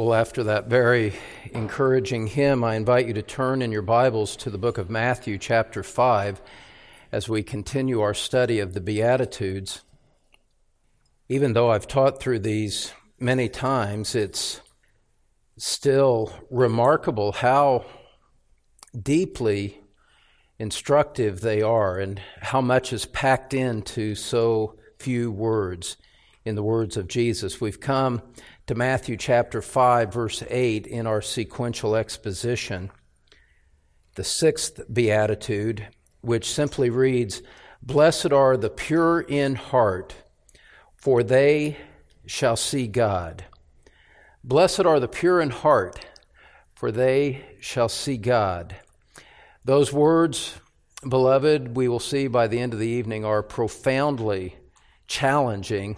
Well, 0.00 0.14
after 0.14 0.42
that 0.44 0.66
very 0.66 1.12
encouraging 1.52 2.28
hymn, 2.28 2.64
I 2.64 2.76
invite 2.76 3.06
you 3.06 3.12
to 3.12 3.20
turn 3.20 3.60
in 3.60 3.70
your 3.70 3.82
Bibles 3.82 4.34
to 4.36 4.48
the 4.48 4.56
book 4.56 4.78
of 4.78 4.88
Matthew, 4.88 5.36
chapter 5.36 5.82
5, 5.82 6.40
as 7.12 7.28
we 7.28 7.42
continue 7.42 8.00
our 8.00 8.14
study 8.14 8.60
of 8.60 8.72
the 8.72 8.80
Beatitudes. 8.80 9.82
Even 11.28 11.52
though 11.52 11.70
I've 11.70 11.86
taught 11.86 12.18
through 12.18 12.38
these 12.38 12.94
many 13.18 13.50
times, 13.50 14.14
it's 14.14 14.62
still 15.58 16.32
remarkable 16.50 17.32
how 17.32 17.84
deeply 18.98 19.82
instructive 20.58 21.42
they 21.42 21.60
are 21.60 21.98
and 21.98 22.22
how 22.40 22.62
much 22.62 22.94
is 22.94 23.04
packed 23.04 23.52
into 23.52 24.14
so 24.14 24.78
few 24.98 25.30
words 25.30 25.98
in 26.46 26.54
the 26.54 26.62
words 26.62 26.96
of 26.96 27.06
Jesus. 27.06 27.60
We've 27.60 27.80
come 27.80 28.22
to 28.70 28.76
Matthew 28.76 29.16
chapter 29.16 29.60
5, 29.60 30.14
verse 30.14 30.44
8 30.48 30.86
in 30.86 31.08
our 31.08 31.20
sequential 31.20 31.96
exposition. 31.96 32.92
The 34.14 34.22
sixth 34.22 34.80
beatitude, 34.92 35.88
which 36.20 36.48
simply 36.48 36.88
reads, 36.88 37.42
Blessed 37.82 38.30
are 38.30 38.56
the 38.56 38.70
pure 38.70 39.22
in 39.22 39.56
heart, 39.56 40.14
for 40.94 41.24
they 41.24 41.78
shall 42.26 42.54
see 42.54 42.86
God. 42.86 43.44
Blessed 44.44 44.86
are 44.86 45.00
the 45.00 45.08
pure 45.08 45.40
in 45.40 45.50
heart, 45.50 46.06
for 46.76 46.92
they 46.92 47.44
shall 47.58 47.88
see 47.88 48.18
God. 48.18 48.76
Those 49.64 49.92
words, 49.92 50.60
beloved, 51.08 51.76
we 51.76 51.88
will 51.88 51.98
see 51.98 52.28
by 52.28 52.46
the 52.46 52.60
end 52.60 52.72
of 52.72 52.78
the 52.78 52.86
evening, 52.86 53.24
are 53.24 53.42
profoundly 53.42 54.54
challenging 55.08 55.96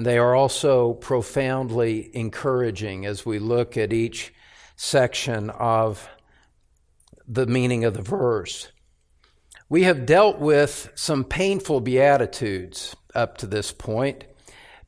and 0.00 0.06
they 0.06 0.16
are 0.16 0.34
also 0.34 0.94
profoundly 0.94 2.10
encouraging 2.16 3.04
as 3.04 3.26
we 3.26 3.38
look 3.38 3.76
at 3.76 3.92
each 3.92 4.32
section 4.74 5.50
of 5.50 6.08
the 7.28 7.44
meaning 7.44 7.84
of 7.84 7.92
the 7.92 8.00
verse. 8.00 8.68
We 9.68 9.82
have 9.82 10.06
dealt 10.06 10.38
with 10.38 10.90
some 10.94 11.22
painful 11.22 11.82
beatitudes 11.82 12.96
up 13.14 13.36
to 13.36 13.46
this 13.46 13.72
point. 13.72 14.24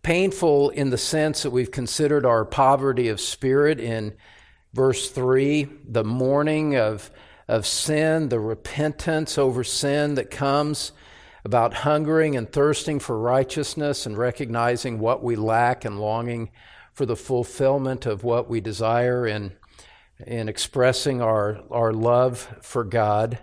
Painful 0.02 0.70
in 0.70 0.88
the 0.88 0.96
sense 0.96 1.42
that 1.42 1.50
we've 1.50 1.70
considered 1.70 2.24
our 2.24 2.46
poverty 2.46 3.08
of 3.08 3.20
spirit 3.20 3.78
in 3.80 4.14
verse 4.72 5.10
3, 5.10 5.68
the 5.86 6.04
mourning 6.04 6.74
of, 6.74 7.10
of 7.48 7.66
sin, 7.66 8.30
the 8.30 8.40
repentance 8.40 9.36
over 9.36 9.62
sin 9.62 10.14
that 10.14 10.30
comes 10.30 10.92
about 11.44 11.74
hungering 11.74 12.36
and 12.36 12.52
thirsting 12.52 12.98
for 12.98 13.18
righteousness 13.18 14.06
and 14.06 14.16
recognizing 14.16 14.98
what 14.98 15.22
we 15.22 15.36
lack 15.36 15.84
and 15.84 15.98
longing 15.98 16.50
for 16.92 17.06
the 17.06 17.16
fulfillment 17.16 18.06
of 18.06 18.22
what 18.22 18.48
we 18.48 18.60
desire 18.60 19.26
in, 19.26 19.52
in 20.26 20.48
expressing 20.48 21.20
our, 21.20 21.60
our 21.70 21.92
love 21.92 22.56
for 22.62 22.84
God. 22.84 23.38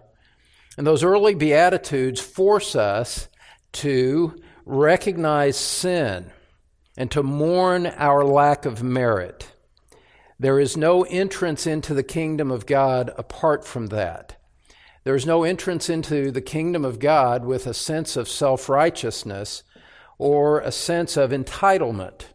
And 0.78 0.88
those 0.88 1.03
early 1.03 1.36
Beatitudes 1.36 2.22
force 2.22 2.75
us 2.75 3.28
to 3.73 4.41
recognize 4.66 5.58
sin 5.58 6.31
and 6.95 7.11
to 7.11 7.23
mourn 7.23 7.88
our 7.88 8.23
lack 8.23 8.66
of 8.66 8.81
merit. 8.81 9.52
There 10.39 10.59
is 10.59 10.78
no 10.78 11.03
entrance 11.03 11.67
into 11.67 11.94
the 11.94 12.03
kingdom 12.03 12.50
of 12.50 12.66
God 12.66 13.11
apart 13.17 13.66
from 13.66 13.88
that. 13.88 14.38
There 15.03 15.16
is 15.16 15.25
no 15.25 15.44
entrance 15.44 15.89
into 15.89 16.31
the 16.31 16.42
kingdom 16.42 16.83
of 16.83 17.00
God 17.00 17.45
with 17.45 17.66
a 17.66 17.73
sense 17.73 18.17
of 18.17 18.28
self 18.28 18.67
righteousness 18.67 19.64
or 20.17 20.59
a 20.59 20.72
sense 20.72 21.16
of 21.16 21.31
entitlement. 21.31 22.25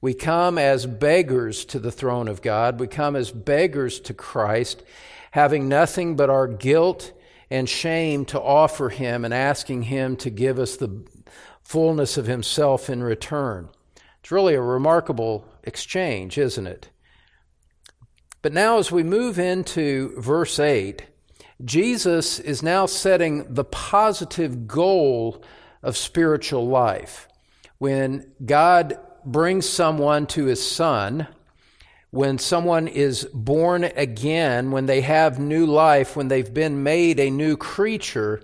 We 0.00 0.14
come 0.14 0.58
as 0.58 0.84
beggars 0.84 1.64
to 1.66 1.78
the 1.78 1.92
throne 1.92 2.26
of 2.26 2.42
God. 2.42 2.80
We 2.80 2.88
come 2.88 3.14
as 3.14 3.30
beggars 3.30 4.00
to 4.00 4.14
Christ, 4.14 4.82
having 5.30 5.68
nothing 5.68 6.16
but 6.16 6.28
our 6.28 6.48
guilt 6.48 7.12
and 7.48 7.68
shame 7.68 8.24
to 8.24 8.40
offer 8.40 8.88
Him 8.88 9.24
and 9.24 9.32
asking 9.32 9.84
Him 9.84 10.16
to 10.16 10.30
give 10.30 10.58
us 10.58 10.76
the 10.76 11.06
fullness 11.62 12.16
of 12.16 12.26
Himself 12.26 12.90
in 12.90 13.04
return. 13.04 13.68
It's 14.20 14.32
really 14.32 14.54
a 14.54 14.60
remarkable 14.60 15.46
exchange, 15.62 16.36
isn't 16.36 16.66
it? 16.66 16.88
But 18.40 18.52
now, 18.52 18.78
as 18.78 18.90
we 18.90 19.04
move 19.04 19.38
into 19.38 20.20
verse 20.20 20.58
8, 20.58 21.04
Jesus 21.64 22.38
is 22.38 22.62
now 22.62 22.86
setting 22.86 23.54
the 23.54 23.64
positive 23.64 24.66
goal 24.66 25.42
of 25.82 25.96
spiritual 25.96 26.66
life. 26.66 27.28
When 27.78 28.32
God 28.44 28.98
brings 29.24 29.68
someone 29.68 30.26
to 30.28 30.46
his 30.46 30.64
son, 30.64 31.26
when 32.10 32.38
someone 32.38 32.88
is 32.88 33.24
born 33.32 33.84
again, 33.84 34.70
when 34.70 34.86
they 34.86 35.00
have 35.00 35.38
new 35.38 35.66
life, 35.66 36.16
when 36.16 36.28
they've 36.28 36.52
been 36.52 36.82
made 36.82 37.18
a 37.18 37.30
new 37.30 37.56
creature, 37.56 38.42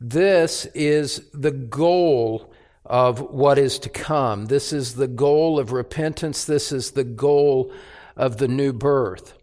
this 0.00 0.66
is 0.66 1.22
the 1.32 1.50
goal 1.50 2.52
of 2.84 3.20
what 3.20 3.58
is 3.58 3.78
to 3.78 3.88
come. 3.88 4.46
This 4.46 4.72
is 4.72 4.94
the 4.94 5.08
goal 5.08 5.58
of 5.58 5.72
repentance. 5.72 6.44
This 6.44 6.72
is 6.72 6.92
the 6.92 7.04
goal 7.04 7.72
of 8.16 8.38
the 8.38 8.48
new 8.48 8.72
birth. 8.72 9.34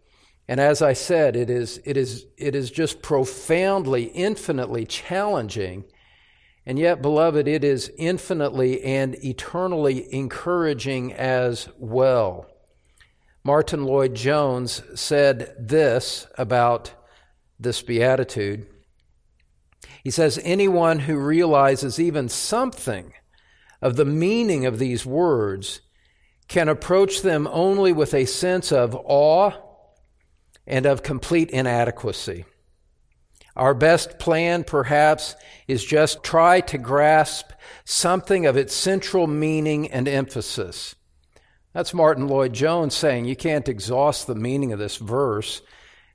And 0.48 0.58
as 0.60 0.80
I 0.80 0.94
said, 0.94 1.36
it 1.36 1.50
is, 1.50 1.78
it 1.84 1.98
is, 1.98 2.24
it 2.38 2.54
is 2.54 2.70
just 2.70 3.02
profoundly, 3.02 4.04
infinitely 4.04 4.86
challenging. 4.86 5.84
And 6.64 6.78
yet, 6.78 7.02
beloved, 7.02 7.46
it 7.46 7.64
is 7.64 7.92
infinitely 7.98 8.82
and 8.82 9.14
eternally 9.22 10.12
encouraging 10.12 11.12
as 11.12 11.68
well. 11.76 12.46
Martyn 13.44 13.84
Lloyd-Jones 13.84 14.82
said 14.94 15.54
this 15.58 16.26
about 16.38 16.92
this 17.60 17.82
beatitude. 17.82 18.66
He 20.02 20.10
says, 20.10 20.40
Anyone 20.42 21.00
who 21.00 21.18
realizes 21.18 22.00
even 22.00 22.30
something 22.30 23.12
of 23.82 23.96
the 23.96 24.04
meaning 24.06 24.64
of 24.64 24.78
these 24.78 25.04
words 25.04 25.82
can 26.48 26.68
approach 26.68 27.20
them 27.20 27.46
only 27.50 27.92
with 27.92 28.14
a 28.14 28.24
sense 28.24 28.72
of 28.72 28.96
awe 29.04 29.52
and 30.68 30.86
of 30.86 31.02
complete 31.02 31.50
inadequacy. 31.50 32.44
Our 33.56 33.74
best 33.74 34.20
plan, 34.20 34.62
perhaps, 34.62 35.34
is 35.66 35.84
just 35.84 36.22
try 36.22 36.60
to 36.60 36.78
grasp 36.78 37.50
something 37.84 38.46
of 38.46 38.56
its 38.56 38.74
central 38.74 39.26
meaning 39.26 39.90
and 39.90 40.06
emphasis. 40.06 40.94
That's 41.72 41.94
Martyn 41.94 42.28
Lloyd-Jones 42.28 42.94
saying 42.94 43.24
you 43.24 43.34
can't 43.34 43.68
exhaust 43.68 44.26
the 44.26 44.36
meaning 44.36 44.72
of 44.72 44.78
this 44.78 44.96
verse, 44.96 45.62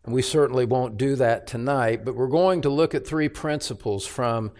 and 0.06 0.14
we 0.14 0.22
certainly 0.22 0.66
won't 0.66 0.98
do 0.98 1.16
that 1.18 1.48
tonight, 1.48 2.06
but 2.06 2.16
we're 2.16 2.28
going 2.28 2.62
to 2.62 2.70
look 2.70 2.96
at 2.96 3.06
three 3.06 3.30
principles 3.30 4.06
from 4.06 4.52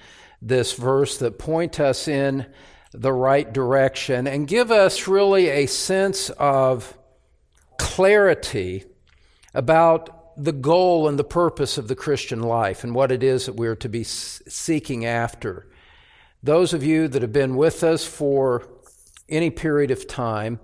this 0.42 0.74
verse 0.74 1.18
that 1.20 1.40
point 1.40 1.80
us 1.80 2.08
in 2.08 2.48
the 2.92 3.14
right 3.14 3.54
direction 3.54 4.28
and 4.28 4.48
give 4.48 4.72
us 4.72 5.08
really 5.08 5.50
a 5.50 5.68
sense 5.68 6.30
of 6.32 6.98
clarity 7.78 8.84
about 9.54 10.36
the 10.36 10.52
goal 10.52 11.08
and 11.08 11.20
the 11.20 11.24
purpose 11.24 11.78
of 11.78 11.88
the 11.88 11.96
Christian 11.96 12.42
life 12.42 12.84
and 12.84 12.96
what 12.96 13.12
it 13.12 13.24
is 13.24 13.46
that 13.46 13.56
we're 13.56 13.76
to 13.76 13.90
be 13.90 14.04
seeking 14.04 15.06
after. 15.06 15.68
Those 16.42 16.74
of 16.74 16.84
you 16.84 17.08
that 17.08 17.22
have 17.22 17.34
been 17.34 17.56
with 17.56 17.84
us 17.84 18.06
for 18.06 18.68
any 19.30 19.50
period 19.50 19.92
of 19.92 20.08
time, 20.08 20.60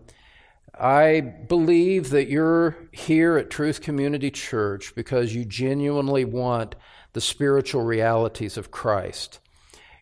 I 0.78 1.22
believe 1.22 2.10
that 2.10 2.30
you're 2.30 2.78
here 2.92 3.38
at 3.38 3.50
Truth 3.50 3.82
Community 3.82 4.32
Church 4.32 4.96
because 4.96 5.36
you 5.36 5.46
genuinely 5.46 6.26
want 6.26 6.76
the 7.14 7.22
spiritual 7.22 7.84
realities 7.84 8.58
of 8.58 8.72
Christ. 8.72 9.40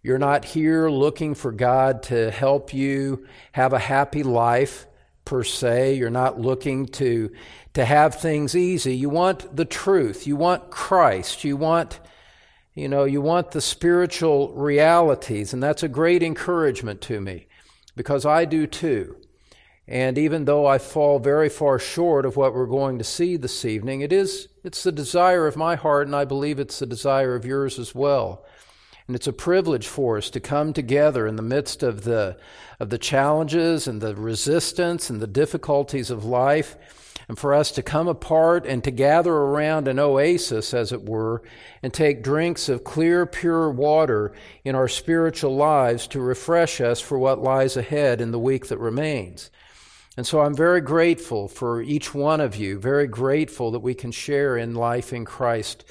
You're 0.04 0.20
not 0.20 0.46
here 0.46 0.90
looking 0.90 1.36
for 1.36 1.52
God 1.52 2.04
to 2.04 2.32
help 2.32 2.74
you 2.74 3.28
have 3.52 3.74
a 3.74 3.80
happy 3.80 4.24
life 4.24 4.86
per 5.26 5.44
se. 5.44 5.96
You're 5.96 6.10
not 6.10 6.40
looking 6.40 6.86
to 6.86 7.32
to 7.78 7.86
have 7.86 8.16
things 8.16 8.56
easy. 8.56 8.96
You 8.96 9.08
want 9.08 9.56
the 9.56 9.64
truth. 9.64 10.26
You 10.26 10.36
want 10.36 10.72
Christ. 10.72 11.44
You 11.44 11.56
want, 11.56 12.00
you 12.74 12.88
know, 12.88 13.04
you 13.04 13.22
want 13.22 13.52
the 13.52 13.62
spiritual 13.62 14.52
realities. 14.54 15.54
And 15.54 15.62
that's 15.62 15.84
a 15.84 15.88
great 15.88 16.24
encouragement 16.24 17.02
to 17.02 17.22
me 17.22 17.46
because 17.96 18.26
I 18.26 18.46
do 18.46 18.66
too. 18.66 19.18
And 19.88 20.18
even 20.18 20.46
though 20.46 20.66
I 20.66 20.80
fall 20.80 21.20
very 21.20 21.50
far 21.50 21.78
short 21.78 22.26
of 22.26 22.36
what 22.36 22.56
we're 22.56 22.66
going 22.66 22.98
to 22.98 23.04
see 23.04 23.38
this 23.38 23.64
evening, 23.64 24.02
it 24.02 24.12
is, 24.12 24.48
it's 24.64 24.82
the 24.82 24.92
desire 24.92 25.46
of 25.46 25.56
my 25.56 25.76
heart, 25.76 26.08
and 26.08 26.16
I 26.16 26.26
believe 26.26 26.58
it's 26.58 26.80
the 26.80 26.88
desire 26.88 27.36
of 27.36 27.46
yours 27.46 27.78
as 27.78 27.94
well. 27.94 28.44
And 29.06 29.16
it's 29.16 29.28
a 29.28 29.34
privilege 29.34 29.86
for 29.86 30.18
us 30.18 30.32
to 30.32 30.40
come 30.40 30.74
together 30.74 31.28
in 31.28 31.36
the 31.36 31.44
midst 31.44 31.84
of 31.84 32.06
the, 32.06 32.38
of 32.80 32.90
the 32.90 32.98
challenges 32.98 33.88
and 33.88 34.02
the 34.02 34.16
resistance 34.16 35.12
and 35.12 35.22
the 35.22 35.28
difficulties 35.28 36.10
of 36.10 36.26
life 36.26 36.76
and 37.28 37.38
for 37.38 37.54
us 37.54 37.72
to 37.72 37.84
come 37.84 38.08
apart 38.08 38.66
and 38.66 38.84
to 38.84 38.92
gather 38.92 39.34
around 39.34 39.88
an 39.88 40.00
oasis, 40.00 40.74
as 40.74 40.92
it 40.92 41.08
were, 41.08 41.44
and 41.84 41.94
take 41.94 42.24
drinks 42.24 42.70
of 42.70 42.84
clear, 42.84 43.26
pure 43.26 43.70
water 43.70 44.34
in 44.64 44.76
our 44.76 44.88
spiritual 44.88 45.56
lives 45.56 46.08
to 46.08 46.22
refresh 46.22 46.80
us 46.80 47.02
for 47.02 47.20
what 47.20 47.44
lies 47.44 47.76
ahead 47.76 48.22
in 48.22 48.32
the 48.32 48.40
week 48.40 48.68
that 48.68 48.78
remains. 48.78 49.52
And 50.16 50.26
so 50.26 50.42
I'm 50.42 50.56
very 50.56 50.82
grateful 50.82 51.48
for 51.48 51.82
each 51.82 52.16
one 52.16 52.42
of 52.42 52.56
you, 52.56 52.80
very 52.80 53.08
grateful 53.08 53.72
that 53.72 53.82
we 53.82 53.94
can 53.94 54.12
share 54.12 54.58
in 54.58 54.74
life 54.74 55.14
in 55.14 55.26
Christ 55.26 55.86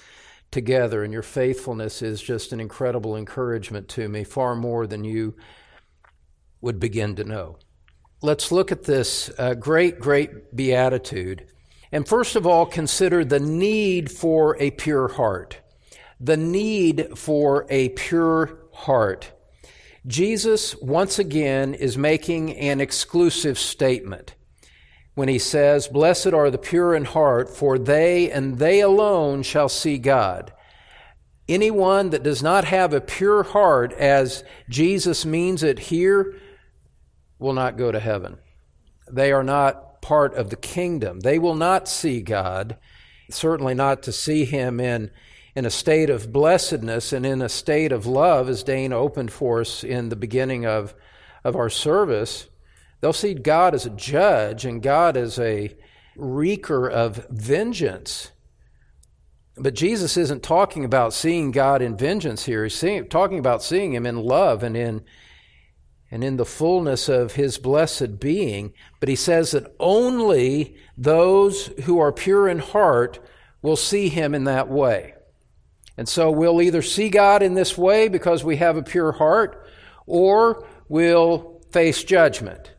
together. 0.50 1.04
And 1.04 1.12
your 1.12 1.22
faithfulness 1.22 2.02
is 2.02 2.20
just 2.20 2.52
an 2.52 2.60
incredible 2.60 3.14
encouragement 3.14 3.88
to 3.90 4.08
me, 4.08 4.24
far 4.24 4.56
more 4.56 4.86
than 4.86 5.04
you 5.04 5.36
would 6.60 6.80
begin 6.80 7.14
to 7.16 7.24
know. 7.24 7.58
Let's 8.22 8.50
look 8.50 8.72
at 8.72 8.84
this 8.84 9.30
uh, 9.38 9.54
great, 9.54 10.00
great 10.00 10.56
beatitude. 10.56 11.46
And 11.92 12.08
first 12.08 12.34
of 12.34 12.46
all, 12.46 12.64
consider 12.64 13.24
the 13.24 13.40
need 13.40 14.10
for 14.10 14.56
a 14.58 14.70
pure 14.70 15.08
heart. 15.08 15.60
The 16.18 16.36
need 16.36 17.18
for 17.18 17.66
a 17.68 17.90
pure 17.90 18.58
heart. 18.72 19.32
Jesus, 20.06 20.74
once 20.76 21.18
again, 21.18 21.74
is 21.74 21.98
making 21.98 22.54
an 22.56 22.80
exclusive 22.80 23.58
statement 23.58 24.34
when 25.14 25.28
he 25.28 25.38
says, 25.38 25.88
Blessed 25.88 26.32
are 26.32 26.50
the 26.50 26.58
pure 26.58 26.94
in 26.94 27.04
heart, 27.04 27.50
for 27.50 27.78
they 27.78 28.30
and 28.30 28.58
they 28.58 28.80
alone 28.80 29.42
shall 29.42 29.68
see 29.68 29.98
God. 29.98 30.52
Anyone 31.48 32.10
that 32.10 32.22
does 32.22 32.42
not 32.42 32.64
have 32.64 32.92
a 32.92 33.00
pure 33.00 33.42
heart, 33.42 33.92
as 33.92 34.42
Jesus 34.68 35.26
means 35.26 35.62
it 35.62 35.78
here, 35.78 36.34
will 37.38 37.52
not 37.52 37.76
go 37.76 37.92
to 37.92 38.00
heaven. 38.00 38.38
They 39.10 39.32
are 39.32 39.44
not 39.44 40.02
part 40.02 40.34
of 40.34 40.50
the 40.50 40.56
kingdom. 40.56 41.20
They 41.20 41.38
will 41.38 41.54
not 41.54 41.88
see 41.88 42.20
God, 42.20 42.76
certainly 43.30 43.74
not 43.74 44.02
to 44.04 44.12
see 44.12 44.44
Him 44.44 44.80
in, 44.80 45.10
in 45.54 45.66
a 45.66 45.70
state 45.70 46.10
of 46.10 46.32
blessedness 46.32 47.12
and 47.12 47.26
in 47.26 47.42
a 47.42 47.48
state 47.48 47.92
of 47.92 48.06
love, 48.06 48.48
as 48.48 48.62
Dane 48.62 48.92
opened 48.92 49.32
for 49.32 49.60
us 49.60 49.84
in 49.84 50.08
the 50.08 50.16
beginning 50.16 50.66
of, 50.66 50.94
of 51.44 51.56
our 51.56 51.70
service. 51.70 52.48
They'll 53.00 53.12
see 53.12 53.34
God 53.34 53.74
as 53.74 53.86
a 53.86 53.90
judge 53.90 54.64
and 54.64 54.82
God 54.82 55.16
as 55.16 55.38
a 55.38 55.76
wreaker 56.16 56.88
of 56.88 57.26
vengeance. 57.28 58.32
But 59.58 59.74
Jesus 59.74 60.16
isn't 60.16 60.42
talking 60.42 60.84
about 60.84 61.14
seeing 61.14 61.50
God 61.50 61.80
in 61.80 61.96
vengeance 61.96 62.44
here. 62.44 62.64
He's 62.64 62.74
seeing, 62.74 63.08
talking 63.08 63.38
about 63.38 63.62
seeing 63.62 63.94
Him 63.94 64.06
in 64.06 64.16
love 64.16 64.62
and 64.62 64.76
in, 64.76 65.04
and 66.10 66.22
in 66.22 66.36
the 66.36 66.44
fullness 66.44 67.08
of 67.08 67.34
His 67.34 67.58
blessed 67.58 68.20
being. 68.20 68.72
But 69.00 69.08
He 69.08 69.16
says 69.16 69.50
that 69.50 69.74
only 69.80 70.76
those 70.96 71.66
who 71.84 71.98
are 71.98 72.12
pure 72.12 72.48
in 72.48 72.58
heart 72.58 73.18
will 73.62 73.76
see 73.76 74.08
Him 74.08 74.34
in 74.34 74.44
that 74.44 74.68
way. 74.68 75.14
And 75.96 76.08
so 76.08 76.30
we'll 76.30 76.60
either 76.60 76.82
see 76.82 77.08
God 77.08 77.42
in 77.42 77.54
this 77.54 77.76
way 77.76 78.08
because 78.08 78.44
we 78.44 78.56
have 78.56 78.76
a 78.76 78.82
pure 78.82 79.12
heart, 79.12 79.66
or 80.06 80.66
we'll 80.88 81.62
face 81.72 82.04
judgment. 82.04 82.72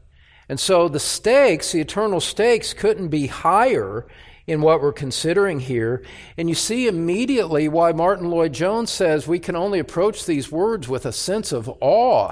And 0.50 0.60
so 0.60 0.88
the 0.88 1.00
stakes, 1.00 1.72
the 1.72 1.82
eternal 1.82 2.22
stakes, 2.22 2.74
couldn't 2.74 3.10
be 3.10 3.28
higher 3.28 4.08
in 4.46 4.62
what 4.62 4.82
we're 4.82 4.94
considering 4.94 5.60
here. 5.60 6.06
And 6.38 6.48
you 6.48 6.56
see 6.56 6.88
immediately 6.88 7.68
why 7.68 7.92
Martyn 7.92 8.30
Lloyd-Jones 8.30 8.90
says 8.90 9.28
we 9.28 9.40
can 9.40 9.58
only 9.58 9.80
approach 9.80 10.26
these 10.26 10.52
words 10.52 10.88
with 10.88 11.06
a 11.06 11.12
sense 11.12 11.52
of 11.52 11.70
awe 11.82 12.32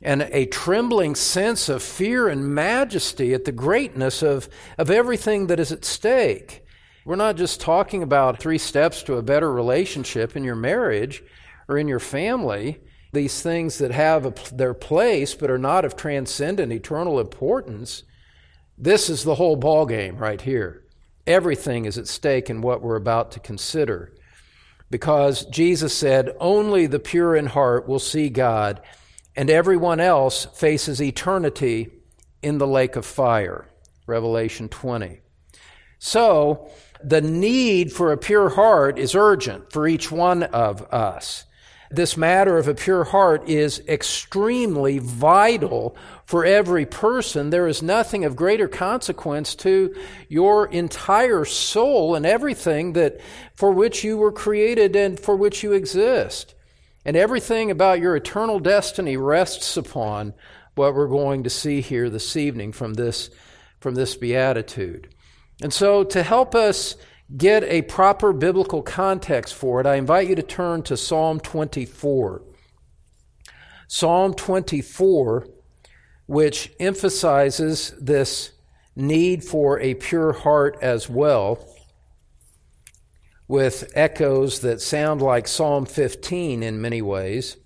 and 0.00 0.22
a 0.30 0.46
trembling 0.46 1.14
sense 1.14 1.68
of 1.68 1.82
fear 1.82 2.28
and 2.28 2.54
majesty 2.54 3.34
at 3.34 3.44
the 3.44 3.52
greatness 3.52 4.22
of, 4.22 4.48
of 4.76 4.90
everything 4.90 5.48
that 5.48 5.58
is 5.58 5.72
at 5.72 5.84
stake. 5.84 6.64
We're 7.04 7.16
not 7.16 7.36
just 7.36 7.60
talking 7.60 8.02
about 8.02 8.38
three 8.38 8.58
steps 8.58 9.02
to 9.04 9.16
a 9.16 9.22
better 9.22 9.52
relationship 9.52 10.36
in 10.36 10.44
your 10.44 10.54
marriage 10.54 11.22
or 11.68 11.78
in 11.78 11.88
your 11.88 12.00
family 12.00 12.80
these 13.12 13.40
things 13.40 13.78
that 13.78 13.90
have 13.90 14.26
a, 14.26 14.54
their 14.54 14.74
place 14.74 15.34
but 15.34 15.50
are 15.50 15.58
not 15.58 15.84
of 15.84 15.96
transcendent 15.96 16.72
eternal 16.72 17.20
importance, 17.20 18.02
this 18.76 19.08
is 19.08 19.24
the 19.24 19.36
whole 19.36 19.56
ball 19.56 19.86
game 19.86 20.16
right 20.18 20.40
here. 20.40 20.84
Everything 21.26 21.84
is 21.84 21.98
at 21.98 22.08
stake 22.08 22.48
in 22.50 22.60
what 22.60 22.82
we're 22.82 22.96
about 22.96 23.32
to 23.32 23.40
consider. 23.40 24.12
Because 24.90 25.44
Jesus 25.46 25.94
said, 25.94 26.34
Only 26.40 26.86
the 26.86 26.98
pure 26.98 27.36
in 27.36 27.46
heart 27.46 27.86
will 27.86 27.98
see 27.98 28.30
God, 28.30 28.80
and 29.38 29.50
everyone 29.50 30.00
else 30.00 30.46
faces 30.46 31.00
eternity 31.00 31.88
in 32.42 32.58
the 32.58 32.66
lake 32.66 32.96
of 32.96 33.06
fire. 33.06 33.68
Revelation 34.04 34.68
20. 34.68 35.20
So, 36.00 36.68
the 37.04 37.20
need 37.20 37.92
for 37.92 38.10
a 38.10 38.16
pure 38.16 38.48
heart 38.48 38.98
is 38.98 39.14
urgent 39.14 39.72
for 39.72 39.86
each 39.86 40.10
one 40.10 40.42
of 40.42 40.82
us. 40.92 41.44
This 41.88 42.16
matter 42.16 42.58
of 42.58 42.66
a 42.66 42.74
pure 42.74 43.04
heart 43.04 43.48
is 43.48 43.80
extremely 43.86 44.98
vital 44.98 45.96
for 46.24 46.44
every 46.44 46.84
person. 46.84 47.50
There 47.50 47.68
is 47.68 47.80
nothing 47.80 48.24
of 48.24 48.34
greater 48.34 48.66
consequence 48.66 49.54
to 49.56 49.94
your 50.28 50.66
entire 50.66 51.44
soul 51.44 52.16
and 52.16 52.26
everything 52.26 52.94
that 52.94 53.20
for 53.54 53.70
which 53.70 54.02
you 54.02 54.16
were 54.16 54.32
created 54.32 54.96
and 54.96 55.18
for 55.18 55.36
which 55.36 55.62
you 55.62 55.74
exist. 55.74 56.56
And 57.08 57.16
everything 57.16 57.70
about 57.70 58.00
your 58.00 58.16
eternal 58.16 58.60
destiny 58.60 59.16
rests 59.16 59.78
upon 59.78 60.34
what 60.74 60.94
we're 60.94 61.08
going 61.08 61.42
to 61.44 61.48
see 61.48 61.80
here 61.80 62.10
this 62.10 62.36
evening 62.36 62.70
from 62.70 62.92
this, 62.92 63.30
from 63.80 63.94
this 63.94 64.14
beatitude. 64.14 65.08
And 65.62 65.72
so 65.72 66.04
to 66.04 66.22
help 66.22 66.54
us 66.54 66.96
get 67.34 67.64
a 67.64 67.80
proper 67.80 68.34
biblical 68.34 68.82
context 68.82 69.54
for 69.54 69.80
it, 69.80 69.86
I 69.86 69.94
invite 69.94 70.28
you 70.28 70.34
to 70.34 70.42
turn 70.42 70.82
to 70.82 70.98
Psalm 70.98 71.40
24. 71.40 72.42
Psalm 73.86 74.34
24, 74.34 75.48
which 76.26 76.72
emphasizes 76.78 77.94
this 77.98 78.52
need 78.94 79.42
for 79.42 79.80
a 79.80 79.94
pure 79.94 80.34
heart 80.34 80.76
as 80.82 81.08
well, 81.08 81.66
with 83.48 83.90
echoes 83.94 84.60
that 84.60 84.80
sound 84.80 85.20
like 85.20 85.48
Psalm 85.48 85.86
15 85.86 86.62
in 86.62 86.80
many 86.80 87.02
ways. 87.02 87.56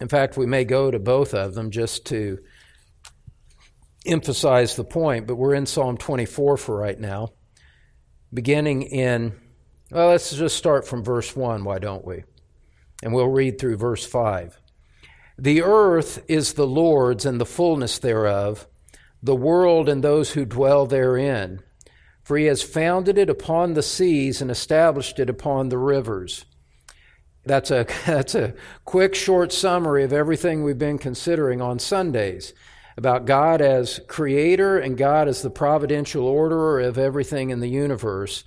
In 0.00 0.08
fact, 0.08 0.36
we 0.36 0.46
may 0.46 0.64
go 0.64 0.90
to 0.90 0.98
both 0.98 1.34
of 1.34 1.54
them 1.54 1.70
just 1.70 2.06
to 2.06 2.38
emphasize 4.04 4.76
the 4.76 4.84
point, 4.84 5.26
but 5.26 5.36
we're 5.36 5.54
in 5.54 5.66
Psalm 5.66 5.96
24 5.96 6.58
for 6.58 6.76
right 6.76 7.00
now 7.00 7.30
beginning 8.32 8.82
in, 8.82 9.32
well, 9.90 10.10
let's 10.10 10.34
just 10.34 10.56
start 10.56 10.86
from 10.86 11.02
verse 11.02 11.34
1, 11.34 11.64
why 11.64 11.78
don't 11.78 12.04
we? 12.04 12.24
And 13.02 13.12
we'll 13.12 13.28
read 13.28 13.58
through 13.58 13.76
verse 13.76 14.06
5. 14.06 14.58
The 15.38 15.62
earth 15.62 16.24
is 16.28 16.54
the 16.54 16.66
Lord's 16.66 17.26
and 17.26 17.40
the 17.40 17.46
fullness 17.46 17.98
thereof, 17.98 18.66
the 19.22 19.36
world 19.36 19.88
and 19.88 20.02
those 20.02 20.32
who 20.32 20.44
dwell 20.44 20.86
therein. 20.86 21.62
For 22.26 22.36
he 22.36 22.46
has 22.46 22.60
founded 22.60 23.18
it 23.18 23.30
upon 23.30 23.74
the 23.74 23.84
seas 23.84 24.42
and 24.42 24.50
established 24.50 25.20
it 25.20 25.30
upon 25.30 25.68
the 25.68 25.78
rivers. 25.78 26.44
That's 27.44 27.70
a, 27.70 27.86
that's 28.04 28.34
a 28.34 28.54
quick, 28.84 29.14
short 29.14 29.52
summary 29.52 30.02
of 30.02 30.12
everything 30.12 30.64
we've 30.64 30.76
been 30.76 30.98
considering 30.98 31.62
on 31.62 31.78
Sundays 31.78 32.52
about 32.96 33.26
God 33.26 33.60
as 33.60 34.00
creator 34.08 34.76
and 34.76 34.98
God 34.98 35.28
as 35.28 35.40
the 35.40 35.50
providential 35.50 36.26
orderer 36.26 36.80
of 36.80 36.98
everything 36.98 37.50
in 37.50 37.60
the 37.60 37.68
universe. 37.68 38.42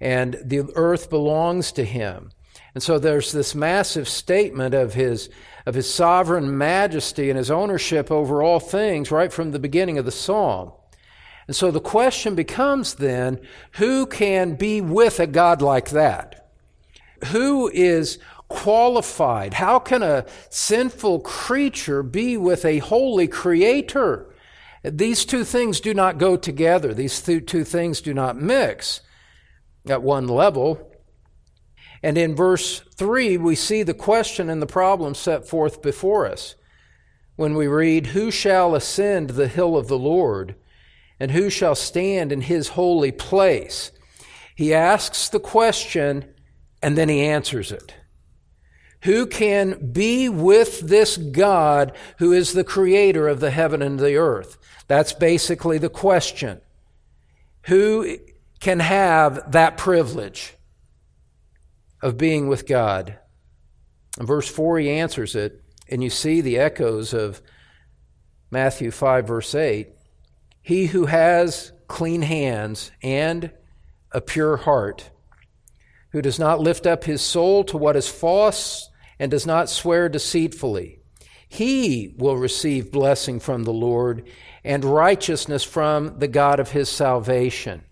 And 0.00 0.40
the 0.42 0.72
earth 0.74 1.10
belongs 1.10 1.72
to 1.72 1.84
him. 1.84 2.30
And 2.74 2.82
so 2.82 2.98
there's 2.98 3.32
this 3.32 3.54
massive 3.54 4.08
statement 4.08 4.72
of 4.72 4.94
his, 4.94 5.28
of 5.66 5.74
his 5.74 5.92
sovereign 5.92 6.56
majesty 6.56 7.28
and 7.28 7.36
his 7.36 7.50
ownership 7.50 8.10
over 8.10 8.42
all 8.42 8.60
things 8.60 9.10
right 9.10 9.30
from 9.30 9.50
the 9.50 9.58
beginning 9.58 9.98
of 9.98 10.06
the 10.06 10.10
psalm. 10.10 10.72
And 11.50 11.56
so 11.56 11.72
the 11.72 11.80
question 11.80 12.36
becomes 12.36 12.94
then 12.94 13.40
who 13.72 14.06
can 14.06 14.54
be 14.54 14.80
with 14.80 15.18
a 15.18 15.26
God 15.26 15.60
like 15.60 15.90
that? 15.90 16.48
Who 17.32 17.68
is 17.74 18.20
qualified? 18.46 19.54
How 19.54 19.80
can 19.80 20.00
a 20.00 20.26
sinful 20.48 21.22
creature 21.22 22.04
be 22.04 22.36
with 22.36 22.64
a 22.64 22.78
holy 22.78 23.26
creator? 23.26 24.32
These 24.84 25.24
two 25.24 25.42
things 25.42 25.80
do 25.80 25.92
not 25.92 26.18
go 26.18 26.36
together. 26.36 26.94
These 26.94 27.20
two 27.20 27.64
things 27.64 28.00
do 28.00 28.14
not 28.14 28.40
mix 28.40 29.00
at 29.88 30.02
one 30.02 30.28
level. 30.28 30.92
And 32.00 32.16
in 32.16 32.36
verse 32.36 32.78
3, 32.94 33.38
we 33.38 33.56
see 33.56 33.82
the 33.82 33.92
question 33.92 34.48
and 34.48 34.62
the 34.62 34.66
problem 34.66 35.16
set 35.16 35.48
forth 35.48 35.82
before 35.82 36.28
us. 36.28 36.54
When 37.34 37.56
we 37.56 37.66
read, 37.66 38.06
Who 38.06 38.30
shall 38.30 38.76
ascend 38.76 39.30
the 39.30 39.48
hill 39.48 39.76
of 39.76 39.88
the 39.88 39.98
Lord? 39.98 40.54
And 41.20 41.30
who 41.30 41.50
shall 41.50 41.74
stand 41.74 42.32
in 42.32 42.40
his 42.40 42.68
holy 42.68 43.12
place? 43.12 43.92
He 44.56 44.74
asks 44.74 45.28
the 45.28 45.38
question 45.38 46.34
and 46.82 46.96
then 46.96 47.10
he 47.10 47.20
answers 47.20 47.70
it. 47.70 47.94
Who 49.02 49.26
can 49.26 49.92
be 49.92 50.28
with 50.28 50.80
this 50.80 51.16
God 51.16 51.96
who 52.18 52.32
is 52.32 52.52
the 52.52 52.64
creator 52.64 53.28
of 53.28 53.40
the 53.40 53.50
heaven 53.50 53.82
and 53.82 53.98
the 53.98 54.16
earth? 54.16 54.58
That's 54.88 55.12
basically 55.12 55.78
the 55.78 55.88
question. 55.88 56.60
Who 57.66 58.18
can 58.60 58.80
have 58.80 59.52
that 59.52 59.76
privilege 59.76 60.54
of 62.02 62.18
being 62.18 62.48
with 62.48 62.66
God? 62.66 63.18
In 64.18 64.26
verse 64.26 64.48
4, 64.48 64.80
he 64.80 64.90
answers 64.90 65.34
it, 65.34 65.62
and 65.88 66.02
you 66.02 66.10
see 66.10 66.40
the 66.40 66.58
echoes 66.58 67.14
of 67.14 67.40
Matthew 68.50 68.90
5, 68.90 69.26
verse 69.26 69.54
8. 69.54 69.88
He 70.62 70.86
who 70.86 71.06
has 71.06 71.72
clean 71.88 72.22
hands 72.22 72.90
and 73.02 73.50
a 74.12 74.20
pure 74.20 74.56
heart, 74.56 75.10
who 76.10 76.22
does 76.22 76.38
not 76.38 76.60
lift 76.60 76.86
up 76.86 77.04
his 77.04 77.22
soul 77.22 77.64
to 77.64 77.76
what 77.76 77.96
is 77.96 78.08
false 78.08 78.90
and 79.18 79.30
does 79.30 79.46
not 79.46 79.68
swear 79.68 80.08
deceitfully, 80.08 81.00
he 81.48 82.14
will 82.16 82.36
receive 82.36 82.92
blessing 82.92 83.40
from 83.40 83.64
the 83.64 83.72
Lord 83.72 84.28
and 84.62 84.84
righteousness 84.84 85.64
from 85.64 86.18
the 86.18 86.28
God 86.28 86.60
of 86.60 86.70
his 86.70 86.88
salvation. 86.88 87.82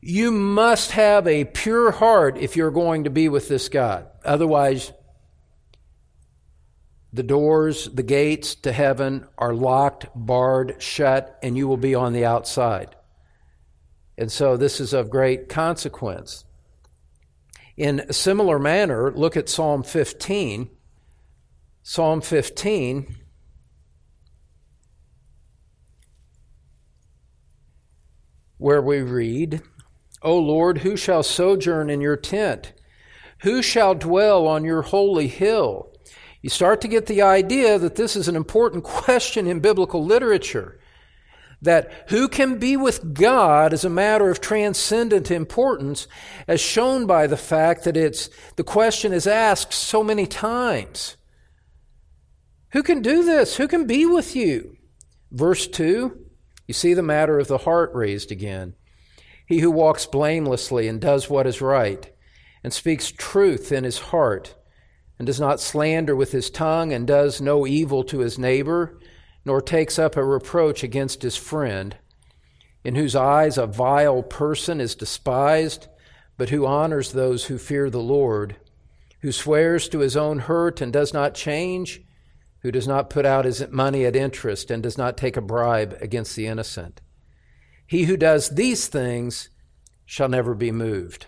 You 0.00 0.30
must 0.30 0.90
have 0.90 1.26
a 1.26 1.44
pure 1.44 1.92
heart 1.92 2.36
if 2.36 2.56
you're 2.56 2.70
going 2.70 3.04
to 3.04 3.10
be 3.10 3.28
with 3.28 3.48
this 3.48 3.68
God. 3.68 4.08
Otherwise, 4.24 4.92
the 7.12 7.22
doors, 7.22 7.88
the 7.92 8.02
gates 8.02 8.54
to 8.54 8.72
heaven 8.72 9.26
are 9.36 9.54
locked, 9.54 10.06
barred, 10.14 10.76
shut, 10.80 11.38
and 11.42 11.56
you 11.56 11.68
will 11.68 11.76
be 11.76 11.94
on 11.94 12.14
the 12.14 12.24
outside. 12.24 12.96
And 14.16 14.32
so 14.32 14.56
this 14.56 14.80
is 14.80 14.92
of 14.94 15.10
great 15.10 15.48
consequence. 15.48 16.44
In 17.76 18.00
a 18.08 18.12
similar 18.12 18.58
manner, 18.58 19.10
look 19.10 19.36
at 19.36 19.48
Psalm 19.48 19.82
15. 19.82 20.70
Psalm 21.82 22.20
15. 22.20 23.16
Where 28.56 28.80
we 28.80 29.00
read, 29.00 29.60
O 30.22 30.38
Lord, 30.38 30.78
who 30.78 30.96
shall 30.96 31.22
sojourn 31.22 31.90
in 31.90 32.00
your 32.00 32.16
tent? 32.16 32.72
Who 33.40 33.60
shall 33.60 33.94
dwell 33.94 34.46
on 34.46 34.64
your 34.64 34.82
holy 34.82 35.26
hill? 35.26 35.91
You 36.42 36.50
start 36.50 36.80
to 36.80 36.88
get 36.88 37.06
the 37.06 37.22
idea 37.22 37.78
that 37.78 37.94
this 37.94 38.16
is 38.16 38.28
an 38.28 38.36
important 38.36 38.84
question 38.84 39.46
in 39.46 39.60
biblical 39.60 40.04
literature. 40.04 40.78
That 41.62 41.92
who 42.08 42.26
can 42.26 42.58
be 42.58 42.76
with 42.76 43.14
God 43.14 43.72
is 43.72 43.84
a 43.84 43.90
matter 43.90 44.28
of 44.28 44.40
transcendent 44.40 45.30
importance, 45.30 46.08
as 46.48 46.60
shown 46.60 47.06
by 47.06 47.28
the 47.28 47.36
fact 47.36 47.84
that 47.84 47.96
it's, 47.96 48.28
the 48.56 48.64
question 48.64 49.12
is 49.12 49.28
asked 49.28 49.72
so 49.72 50.02
many 50.02 50.26
times. 50.26 51.16
Who 52.72 52.82
can 52.82 53.00
do 53.00 53.22
this? 53.22 53.58
Who 53.58 53.68
can 53.68 53.86
be 53.86 54.04
with 54.04 54.34
you? 54.34 54.76
Verse 55.30 55.68
2, 55.68 56.18
you 56.66 56.74
see 56.74 56.94
the 56.94 57.02
matter 57.02 57.38
of 57.38 57.46
the 57.46 57.58
heart 57.58 57.92
raised 57.94 58.32
again. 58.32 58.74
He 59.46 59.60
who 59.60 59.70
walks 59.70 60.04
blamelessly 60.04 60.88
and 60.88 61.00
does 61.00 61.30
what 61.30 61.46
is 61.46 61.60
right, 61.60 62.12
and 62.64 62.72
speaks 62.72 63.12
truth 63.12 63.70
in 63.70 63.84
his 63.84 63.98
heart 63.98 64.56
and 65.22 65.26
does 65.28 65.38
not 65.38 65.60
slander 65.60 66.16
with 66.16 66.32
his 66.32 66.50
tongue, 66.50 66.92
and 66.92 67.06
does 67.06 67.40
no 67.40 67.64
evil 67.64 68.02
to 68.02 68.18
his 68.18 68.40
neighbor, 68.40 68.98
nor 69.44 69.60
takes 69.60 69.96
up 69.96 70.16
a 70.16 70.24
reproach 70.24 70.82
against 70.82 71.22
his 71.22 71.36
friend, 71.36 71.96
in 72.82 72.96
whose 72.96 73.14
eyes 73.14 73.56
a 73.56 73.64
vile 73.64 74.24
person 74.24 74.80
is 74.80 74.96
despised, 74.96 75.86
but 76.36 76.48
who 76.48 76.66
honors 76.66 77.12
those 77.12 77.44
who 77.44 77.56
fear 77.56 77.88
the 77.88 78.00
Lord, 78.00 78.56
who 79.20 79.30
swears 79.30 79.88
to 79.90 80.00
his 80.00 80.16
own 80.16 80.40
hurt 80.40 80.80
and 80.80 80.92
does 80.92 81.14
not 81.14 81.36
change, 81.36 82.02
who 82.62 82.72
does 82.72 82.88
not 82.88 83.08
put 83.08 83.24
out 83.24 83.44
his 83.44 83.64
money 83.70 84.04
at 84.04 84.16
interest 84.16 84.72
and 84.72 84.82
does 84.82 84.98
not 84.98 85.16
take 85.16 85.36
a 85.36 85.40
bribe 85.40 85.96
against 86.00 86.34
the 86.34 86.48
innocent. 86.48 87.00
He 87.86 88.06
who 88.06 88.16
does 88.16 88.48
these 88.48 88.88
things 88.88 89.50
shall 90.04 90.28
never 90.28 90.56
be 90.56 90.72
moved. 90.72 91.26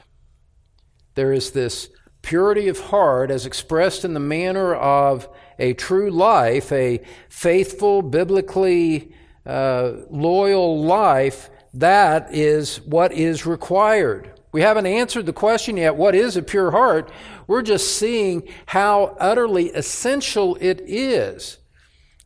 There 1.15 1.33
is 1.33 1.53
this 1.53 1.89
purity 2.25 2.69
of 2.69 2.81
heart 2.81 3.31
as 3.31 3.47
expressed 3.47 4.05
in 4.05 4.15
the 4.15 4.21
manner 4.21 4.75
of 4.75 5.29
a 5.59 5.75
true 5.75 6.11
life, 6.11 6.73
a 6.73 7.01
faithful, 7.29 8.03
biblically 8.03 9.13
uh, 9.47 9.93
loyal 10.11 10.83
life, 10.83 11.51
that 11.75 12.35
is 12.35 12.81
what 12.83 13.13
is 13.13 13.47
required. 13.47 14.31
We 14.53 14.63
haven't 14.63 14.87
answered 14.87 15.27
the 15.27 15.33
question 15.33 15.77
yet 15.77 15.97
what 15.97 16.15
is 16.15 16.37
a 16.37 16.43
pure 16.43 16.71
heart? 16.71 17.11
We're 17.47 17.63
just 17.63 17.99
seeing 17.99 18.49
how 18.67 19.17
utterly 19.21 19.71
essential 19.71 20.57
it 20.61 20.81
is. 20.87 21.59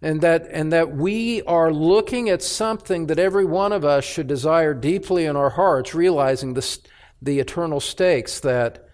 And 0.01 0.21
that, 0.21 0.47
and 0.53 0.73
that 0.73 0.95
we 0.95 1.43
are 1.43 1.73
looking 1.73 2.29
at 2.29 2.41
something 2.41 3.09
that 3.09 3.19
every 3.19 3.45
one 3.45 3.73
of 3.73 3.85
us 3.85 4.05
should 4.05 4.29
desire 4.29 4.73
deeply 4.73 5.25
in 5.25 5.35
our 5.35 5.51
hearts, 5.51 5.93
realizing 5.93 6.55
the, 6.55 6.79
the 7.21 7.41
eternal 7.41 7.81
stakes 7.81 8.39
that 8.41 8.88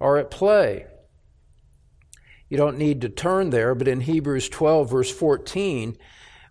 are 0.00 0.16
at 0.16 0.30
play. 0.30 0.86
You 2.48 2.56
don't 2.56 2.78
need 2.78 3.00
to 3.02 3.08
turn 3.08 3.50
there, 3.50 3.74
but 3.74 3.88
in 3.88 4.00
Hebrews 4.00 4.48
12, 4.48 4.90
verse 4.90 5.10
14, 5.10 5.96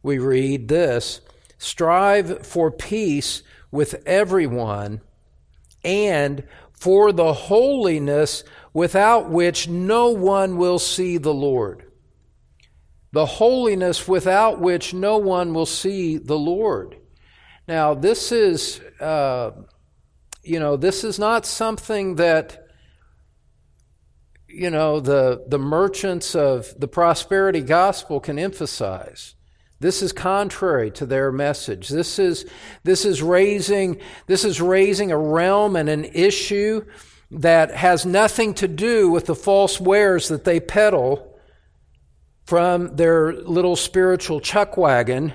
we 0.01 0.17
read 0.17 0.67
this 0.67 1.21
Strive 1.57 2.45
for 2.45 2.71
peace 2.71 3.43
with 3.69 4.01
everyone 4.05 5.01
and 5.83 6.43
for 6.71 7.11
the 7.11 7.33
holiness 7.33 8.45
without 8.73 9.29
which 9.29 9.67
no 9.67 10.09
one 10.09 10.55
will 10.55 10.79
see 10.79 11.17
the 11.17 11.33
Lord. 11.33 11.85
The 13.11 13.25
holiness 13.25 14.07
without 14.07 14.61
which 14.61 14.93
no 14.93 15.17
one 15.17 15.53
will 15.53 15.65
see 15.65 16.17
the 16.17 16.37
Lord. 16.37 16.95
Now, 17.67 17.93
this 17.93 18.31
is, 18.31 18.79
uh, 19.01 19.51
you 20.43 20.59
know, 20.59 20.77
this 20.77 21.03
is 21.03 21.19
not 21.19 21.45
something 21.45 22.15
that 22.15 22.68
you 24.49 24.69
know, 24.69 24.99
the, 24.99 25.43
the 25.47 25.59
merchants 25.59 26.35
of 26.35 26.73
the 26.79 26.87
prosperity 26.87 27.61
gospel 27.61 28.19
can 28.19 28.39
emphasize. 28.39 29.35
This 29.79 30.01
is 30.01 30.11
contrary 30.11 30.91
to 30.91 31.05
their 31.05 31.31
message. 31.31 31.87
This 31.87 32.19
is, 32.19 32.45
this 32.83 33.05
is 33.05 33.21
raising, 33.21 34.01
this 34.27 34.43
is 34.43 34.59
raising 34.59 35.11
a 35.11 35.17
realm 35.17 35.75
and 35.75 35.87
an 35.87 36.05
issue 36.05 36.85
that 37.31 37.71
has 37.71 38.05
nothing 38.05 38.53
to 38.55 38.67
do 38.67 39.09
with 39.09 39.25
the 39.25 39.35
false 39.35 39.79
wares 39.79 40.27
that 40.29 40.43
they 40.43 40.59
peddle 40.59 41.39
from 42.45 42.95
their 42.95 43.33
little 43.33 43.75
spiritual 43.75 44.41
chuck 44.41 44.75
wagon. 44.75 45.31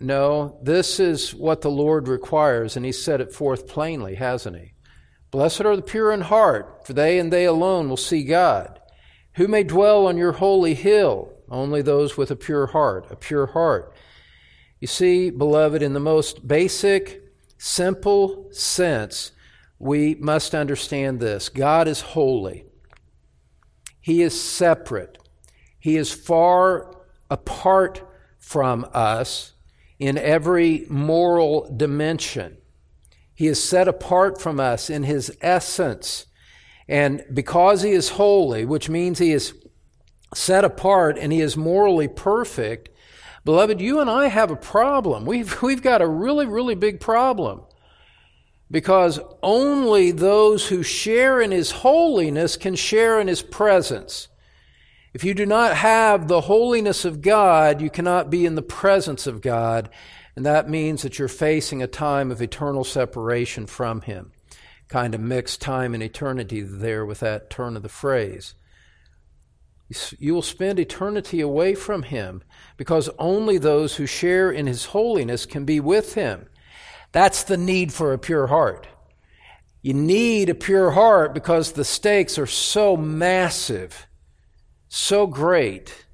No, 0.00 0.58
this 0.62 0.98
is 0.98 1.34
what 1.34 1.60
the 1.60 1.70
Lord 1.70 2.08
requires, 2.08 2.76
and 2.76 2.84
He 2.84 2.92
set 2.92 3.20
it 3.20 3.32
forth 3.32 3.68
plainly, 3.68 4.14
hasn't 4.14 4.56
He? 4.56 4.72
Blessed 5.36 5.66
are 5.66 5.76
the 5.76 5.82
pure 5.82 6.12
in 6.12 6.22
heart, 6.22 6.86
for 6.86 6.94
they 6.94 7.18
and 7.18 7.30
they 7.30 7.44
alone 7.44 7.90
will 7.90 7.98
see 7.98 8.24
God. 8.24 8.80
Who 9.34 9.46
may 9.46 9.64
dwell 9.64 10.06
on 10.06 10.16
your 10.16 10.32
holy 10.32 10.72
hill? 10.72 11.30
Only 11.50 11.82
those 11.82 12.16
with 12.16 12.30
a 12.30 12.36
pure 12.36 12.68
heart, 12.68 13.08
a 13.10 13.16
pure 13.16 13.48
heart. 13.48 13.94
You 14.80 14.86
see, 14.86 15.28
beloved, 15.28 15.82
in 15.82 15.92
the 15.92 16.00
most 16.00 16.48
basic, 16.48 17.22
simple 17.58 18.48
sense, 18.50 19.32
we 19.78 20.14
must 20.14 20.54
understand 20.54 21.20
this 21.20 21.50
God 21.50 21.86
is 21.86 22.00
holy, 22.00 22.64
He 24.00 24.22
is 24.22 24.40
separate, 24.40 25.18
He 25.78 25.98
is 25.98 26.14
far 26.14 26.94
apart 27.30 28.02
from 28.38 28.88
us 28.94 29.52
in 29.98 30.16
every 30.16 30.86
moral 30.88 31.70
dimension. 31.76 32.56
He 33.36 33.46
is 33.46 33.62
set 33.62 33.86
apart 33.86 34.40
from 34.40 34.58
us 34.58 34.88
in 34.88 35.02
his 35.02 35.36
essence. 35.42 36.26
And 36.88 37.22
because 37.32 37.82
he 37.82 37.90
is 37.90 38.10
holy, 38.10 38.64
which 38.64 38.88
means 38.88 39.18
he 39.18 39.32
is 39.32 39.54
set 40.34 40.64
apart 40.64 41.18
and 41.18 41.32
he 41.32 41.40
is 41.42 41.56
morally 41.56 42.08
perfect, 42.08 42.88
beloved, 43.44 43.80
you 43.80 44.00
and 44.00 44.08
I 44.08 44.28
have 44.28 44.50
a 44.50 44.56
problem. 44.56 45.26
We've, 45.26 45.62
we've 45.62 45.82
got 45.82 46.00
a 46.00 46.08
really, 46.08 46.46
really 46.46 46.74
big 46.74 46.98
problem. 46.98 47.60
Because 48.70 49.20
only 49.42 50.10
those 50.10 50.68
who 50.68 50.82
share 50.82 51.40
in 51.40 51.52
his 51.52 51.70
holiness 51.70 52.56
can 52.56 52.74
share 52.74 53.20
in 53.20 53.28
his 53.28 53.42
presence. 53.42 54.28
If 55.12 55.24
you 55.24 55.34
do 55.34 55.46
not 55.46 55.76
have 55.76 56.26
the 56.26 56.42
holiness 56.42 57.04
of 57.04 57.22
God, 57.22 57.80
you 57.80 57.90
cannot 57.90 58.28
be 58.28 58.44
in 58.44 58.54
the 58.54 58.62
presence 58.62 59.26
of 59.26 59.40
God. 59.40 59.88
And 60.36 60.44
that 60.44 60.68
means 60.68 61.02
that 61.02 61.18
you're 61.18 61.28
facing 61.28 61.82
a 61.82 61.86
time 61.86 62.30
of 62.30 62.42
eternal 62.42 62.84
separation 62.84 63.66
from 63.66 64.02
Him. 64.02 64.32
Kind 64.88 65.14
of 65.14 65.20
mixed 65.20 65.62
time 65.62 65.94
and 65.94 66.02
eternity 66.02 66.60
there 66.60 67.04
with 67.06 67.20
that 67.20 67.48
turn 67.48 67.76
of 67.76 67.82
the 67.82 67.88
phrase. 67.88 68.54
You 70.18 70.34
will 70.34 70.42
spend 70.42 70.78
eternity 70.78 71.40
away 71.40 71.74
from 71.74 72.02
Him 72.02 72.42
because 72.76 73.08
only 73.18 73.56
those 73.56 73.96
who 73.96 74.06
share 74.06 74.50
in 74.50 74.66
His 74.66 74.86
holiness 74.86 75.46
can 75.46 75.64
be 75.64 75.80
with 75.80 76.14
Him. 76.14 76.48
That's 77.12 77.44
the 77.44 77.56
need 77.56 77.92
for 77.92 78.12
a 78.12 78.18
pure 78.18 78.48
heart. 78.48 78.86
You 79.80 79.94
need 79.94 80.50
a 80.50 80.54
pure 80.54 80.90
heart 80.90 81.32
because 81.32 81.72
the 81.72 81.84
stakes 81.84 82.38
are 82.38 82.46
so 82.46 82.96
massive, 82.96 84.06
so 84.88 85.26
great 85.26 86.05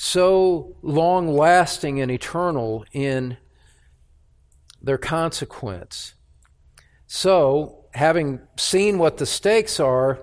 so 0.00 0.76
long 0.80 1.26
lasting 1.26 2.00
and 2.00 2.08
eternal 2.08 2.84
in 2.92 3.36
their 4.80 4.96
consequence. 4.96 6.14
So, 7.08 7.86
having 7.94 8.38
seen 8.56 8.98
what 9.00 9.16
the 9.16 9.26
stakes 9.26 9.80
are, 9.80 10.20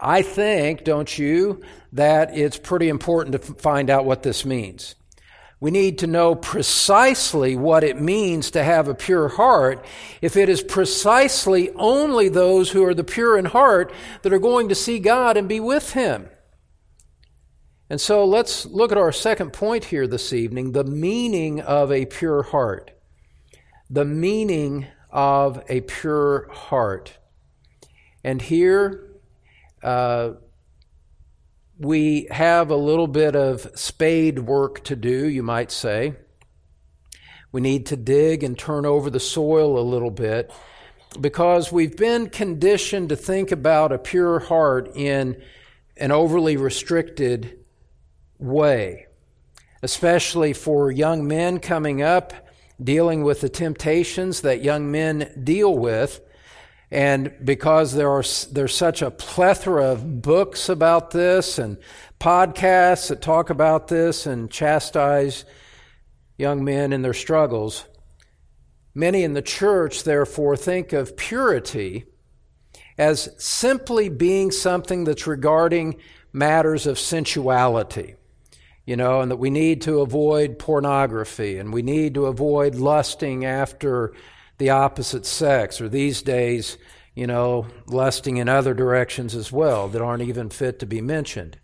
I 0.00 0.22
think, 0.22 0.82
don't 0.82 1.16
you, 1.16 1.62
that 1.92 2.36
it's 2.36 2.58
pretty 2.58 2.88
important 2.88 3.34
to 3.34 3.38
find 3.38 3.90
out 3.90 4.04
what 4.04 4.24
this 4.24 4.44
means. 4.44 4.96
We 5.60 5.70
need 5.70 5.98
to 5.98 6.08
know 6.08 6.34
precisely 6.34 7.54
what 7.54 7.84
it 7.84 8.00
means 8.00 8.50
to 8.50 8.64
have 8.64 8.88
a 8.88 8.94
pure 8.94 9.28
heart 9.28 9.84
if 10.20 10.36
it 10.36 10.48
is 10.48 10.64
precisely 10.64 11.70
only 11.76 12.28
those 12.28 12.72
who 12.72 12.84
are 12.84 12.94
the 12.94 13.04
pure 13.04 13.38
in 13.38 13.44
heart 13.44 13.92
that 14.22 14.32
are 14.32 14.40
going 14.40 14.68
to 14.70 14.74
see 14.74 14.98
God 14.98 15.36
and 15.36 15.48
be 15.48 15.60
with 15.60 15.92
Him. 15.92 16.28
And 17.92 18.00
so 18.00 18.24
let's 18.24 18.64
look 18.64 18.90
at 18.90 18.96
our 18.96 19.12
second 19.12 19.52
point 19.52 19.84
here 19.84 20.06
this 20.06 20.32
evening 20.32 20.72
the 20.72 20.82
meaning 20.82 21.60
of 21.60 21.92
a 21.92 22.06
pure 22.06 22.42
heart. 22.42 22.90
The 23.90 24.06
meaning 24.06 24.86
of 25.10 25.62
a 25.68 25.82
pure 25.82 26.48
heart. 26.50 27.18
And 28.24 28.40
here 28.40 29.10
uh, 29.82 30.30
we 31.78 32.28
have 32.30 32.70
a 32.70 32.76
little 32.76 33.08
bit 33.08 33.36
of 33.36 33.70
spade 33.74 34.38
work 34.38 34.82
to 34.84 34.96
do, 34.96 35.28
you 35.28 35.42
might 35.42 35.70
say. 35.70 36.14
We 37.52 37.60
need 37.60 37.84
to 37.88 37.96
dig 37.98 38.42
and 38.42 38.58
turn 38.58 38.86
over 38.86 39.10
the 39.10 39.20
soil 39.20 39.78
a 39.78 39.84
little 39.84 40.10
bit 40.10 40.50
because 41.20 41.70
we've 41.70 41.98
been 41.98 42.30
conditioned 42.30 43.10
to 43.10 43.16
think 43.16 43.52
about 43.52 43.92
a 43.92 43.98
pure 43.98 44.38
heart 44.38 44.96
in 44.96 45.42
an 45.98 46.10
overly 46.10 46.56
restricted 46.56 47.58
way, 48.42 49.06
especially 49.82 50.52
for 50.52 50.90
young 50.90 51.26
men 51.26 51.58
coming 51.58 52.02
up, 52.02 52.32
dealing 52.82 53.22
with 53.22 53.40
the 53.40 53.48
temptations 53.48 54.40
that 54.40 54.62
young 54.62 54.90
men 54.90 55.40
deal 55.44 55.76
with. 55.76 56.20
And 56.90 57.32
because 57.42 57.94
there 57.94 58.10
are 58.10 58.24
there's 58.50 58.74
such 58.74 59.00
a 59.00 59.10
plethora 59.10 59.86
of 59.86 60.20
books 60.20 60.68
about 60.68 61.10
this 61.10 61.58
and 61.58 61.78
podcasts 62.20 63.08
that 63.08 63.22
talk 63.22 63.48
about 63.48 63.88
this 63.88 64.26
and 64.26 64.50
chastise 64.50 65.44
young 66.36 66.64
men 66.64 66.92
in 66.92 67.02
their 67.02 67.14
struggles, 67.14 67.86
many 68.94 69.22
in 69.22 69.32
the 69.32 69.42
church 69.42 70.04
therefore 70.04 70.56
think 70.56 70.92
of 70.92 71.16
purity 71.16 72.04
as 72.98 73.30
simply 73.42 74.08
being 74.10 74.50
something 74.50 75.04
that's 75.04 75.26
regarding 75.26 75.96
matters 76.32 76.86
of 76.86 76.98
sensuality 76.98 78.16
you 78.86 78.96
know, 78.96 79.20
and 79.20 79.30
that 79.30 79.36
we 79.36 79.50
need 79.50 79.82
to 79.82 80.00
avoid 80.00 80.58
pornography 80.58 81.58
and 81.58 81.72
we 81.72 81.82
need 81.82 82.14
to 82.14 82.26
avoid 82.26 82.74
lusting 82.74 83.44
after 83.44 84.12
the 84.58 84.70
opposite 84.70 85.26
sex, 85.26 85.80
or 85.80 85.88
these 85.88 86.22
days, 86.22 86.78
you 87.14 87.26
know, 87.26 87.66
lusting 87.86 88.36
in 88.36 88.48
other 88.48 88.74
directions 88.74 89.34
as 89.34 89.50
well 89.50 89.88
that 89.88 90.02
aren't 90.02 90.22
even 90.22 90.50
fit 90.50 90.78
to 90.78 90.86
be 90.86 91.00
mentioned. 91.00 91.58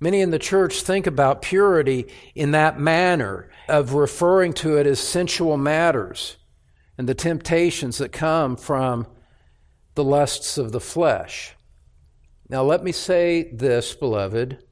Many 0.00 0.20
in 0.20 0.30
the 0.30 0.38
church 0.38 0.82
think 0.82 1.06
about 1.06 1.42
purity 1.42 2.06
in 2.34 2.50
that 2.50 2.78
manner 2.78 3.50
of 3.68 3.94
referring 3.94 4.52
to 4.54 4.76
it 4.76 4.86
as 4.86 4.98
sensual 4.98 5.56
matters 5.56 6.36
and 6.98 7.08
the 7.08 7.14
temptations 7.14 7.98
that 7.98 8.12
come 8.12 8.56
from 8.56 9.06
the 9.94 10.04
lusts 10.04 10.58
of 10.58 10.72
the 10.72 10.80
flesh. 10.80 11.54
Now, 12.48 12.62
let 12.62 12.84
me 12.84 12.92
say 12.92 13.50
this, 13.52 13.94
beloved. 13.94 14.63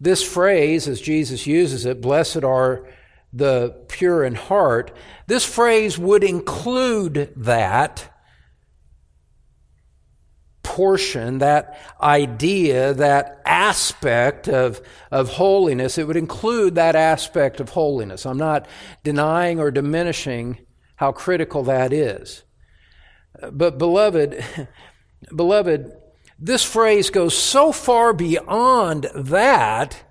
This 0.00 0.22
phrase, 0.22 0.88
as 0.88 1.00
Jesus 1.00 1.46
uses 1.46 1.84
it, 1.84 2.00
blessed 2.00 2.44
are 2.44 2.86
the 3.32 3.84
pure 3.88 4.24
in 4.24 4.34
heart, 4.34 4.96
this 5.26 5.44
phrase 5.44 5.98
would 5.98 6.24
include 6.24 7.32
that 7.36 8.10
portion, 10.62 11.38
that 11.38 11.78
idea, 12.00 12.94
that 12.94 13.40
aspect 13.44 14.48
of, 14.48 14.80
of 15.10 15.30
holiness. 15.30 15.98
It 15.98 16.06
would 16.06 16.16
include 16.16 16.74
that 16.76 16.96
aspect 16.96 17.60
of 17.60 17.70
holiness. 17.70 18.24
I'm 18.26 18.38
not 18.38 18.66
denying 19.02 19.58
or 19.58 19.70
diminishing 19.70 20.64
how 20.96 21.12
critical 21.12 21.62
that 21.64 21.92
is. 21.92 22.44
But, 23.52 23.78
beloved, 23.78 24.44
beloved, 25.34 25.92
this 26.40 26.64
phrase 26.64 27.10
goes 27.10 27.36
so 27.36 27.70
far 27.70 28.12
beyond 28.12 29.10
that 29.14 30.02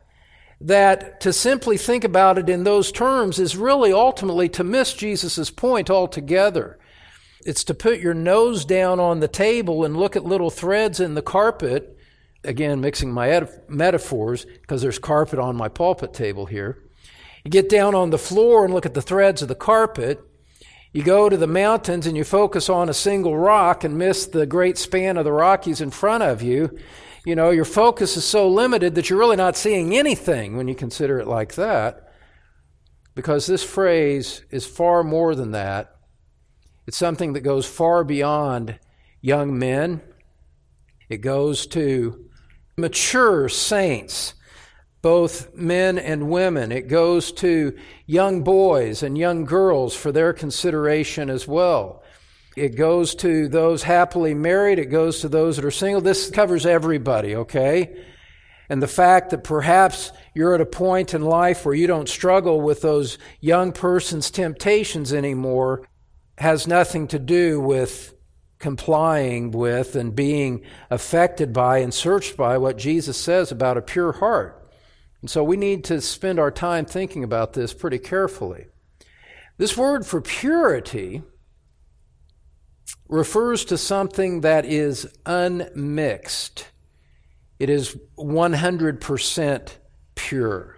that 0.61 1.21
to 1.21 1.33
simply 1.33 1.77
think 1.77 2.03
about 2.03 2.37
it 2.37 2.49
in 2.49 2.63
those 2.63 2.91
terms 2.91 3.39
is 3.39 3.55
really 3.55 3.91
ultimately 3.93 4.49
to 4.49 4.63
miss 4.63 4.93
Jesus' 4.93 5.49
point 5.49 5.89
altogether. 5.89 6.77
It's 7.45 7.63
to 7.65 7.73
put 7.73 7.99
your 7.99 8.13
nose 8.13 8.65
down 8.65 8.99
on 8.99 9.21
the 9.21 9.27
table 9.27 9.85
and 9.85 9.95
look 9.95 10.15
at 10.15 10.25
little 10.25 10.49
threads 10.49 10.99
in 10.99 11.15
the 11.15 11.21
carpet. 11.21 11.97
Again, 12.43 12.81
mixing 12.81 13.11
my 13.11 13.47
metaphors 13.67 14.45
because 14.45 14.81
there's 14.81 14.99
carpet 14.99 15.39
on 15.39 15.55
my 15.55 15.69
pulpit 15.69 16.13
table 16.13 16.45
here. 16.45 16.83
You 17.43 17.51
get 17.51 17.69
down 17.69 17.95
on 17.95 18.09
the 18.09 18.17
floor 18.17 18.65
and 18.65 18.73
look 18.73 18.85
at 18.85 18.93
the 18.93 19.01
threads 19.01 19.41
of 19.41 19.47
the 19.47 19.55
carpet. 19.55 20.21
You 20.91 21.03
go 21.03 21.29
to 21.29 21.37
the 21.37 21.47
mountains 21.47 22.07
and 22.07 22.17
you 22.17 22.23
focus 22.23 22.67
on 22.67 22.89
a 22.89 22.93
single 22.93 23.37
rock 23.37 23.83
and 23.83 23.97
miss 23.97 24.25
the 24.25 24.47
great 24.47 24.77
span 24.77 25.17
of 25.17 25.23
the 25.23 25.31
Rockies 25.31 25.81
in 25.81 25.91
front 25.91 26.23
of 26.23 26.41
you. 26.41 26.77
You 27.25 27.35
know, 27.35 27.51
your 27.51 27.65
focus 27.65 28.17
is 28.17 28.25
so 28.25 28.49
limited 28.49 28.95
that 28.95 29.09
you're 29.09 29.19
really 29.19 29.35
not 29.35 29.55
seeing 29.55 29.95
anything 29.95 30.57
when 30.57 30.67
you 30.67 30.73
consider 30.73 31.19
it 31.19 31.27
like 31.27 31.55
that. 31.55 32.11
Because 33.13 33.45
this 33.45 33.63
phrase 33.63 34.43
is 34.49 34.65
far 34.65 35.03
more 35.03 35.35
than 35.35 35.51
that. 35.51 35.95
It's 36.87 36.97
something 36.97 37.33
that 37.33 37.41
goes 37.41 37.67
far 37.67 38.03
beyond 38.03 38.79
young 39.21 39.59
men, 39.59 40.01
it 41.09 41.17
goes 41.17 41.67
to 41.67 42.29
mature 42.77 43.49
saints 43.49 44.33
both 45.01 45.55
men 45.55 45.97
and 45.97 46.29
women. 46.29 46.71
It 46.71 46.87
goes 46.87 47.31
to 47.33 47.77
young 48.05 48.43
boys 48.43 49.03
and 49.03 49.17
young 49.17 49.45
girls 49.45 49.95
for 49.95 50.11
their 50.11 50.33
consideration 50.33 51.29
as 51.29 51.47
well. 51.47 52.03
It 52.57 52.75
goes 52.75 53.15
to 53.15 53.47
those 53.47 53.83
happily 53.83 54.33
married. 54.33 54.79
It 54.79 54.87
goes 54.87 55.21
to 55.21 55.29
those 55.29 55.55
that 55.55 55.65
are 55.65 55.71
single. 55.71 56.01
This 56.01 56.29
covers 56.29 56.65
everybody, 56.65 57.35
okay? 57.35 57.95
And 58.67 58.83
the 58.83 58.87
fact 58.87 59.29
that 59.29 59.43
perhaps 59.43 60.11
you're 60.33 60.53
at 60.53 60.61
a 60.61 60.65
point 60.65 61.13
in 61.13 61.21
life 61.21 61.65
where 61.65 61.73
you 61.73 61.87
don't 61.87 62.09
struggle 62.09 62.59
with 62.59 62.81
those 62.81 63.17
young 63.39 63.71
person's 63.71 64.29
temptations 64.29 65.13
anymore 65.13 65.87
has 66.37 66.67
nothing 66.67 67.07
to 67.07 67.19
do 67.19 67.59
with 67.59 68.13
complying 68.59 69.51
with 69.51 69.95
and 69.95 70.15
being 70.15 70.61
affected 70.89 71.53
by 71.53 71.79
and 71.79 71.93
searched 71.93 72.35
by 72.35 72.57
what 72.57 72.77
Jesus 72.77 73.17
says 73.17 73.51
about 73.51 73.77
a 73.77 73.81
pure 73.81 74.11
heart. 74.11 74.58
And 75.21 75.29
so 75.29 75.43
we 75.43 75.57
need 75.57 75.83
to 75.85 76.01
spend 76.01 76.39
our 76.39 76.51
time 76.51 76.85
thinking 76.85 77.23
about 77.23 77.53
this 77.53 77.73
pretty 77.73 77.99
carefully. 77.99 78.67
This 79.57 79.75
word 79.75 80.05
for 80.05 80.21
purity 80.21 81.21
refers 83.09 83.65
to 83.65 83.77
something 83.77 84.41
that 84.41 84.65
is 84.65 85.07
unmixed. 85.25 86.67
It 87.57 87.69
is 87.69 87.97
100% 88.17 89.69
pure. 90.15 90.77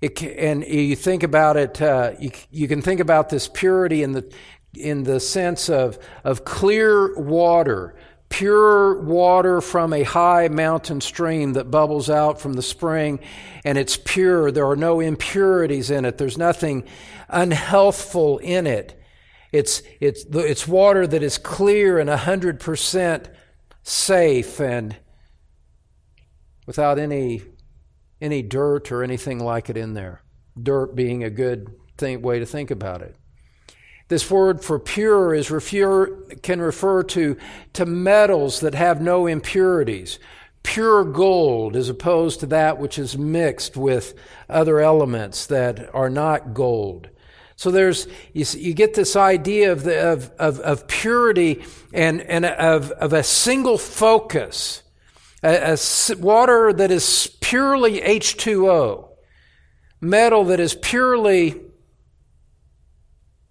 It, 0.00 0.22
and 0.22 0.64
you 0.64 0.94
think 0.94 1.22
about 1.22 1.56
it, 1.56 1.80
uh, 1.80 2.12
you, 2.20 2.30
you 2.50 2.68
can 2.68 2.82
think 2.82 3.00
about 3.00 3.30
this 3.30 3.48
purity 3.48 4.02
in 4.02 4.12
the, 4.12 4.32
in 4.74 5.04
the 5.04 5.18
sense 5.18 5.70
of, 5.70 5.98
of 6.24 6.44
clear 6.44 7.18
water 7.18 7.96
pure 8.28 9.00
water 9.00 9.60
from 9.60 9.92
a 9.92 10.02
high 10.02 10.48
mountain 10.48 11.00
stream 11.00 11.54
that 11.54 11.70
bubbles 11.70 12.10
out 12.10 12.40
from 12.40 12.54
the 12.54 12.62
spring, 12.62 13.20
and 13.64 13.78
it's 13.78 13.96
pure. 13.96 14.50
There 14.50 14.68
are 14.68 14.76
no 14.76 15.00
impurities 15.00 15.90
in 15.90 16.04
it, 16.04 16.18
there's 16.18 16.38
nothing 16.38 16.84
unhealthful 17.28 18.40
in 18.42 18.66
it. 18.66 18.94
It's, 19.50 19.82
it's, 20.00 20.24
it's 20.30 20.68
water 20.68 21.06
that 21.06 21.22
is 21.22 21.38
clear 21.38 21.98
and 21.98 22.10
100% 22.10 23.26
safe 23.82 24.60
and 24.60 24.96
without 26.66 26.98
any, 26.98 27.42
any 28.20 28.42
dirt 28.42 28.92
or 28.92 29.02
anything 29.02 29.38
like 29.38 29.70
it 29.70 29.76
in 29.76 29.94
there. 29.94 30.20
Dirt 30.60 30.94
being 30.94 31.24
a 31.24 31.30
good 31.30 31.74
thing, 31.96 32.20
way 32.20 32.40
to 32.40 32.46
think 32.46 32.70
about 32.70 33.00
it. 33.00 33.16
This 34.08 34.30
word 34.30 34.64
for 34.64 34.78
pure 34.78 35.34
is 35.34 35.50
refer, 35.50 36.06
can 36.42 36.60
refer 36.60 37.02
to, 37.04 37.36
to 37.74 37.86
metals 37.86 38.60
that 38.60 38.74
have 38.74 39.02
no 39.02 39.26
impurities. 39.26 40.18
Pure 40.62 41.04
gold 41.04 41.76
as 41.76 41.90
opposed 41.90 42.40
to 42.40 42.46
that 42.46 42.78
which 42.78 42.98
is 42.98 43.18
mixed 43.18 43.76
with 43.76 44.14
other 44.48 44.80
elements 44.80 45.46
that 45.46 45.94
are 45.94 46.10
not 46.10 46.54
gold. 46.54 47.10
So 47.56 47.70
there's, 47.70 48.06
you, 48.32 48.46
you 48.56 48.72
get 48.72 48.94
this 48.94 49.14
idea 49.14 49.72
of, 49.72 49.82
the, 49.82 50.12
of, 50.12 50.30
of, 50.38 50.60
of 50.60 50.88
purity 50.88 51.64
and, 51.92 52.22
and 52.22 52.46
of, 52.46 52.92
of 52.92 53.12
a 53.12 53.22
single 53.22 53.76
focus. 53.76 54.82
A, 55.42 55.74
a 55.74 56.16
water 56.16 56.72
that 56.72 56.90
is 56.90 57.36
purely 57.40 58.00
H2O. 58.00 59.08
Metal 60.00 60.44
that 60.44 60.60
is 60.60 60.74
purely 60.74 61.67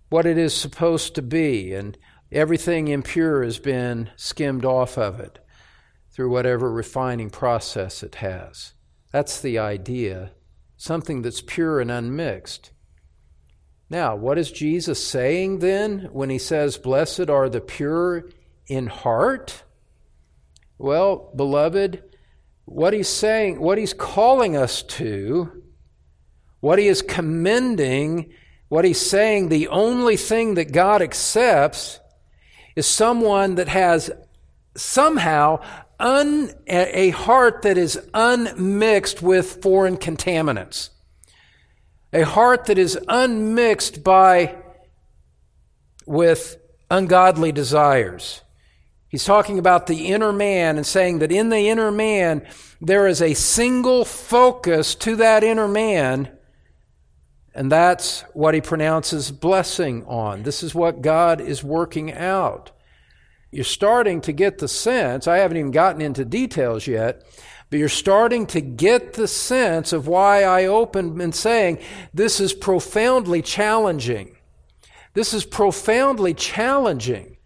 what 0.09 0.25
it 0.25 0.37
is 0.37 0.53
supposed 0.53 1.15
to 1.15 1.21
be, 1.21 1.73
and 1.73 1.97
everything 2.31 2.87
impure 2.87 3.43
has 3.43 3.59
been 3.59 4.09
skimmed 4.15 4.65
off 4.65 4.97
of 4.97 5.19
it 5.19 5.39
through 6.11 6.29
whatever 6.29 6.71
refining 6.71 7.29
process 7.29 8.03
it 8.03 8.15
has. 8.15 8.73
That's 9.11 9.41
the 9.41 9.59
idea 9.59 10.31
something 10.77 11.23
that's 11.23 11.41
pure 11.41 11.81
and 11.81 11.91
unmixed. 11.91 12.71
Now, 13.89 14.15
what 14.15 14.37
is 14.37 14.51
Jesus 14.51 15.05
saying 15.05 15.59
then 15.59 16.09
when 16.11 16.29
he 16.29 16.37
says, 16.37 16.77
Blessed 16.77 17.29
are 17.29 17.49
the 17.49 17.61
pure 17.61 18.29
in 18.67 18.87
heart? 18.87 19.63
Well, 20.77 21.31
beloved, 21.35 22.03
what 22.65 22.93
he's 22.93 23.07
saying, 23.07 23.59
what 23.59 23.77
he's 23.77 23.93
calling 23.93 24.55
us 24.55 24.83
to, 24.83 25.63
what 26.59 26.79
he 26.79 26.87
is 26.87 27.01
commending, 27.01 28.33
what 28.69 28.85
he's 28.85 28.99
saying, 28.99 29.49
the 29.49 29.67
only 29.69 30.17
thing 30.17 30.55
that 30.55 30.71
God 30.71 31.01
accepts 31.01 31.99
is 32.75 32.85
someone 32.85 33.55
that 33.55 33.69
has 33.69 34.11
somehow 34.75 35.59
un, 35.99 36.51
a 36.67 37.09
heart 37.11 37.61
that 37.63 37.77
is 37.77 37.99
unmixed 38.13 39.21
with 39.21 39.61
foreign 39.61 39.97
contaminants. 39.97 40.89
A 42.13 42.23
heart 42.23 42.65
that 42.65 42.77
is 42.77 42.97
unmixed 43.07 44.03
by 44.03 44.55
with 46.05 46.57
ungodly 46.89 47.51
desires. 47.51 48.41
He's 49.09 49.25
talking 49.25 49.59
about 49.59 49.87
the 49.87 50.07
inner 50.07 50.33
man 50.33 50.77
and 50.77 50.85
saying 50.85 51.19
that 51.19 51.31
in 51.31 51.49
the 51.49 51.69
inner 51.69 51.91
man 51.91 52.45
there 52.81 53.07
is 53.07 53.21
a 53.21 53.33
single 53.33 54.05
focus 54.05 54.95
to 54.95 55.15
that 55.17 55.43
inner 55.43 55.67
man, 55.67 56.36
and 57.57 57.71
that's 57.71 58.21
what 58.33 58.53
he 58.53 58.61
pronounces 58.61 59.31
blessing 59.31 60.05
on. 60.05 60.43
This 60.43 60.61
is 60.61 60.75
what 60.75 61.01
God 61.01 61.41
is 61.41 61.63
working 61.63 62.13
out. 62.13 62.69
You're 63.49 63.63
starting 63.63 64.21
to 64.21 64.31
get 64.31 64.59
the 64.59 64.67
sense, 64.67 65.27
I 65.27 65.37
haven't 65.39 65.57
even 65.57 65.71
gotten 65.71 65.99
into 65.99 66.23
details 66.23 66.85
yet, 66.85 67.23
but 67.71 67.79
you're 67.79 67.89
starting 67.89 68.45
to 68.47 68.61
get 68.61 69.13
the 69.13 69.27
sense 69.27 69.91
of 69.91 70.07
why 70.07 70.43
I 70.43 70.65
opened 70.65 71.19
in 71.19 71.33
saying 71.33 71.79
this 72.13 72.39
is 72.39 72.53
profoundly 72.53 73.41
challenging. 73.41 74.37
This 75.15 75.33
is 75.33 75.43
profoundly 75.43 76.35
challenging 76.35 77.36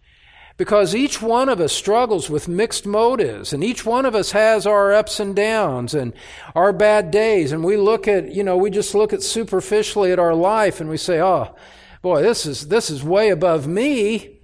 because 0.62 0.94
each 0.94 1.20
one 1.20 1.48
of 1.48 1.60
us 1.60 1.72
struggles 1.72 2.30
with 2.30 2.46
mixed 2.46 2.86
motives 2.86 3.52
and 3.52 3.64
each 3.64 3.84
one 3.84 4.06
of 4.06 4.14
us 4.14 4.30
has 4.30 4.64
our 4.64 4.92
ups 4.92 5.18
and 5.18 5.34
downs 5.34 5.92
and 5.92 6.12
our 6.54 6.72
bad 6.72 7.10
days 7.10 7.50
and 7.50 7.64
we 7.64 7.76
look 7.76 8.06
at 8.06 8.32
you 8.32 8.44
know 8.44 8.56
we 8.56 8.70
just 8.70 8.94
look 8.94 9.12
at 9.12 9.24
superficially 9.24 10.12
at 10.12 10.20
our 10.20 10.36
life 10.36 10.80
and 10.80 10.88
we 10.88 10.96
say 10.96 11.20
oh 11.20 11.52
boy 12.00 12.22
this 12.22 12.46
is 12.46 12.68
this 12.68 12.90
is 12.90 13.02
way 13.02 13.30
above 13.30 13.66
me. 13.66 14.38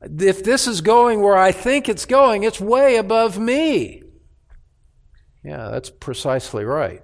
If 0.00 0.42
this 0.44 0.66
is 0.66 0.80
going 0.80 1.20
where 1.20 1.36
i 1.36 1.52
think 1.52 1.90
it's 1.90 2.06
going 2.06 2.42
it's 2.42 2.58
way 2.58 2.96
above 2.96 3.38
me. 3.38 4.02
Yeah 5.44 5.68
that's 5.68 5.90
precisely 5.90 6.64
right. 6.64 7.02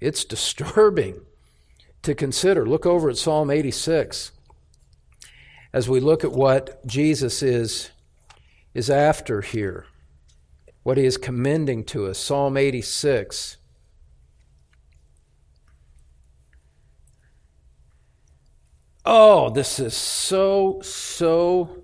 It's 0.00 0.24
disturbing 0.34 1.20
to 2.02 2.16
consider. 2.16 2.66
Look 2.66 2.86
over 2.86 3.08
at 3.08 3.18
psalm 3.18 3.52
86 3.52 4.32
as 5.72 5.88
we 5.88 6.00
look 6.00 6.24
at 6.24 6.32
what 6.32 6.84
Jesus 6.86 7.42
is, 7.42 7.90
is 8.74 8.88
after 8.88 9.40
here, 9.40 9.86
what 10.82 10.96
he 10.96 11.04
is 11.04 11.16
commending 11.16 11.84
to 11.84 12.06
us. 12.06 12.18
Psalm 12.18 12.56
86. 12.56 13.56
Oh, 19.04 19.50
this 19.50 19.78
is 19.78 19.96
so, 19.96 20.80
so 20.82 21.82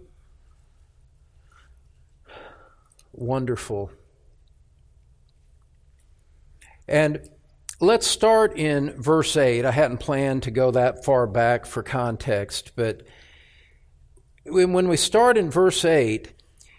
wonderful. 3.12 3.90
And 6.86 7.28
let's 7.80 8.06
start 8.06 8.58
in 8.58 8.90
verse 9.00 9.36
8. 9.36 9.64
I 9.64 9.70
hadn't 9.70 9.98
planned 9.98 10.42
to 10.42 10.50
go 10.50 10.70
that 10.72 11.04
far 11.04 11.26
back 11.26 11.64
for 11.64 11.82
context, 11.82 12.72
but 12.76 13.02
when 14.46 14.88
we 14.88 14.96
start 14.96 15.38
in 15.38 15.50
verse 15.50 15.84
8, 15.84 16.30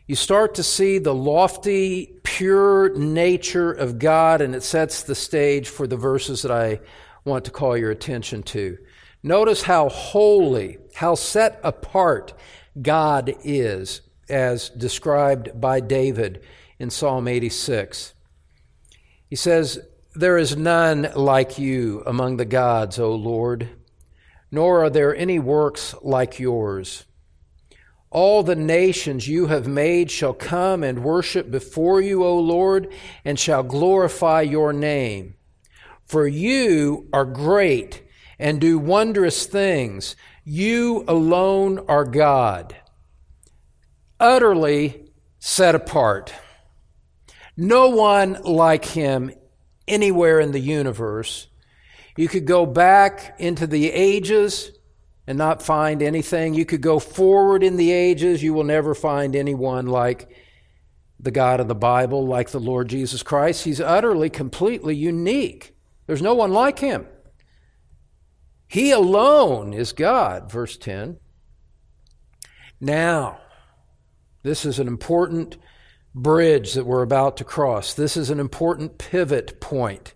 you 0.08 0.16
start 0.16 0.56
to 0.56 0.64
see 0.64 1.00
the 1.00 1.16
lofty, 1.16 2.20
pure 2.24 2.96
nature 2.96 3.72
of 3.72 3.98
God, 3.98 4.42
and 4.42 4.54
it 4.54 4.62
sets 4.62 5.04
the 5.04 5.16
stage 5.16 5.68
for 5.68 5.88
the 5.88 5.98
verses 5.98 6.44
that 6.44 6.52
I 6.52 6.80
want 7.24 7.46
to 7.46 7.52
call 7.52 7.76
your 7.76 7.90
attention 7.90 8.44
to. 8.44 8.78
Notice 9.24 9.64
how 9.64 9.90
holy, 9.90 10.78
how 10.94 11.16
set 11.16 11.60
apart 11.64 12.34
God 12.80 13.36
is, 13.44 14.02
as 14.30 14.70
described 14.70 15.60
by 15.60 15.80
David 15.80 16.44
in 16.78 16.92
Psalm 16.92 17.28
86. 17.28 18.14
He 19.28 19.36
says, 19.36 19.80
There 20.14 20.38
is 20.38 20.56
none 20.56 21.10
like 21.16 21.58
you 21.58 22.04
among 22.06 22.38
the 22.38 22.46
gods, 22.46 23.00
O 23.00 23.16
Lord, 23.16 23.70
nor 24.52 24.84
are 24.84 24.90
there 24.92 25.16
any 25.16 25.40
works 25.40 25.96
like 26.04 26.40
yours. 26.40 27.06
All 28.16 28.44
the 28.44 28.56
nations 28.56 29.28
you 29.28 29.48
have 29.48 29.68
made 29.68 30.10
shall 30.10 30.34
come 30.34 30.86
and 30.86 31.04
worship 31.04 31.52
before 31.52 32.00
you, 32.00 32.24
O 32.24 32.40
Lord, 32.40 32.88
and 33.26 33.38
shall 33.38 33.62
glorify 33.62 34.40
your 34.40 34.72
name. 34.72 35.36
For 36.06 36.26
you 36.26 37.10
are 37.12 37.26
great 37.26 38.04
and 38.40 38.62
do 38.62 38.80
wondrous 38.80 39.48
things. 39.48 40.16
You 40.46 41.04
alone 41.10 41.80
are 41.90 42.06
God, 42.06 42.78
utterly 44.18 45.12
set 45.40 45.76
apart. 45.76 46.34
No 47.58 47.90
one 47.90 48.42
like 48.44 48.86
him 48.86 49.34
anywhere 49.90 50.40
in 50.40 50.54
the 50.54 50.62
universe. 50.62 51.48
You 52.16 52.30
could 52.30 52.46
go 52.46 52.66
back 52.66 53.36
into 53.40 53.68
the 53.68 53.92
ages 53.92 54.72
and 55.28 55.38
not 55.38 55.64
find 55.64 56.02
anything. 56.02 56.54
You 56.54 56.66
could 56.66 56.82
go 56.82 57.00
forward 57.00 57.64
in 57.64 57.78
the 57.78 57.92
ages, 57.92 58.44
you 58.44 58.54
will 58.54 58.64
never 58.64 58.94
find 58.94 59.36
anyone 59.36 59.88
like 59.88 60.30
the 61.20 61.32
God 61.32 61.60
of 61.60 61.68
the 61.68 61.76
Bible, 61.76 62.28
like 62.28 62.50
the 62.50 62.60
Lord 62.60 62.90
Jesus 62.90 63.24
Christ. 63.24 63.64
He's 63.64 63.82
utterly, 63.82 64.30
completely 64.30 64.96
unique. 64.96 65.76
There's 66.08 66.22
no 66.22 66.36
one 66.36 66.52
like 66.52 66.80
him. 66.80 67.08
He 68.68 68.92
alone 68.92 69.74
is 69.74 69.94
God, 69.94 70.52
verse 70.52 70.78
10. 70.78 71.18
Now, 72.80 73.40
this 74.44 74.66
is 74.66 74.80
an 74.80 74.88
important 74.88 75.58
bridge 76.14 76.74
that 76.74 76.86
we're 76.86 77.02
about 77.02 77.38
to 77.38 77.44
cross. 77.44 77.94
This 77.94 78.16
is 78.18 78.30
an 78.30 78.40
important 78.40 78.98
pivot 78.98 79.60
point 79.60 80.14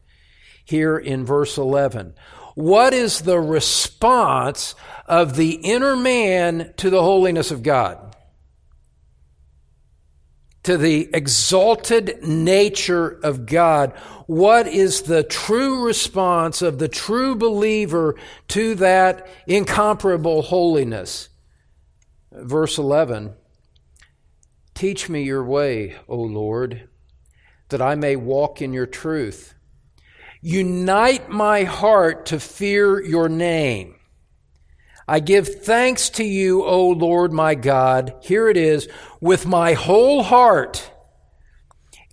here 0.66 0.98
in 0.98 1.26
verse 1.26 1.58
11. 1.58 2.14
What 2.60 2.94
is 2.94 3.22
the 3.22 3.40
response 3.40 4.76
of 5.06 5.38
the 5.38 5.52
inner 5.52 5.96
man 5.96 6.74
to 6.76 6.90
the 6.90 7.02
holiness 7.02 7.52
of 7.52 7.64
God? 7.64 8.18
To 10.64 10.76
the 10.76 11.10
exalted 11.14 12.22
nature 12.22 13.18
of 13.24 13.46
God. 13.46 13.94
What 14.28 14.68
is 14.68 15.04
the 15.04 15.24
true 15.24 15.86
response 15.86 16.62
of 16.62 16.80
the 16.80 16.90
true 16.90 17.34
believer 17.34 18.16
to 18.50 18.76
that 18.76 19.26
incomparable 19.48 20.42
holiness? 20.42 21.30
Verse 22.30 22.78
11 22.78 23.36
Teach 24.74 25.08
me 25.08 25.24
your 25.24 25.46
way, 25.46 25.96
O 26.10 26.18
Lord, 26.18 26.90
that 27.70 27.82
I 27.82 27.96
may 27.96 28.18
walk 28.18 28.62
in 28.62 28.74
your 28.74 28.86
truth. 28.86 29.56
Unite 30.42 31.30
my 31.30 31.64
heart 31.64 32.28
to 32.28 32.40
fear 32.40 33.04
your 33.04 33.28
name. 33.28 33.96
I 35.06 35.20
give 35.20 35.64
thanks 35.64 36.10
to 36.12 36.24
you, 36.24 36.64
O 36.64 36.90
Lord 36.90 37.34
my 37.34 37.56
God. 37.56 38.14
Here 38.22 38.48
it 38.48 38.58
is, 38.58 38.88
with 39.20 39.46
my 39.46 39.74
whole 39.74 40.24
heart, 40.24 40.92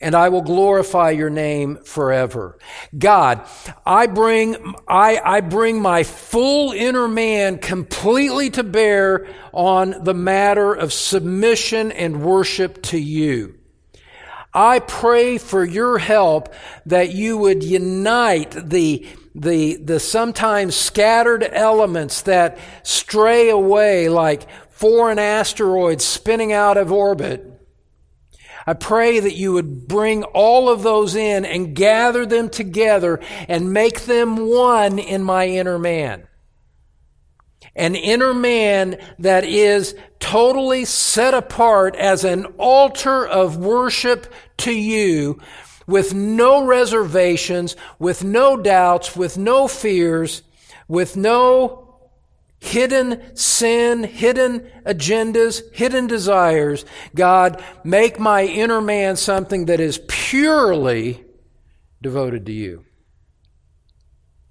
and 0.01 0.15
I 0.15 0.29
will 0.31 0.43
glorify 0.43 1.11
your 1.11 1.31
name 1.31 1.77
forever. 1.85 2.59
God, 2.97 3.47
I 3.85 4.07
bring, 4.07 4.75
I, 4.89 5.21
I 5.23 5.41
bring 5.41 5.81
my 5.81 6.03
full 6.03 6.73
inner 6.73 7.07
man 7.07 7.59
completely 7.59 8.51
to 8.51 8.65
bear 8.65 9.29
on 9.53 10.03
the 10.03 10.15
matter 10.15 10.75
of 10.75 10.93
submission 10.93 11.93
and 11.93 12.25
worship 12.25 12.83
to 12.85 12.99
you. 12.99 13.59
I 14.57 14.79
pray 14.79 15.37
for 15.37 15.63
your 15.63 15.99
help 15.99 16.55
that 16.87 17.13
you 17.13 17.37
would 17.37 17.63
unite 17.63 18.53
the, 18.53 19.07
the, 19.35 19.77
the 19.77 20.01
sometimes 20.01 20.75
scattered 20.75 21.47
elements 21.53 22.23
that 22.23 22.57
stray 22.83 23.51
away 23.51 24.09
like 24.09 24.49
foreign 24.71 25.19
asteroids 25.19 26.07
spinning 26.07 26.55
out 26.55 26.79
of 26.79 26.91
orbit. 26.91 27.45
I 28.67 28.73
pray 28.73 29.21
that 29.21 29.35
you 29.35 29.53
would 29.53 29.87
bring 29.87 30.25
all 30.25 30.71
of 30.71 30.83
those 30.83 31.15
in 31.15 31.45
and 31.45 31.77
gather 31.77 32.25
them 32.25 32.49
together 32.49 33.21
and 33.49 33.75
make 33.75 34.07
them 34.07 34.49
one 34.49 34.99
in 34.99 35.23
my 35.23 35.49
inner 35.49 35.79
man 35.79 36.27
an 37.77 37.95
inner 37.95 38.35
man 38.35 38.99
that 39.19 39.45
is 39.45 39.95
totally 40.19 40.85
set 40.85 41.35
apart 41.35 41.95
as 41.95 42.25
an 42.25 42.47
altar 42.59 43.25
of 43.25 43.59
worship 43.59 44.33
to 44.57 44.73
you, 44.73 45.39
with 45.87 46.15
no 46.15 46.65
reservations, 46.65 47.77
with 47.99 48.25
no 48.25 48.57
doubts, 48.57 49.15
with 49.15 49.39
no 49.39 49.69
fears, 49.69 50.43
with 50.89 51.17
no 51.17 51.83
hidden 52.59 53.37
sin, 53.37 54.03
hidden 54.03 54.69
agendas, 54.85 55.63
hidden 55.73 56.07
desires. 56.07 56.85
God, 57.15 57.63
make 57.85 58.19
my 58.19 58.45
inner 58.45 58.81
man 58.81 59.17
something 59.17 59.67
that 59.67 59.81
is 59.81 60.01
purely 60.09 61.25
devoted 62.03 62.47
to 62.47 62.53
you. 62.53 62.85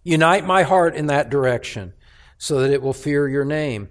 Unite 0.04 0.46
my 0.46 0.62
heart 0.62 0.96
in 0.96 1.08
that 1.08 1.32
direction 1.32 1.95
so 2.38 2.62
that 2.62 2.72
it 2.72 2.82
will 2.82 2.94
fear 2.94 3.28
your 3.28 3.46
name. 3.46 3.90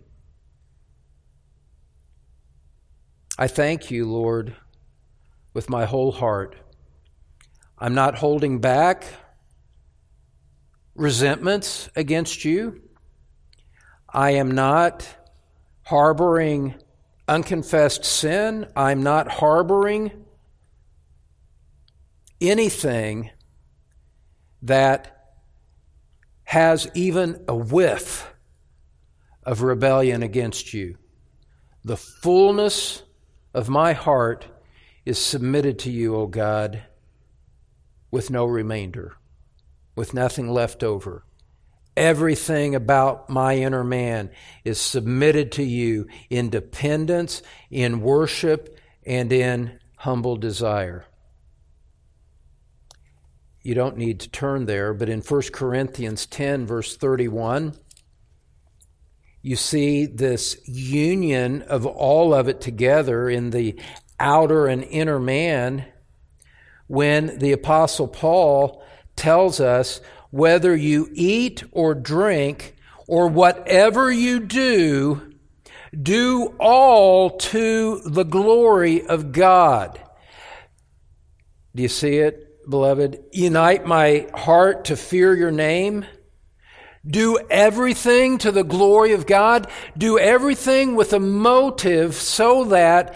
I 3.39 3.49
thank 3.49 3.91
you, 3.91 4.11
Lord, 4.11 4.55
with 5.53 5.69
my 5.69 5.87
whole 5.87 6.13
heart. 6.13 6.57
I'm 7.79 7.95
not 7.95 8.17
holding 8.17 8.61
back 8.61 9.05
resentments 10.95 11.89
against 11.97 12.45
you. 12.45 12.81
I 14.09 14.31
am 14.33 14.53
not 14.53 15.09
harboring 15.83 16.77
unconfessed 17.27 18.05
sin. 18.05 18.67
I'm 18.77 19.03
not 19.03 19.29
harboring 19.29 20.13
anything 22.41 23.31
that 24.63 25.33
has 26.45 26.89
even 26.95 27.45
a 27.49 27.57
whiff 27.57 28.34
of 29.45 29.63
rebellion 29.63 30.23
against 30.23 30.73
you. 30.75 30.97
The 31.85 31.97
fullness 31.97 33.03
of 33.53 33.69
my 33.69 33.93
heart 33.93 34.47
is 35.05 35.19
submitted 35.19 35.79
to 35.81 35.91
you, 35.91 36.17
O 36.17 36.27
God, 36.27 36.83
with 38.11 38.31
no 38.31 38.47
remainder, 38.47 39.17
with 39.95 40.15
nothing 40.15 40.49
left 40.49 40.83
over. 40.83 41.25
Everything 41.97 42.75
about 42.75 43.31
my 43.31 43.57
inner 43.57 43.85
man 43.85 44.31
is 44.65 44.81
submitted 44.81 45.53
to 45.53 45.63
you 45.63 46.09
in 46.31 46.51
dependence, 46.51 47.43
in 47.71 48.01
worship, 48.01 48.79
and 49.07 49.33
in 49.33 49.79
humble 49.99 50.37
desire. 50.37 51.05
You 53.63 53.75
don't 53.75 53.97
need 53.97 54.21
to 54.21 54.29
turn 54.29 54.67
there, 54.67 54.93
but 54.93 55.09
in 55.09 55.21
1 55.21 55.43
Corinthians 55.53 56.27
10, 56.27 56.67
verse 56.67 56.97
31, 56.97 57.75
you 59.45 59.57
see 59.57 60.07
this 60.07 60.57
union 60.67 61.61
of 61.65 61.85
all 61.85 62.33
of 62.33 62.49
it 62.49 62.63
together 62.63 63.29
in 63.29 63.51
the 63.51 63.79
outer 64.19 64.67
and 64.67 64.83
inner 64.85 65.19
man 65.21 65.85
when 66.87 67.39
the 67.39 67.53
Apostle 67.53 68.09
Paul 68.09 68.83
tells 69.17 69.61
us 69.61 70.01
whether 70.31 70.75
you 70.75 71.11
eat 71.13 71.63
or 71.73 71.95
drink 71.95 72.75
or 73.07 73.29
whatever 73.29 74.11
you 74.11 74.41
do, 74.41 75.35
do 75.93 76.55
all 76.59 77.29
to 77.29 78.01
the 78.07 78.25
glory 78.25 79.07
of 79.07 79.33
God. 79.33 80.01
Do 81.77 81.83
you 81.83 81.89
see 81.91 82.17
it, 82.17 82.67
beloved? 82.71 83.23
Unite 83.31 83.85
my 83.85 84.27
heart 84.35 84.87
to 84.87 84.97
fear 84.97 85.37
your 85.37 85.51
name. 85.51 86.07
Do 87.07 87.39
everything 87.51 88.39
to 88.39 88.51
the 88.51 88.65
glory 88.65 89.13
of 89.13 89.27
God. 89.27 89.69
Do 89.97 90.19
everything 90.19 90.95
with 90.95 91.13
a 91.13 91.21
motive 91.21 92.15
so 92.15 92.65
that, 92.65 93.15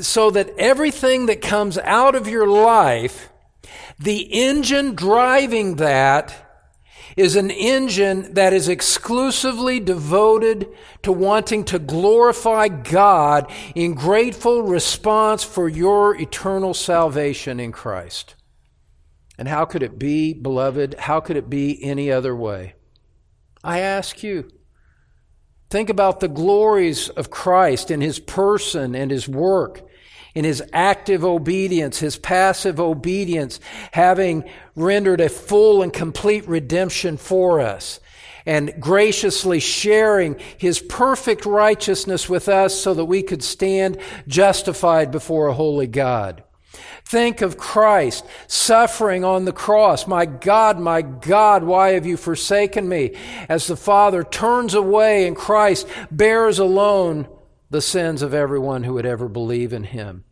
so 0.00 0.30
that 0.30 0.50
everything 0.58 1.26
that 1.26 1.42
comes 1.42 1.76
out 1.78 2.14
of 2.14 2.26
your 2.26 2.46
life, 2.46 3.30
the 3.98 4.20
engine 4.32 4.94
driving 4.94 5.76
that 5.76 6.48
is 7.18 7.34
an 7.34 7.50
engine 7.50 8.32
that 8.34 8.52
is 8.52 8.68
exclusively 8.68 9.80
devoted 9.80 10.68
to 11.02 11.10
wanting 11.10 11.64
to 11.64 11.78
glorify 11.78 12.68
God 12.68 13.50
in 13.74 13.94
grateful 13.94 14.62
response 14.62 15.42
for 15.42 15.68
your 15.68 16.14
eternal 16.14 16.72
salvation 16.74 17.58
in 17.58 17.72
Christ. 17.72 18.36
And 19.36 19.48
how 19.48 19.64
could 19.64 19.82
it 19.82 19.98
be, 19.98 20.32
beloved? 20.32 20.94
How 20.94 21.18
could 21.18 21.36
it 21.36 21.50
be 21.50 21.82
any 21.82 22.10
other 22.10 22.36
way? 22.36 22.74
I 23.68 23.80
ask 23.80 24.22
you. 24.22 24.48
Think 25.68 25.90
about 25.90 26.20
the 26.20 26.28
glories 26.28 27.10
of 27.10 27.30
Christ 27.30 27.90
in 27.90 28.00
his 28.00 28.18
person 28.18 28.94
and 28.94 29.10
his 29.10 29.28
work 29.28 29.86
in 30.34 30.44
his 30.44 30.62
active 30.72 31.24
obedience, 31.24 31.98
his 31.98 32.16
passive 32.16 32.78
obedience, 32.78 33.58
having 33.92 34.48
rendered 34.76 35.20
a 35.20 35.28
full 35.28 35.82
and 35.82 35.92
complete 35.92 36.46
redemption 36.46 37.16
for 37.16 37.60
us, 37.60 37.98
and 38.46 38.72
graciously 38.78 39.58
sharing 39.58 40.38
his 40.56 40.80
perfect 40.80 41.44
righteousness 41.44 42.28
with 42.28 42.48
us 42.48 42.80
so 42.80 42.94
that 42.94 43.06
we 43.06 43.22
could 43.22 43.42
stand 43.42 43.98
justified 44.28 45.10
before 45.10 45.48
a 45.48 45.54
holy 45.54 45.88
God. 45.88 46.44
Think 47.08 47.40
of 47.40 47.56
Christ 47.56 48.26
suffering 48.48 49.24
on 49.24 49.46
the 49.46 49.52
cross. 49.52 50.06
My 50.06 50.26
God, 50.26 50.78
my 50.78 51.00
God, 51.00 51.64
why 51.64 51.92
have 51.92 52.04
you 52.04 52.18
forsaken 52.18 52.86
me? 52.86 53.16
As 53.48 53.66
the 53.66 53.78
Father 53.78 54.22
turns 54.22 54.74
away 54.74 55.26
and 55.26 55.34
Christ 55.34 55.88
bears 56.10 56.58
alone 56.58 57.26
the 57.70 57.80
sins 57.80 58.20
of 58.20 58.34
everyone 58.34 58.84
who 58.84 58.92
would 58.92 59.06
ever 59.06 59.26
believe 59.26 59.72
in 59.72 59.84
him. 59.84 60.24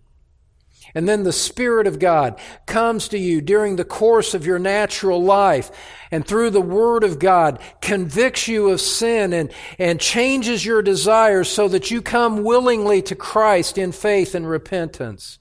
And 0.94 1.08
then 1.08 1.22
the 1.22 1.32
Spirit 1.32 1.86
of 1.86 1.98
God 1.98 2.38
comes 2.66 3.08
to 3.08 3.18
you 3.18 3.40
during 3.40 3.76
the 3.76 3.84
course 3.84 4.34
of 4.34 4.44
your 4.44 4.58
natural 4.58 5.22
life 5.22 5.70
and 6.10 6.26
through 6.26 6.50
the 6.50 6.60
Word 6.60 7.04
of 7.04 7.18
God 7.18 7.58
convicts 7.80 8.48
you 8.48 8.68
of 8.68 8.82
sin 8.82 9.32
and, 9.32 9.50
and 9.78 9.98
changes 9.98 10.66
your 10.66 10.82
desires 10.82 11.48
so 11.48 11.68
that 11.68 11.90
you 11.90 12.02
come 12.02 12.44
willingly 12.44 13.00
to 13.00 13.14
Christ 13.14 13.78
in 13.78 13.92
faith 13.92 14.34
and 14.34 14.46
repentance. 14.46 15.38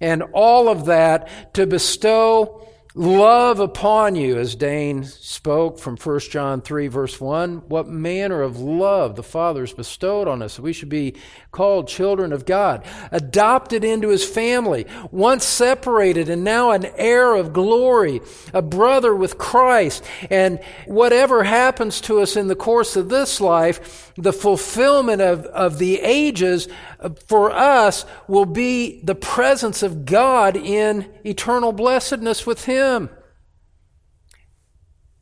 And 0.00 0.22
all 0.32 0.68
of 0.68 0.86
that 0.86 1.54
to 1.54 1.66
bestow 1.66 2.66
love 2.94 3.60
upon 3.60 4.16
you, 4.16 4.36
as 4.36 4.56
Dane 4.56 5.04
spoke 5.04 5.78
from 5.78 5.96
1 5.96 6.20
John 6.30 6.60
3, 6.60 6.88
verse 6.88 7.20
1. 7.20 7.68
What 7.68 7.88
manner 7.88 8.42
of 8.42 8.58
love 8.58 9.14
the 9.14 9.22
Father 9.22 9.60
has 9.60 9.72
bestowed 9.72 10.26
on 10.26 10.42
us. 10.42 10.58
We 10.58 10.72
should 10.72 10.88
be 10.88 11.14
called 11.52 11.86
children 11.86 12.32
of 12.32 12.44
God, 12.46 12.84
adopted 13.12 13.84
into 13.84 14.08
his 14.08 14.24
family, 14.24 14.86
once 15.12 15.44
separated 15.44 16.28
and 16.28 16.42
now 16.42 16.72
an 16.72 16.86
heir 16.96 17.34
of 17.34 17.52
glory, 17.52 18.20
a 18.52 18.62
brother 18.62 19.14
with 19.14 19.38
Christ. 19.38 20.04
And 20.28 20.60
whatever 20.86 21.44
happens 21.44 22.00
to 22.02 22.20
us 22.20 22.36
in 22.36 22.48
the 22.48 22.56
course 22.56 22.96
of 22.96 23.08
this 23.08 23.40
life, 23.40 24.09
the 24.20 24.32
fulfillment 24.32 25.22
of, 25.22 25.46
of 25.46 25.78
the 25.78 26.00
ages 26.00 26.68
uh, 26.98 27.10
for 27.28 27.50
us 27.50 28.04
will 28.28 28.46
be 28.46 29.00
the 29.02 29.14
presence 29.14 29.82
of 29.82 30.04
God 30.04 30.56
in 30.56 31.10
eternal 31.24 31.72
blessedness 31.72 32.46
with 32.46 32.64
Him. 32.64 33.10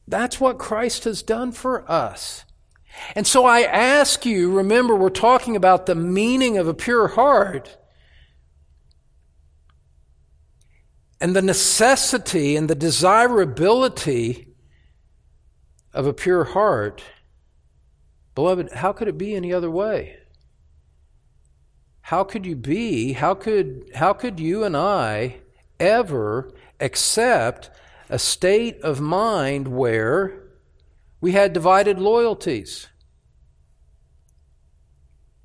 That's 0.07 0.41
what 0.41 0.59
Christ 0.59 1.05
has 1.05 1.23
done 1.23 1.53
for 1.53 1.91
us. 1.91 2.45
And 3.15 3.27
so 3.27 3.45
I 3.45 3.63
ask 3.63 4.27
you, 4.27 4.51
remember, 4.51 4.97
we're 4.97 5.11
talking 5.11 5.55
about 5.55 5.87
the 5.87 5.95
meaning 5.95 6.57
of 6.59 6.67
a 6.67 6.75
pure 6.75 7.09
heart 7.09 7.77
and 11.21 11.35
the 11.35 11.43
necessity 11.43 12.57
and 12.57 12.69
the 12.69 12.75
desirability 12.75 14.55
of 15.93 16.07
a 16.07 16.13
pure 16.13 16.45
heart. 16.45 17.03
Beloved, 18.39 18.71
how 18.73 18.93
could 18.93 19.09
it 19.09 19.19
be 19.19 19.35
any 19.35 19.53
other 19.53 19.71
way? 19.71 20.19
how 22.09 22.25
could 22.25 22.47
you 22.47 22.57
be, 22.57 23.13
how 23.13 23.35
could, 23.35 23.91
how 23.95 24.15
could 24.15 24.41
you 24.41 24.65
and 24.65 24.75
I 24.75 25.41
ever 25.79 26.51
accept 26.81 27.69
a 28.09 28.19
state 28.19 28.81
of 28.81 28.99
mind 28.99 29.69
where 29.69 30.43
we 31.21 31.33
had 31.33 31.53
divided 31.53 31.99
loyalties? 31.99 32.89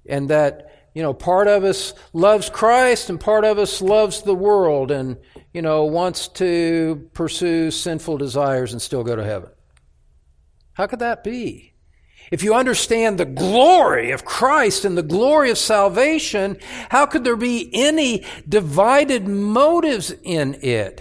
And 0.07 0.29
that, 0.29 0.89
you 0.93 1.03
know, 1.03 1.13
part 1.13 1.49
of 1.49 1.65
us 1.65 1.93
loves 2.13 2.49
Christ 2.49 3.09
and 3.09 3.19
part 3.19 3.43
of 3.43 3.59
us 3.59 3.81
loves 3.81 4.21
the 4.21 4.33
world 4.33 4.89
and, 4.89 5.17
you 5.53 5.61
know, 5.61 5.83
wants 5.83 6.29
to 6.29 7.09
pursue 7.13 7.71
sinful 7.71 8.19
desires 8.19 8.71
and 8.71 8.81
still 8.81 9.03
go 9.03 9.17
to 9.17 9.23
heaven. 9.25 9.49
How 10.71 10.87
could 10.87 10.99
that 10.99 11.25
be? 11.25 11.72
If 12.33 12.41
you 12.41 12.55
understand 12.55 13.19
the 13.19 13.25
glory 13.25 14.09
of 14.09 14.25
Christ 14.25 14.85
and 14.85 14.97
the 14.97 15.03
glory 15.03 15.51
of 15.51 15.57
salvation, 15.59 16.57
how 16.89 17.05
could 17.05 17.23
there 17.23 17.35
be 17.35 17.69
any 17.71 18.25
divided 18.49 19.27
motives 19.27 20.11
in 20.23 20.55
it? 20.55 20.99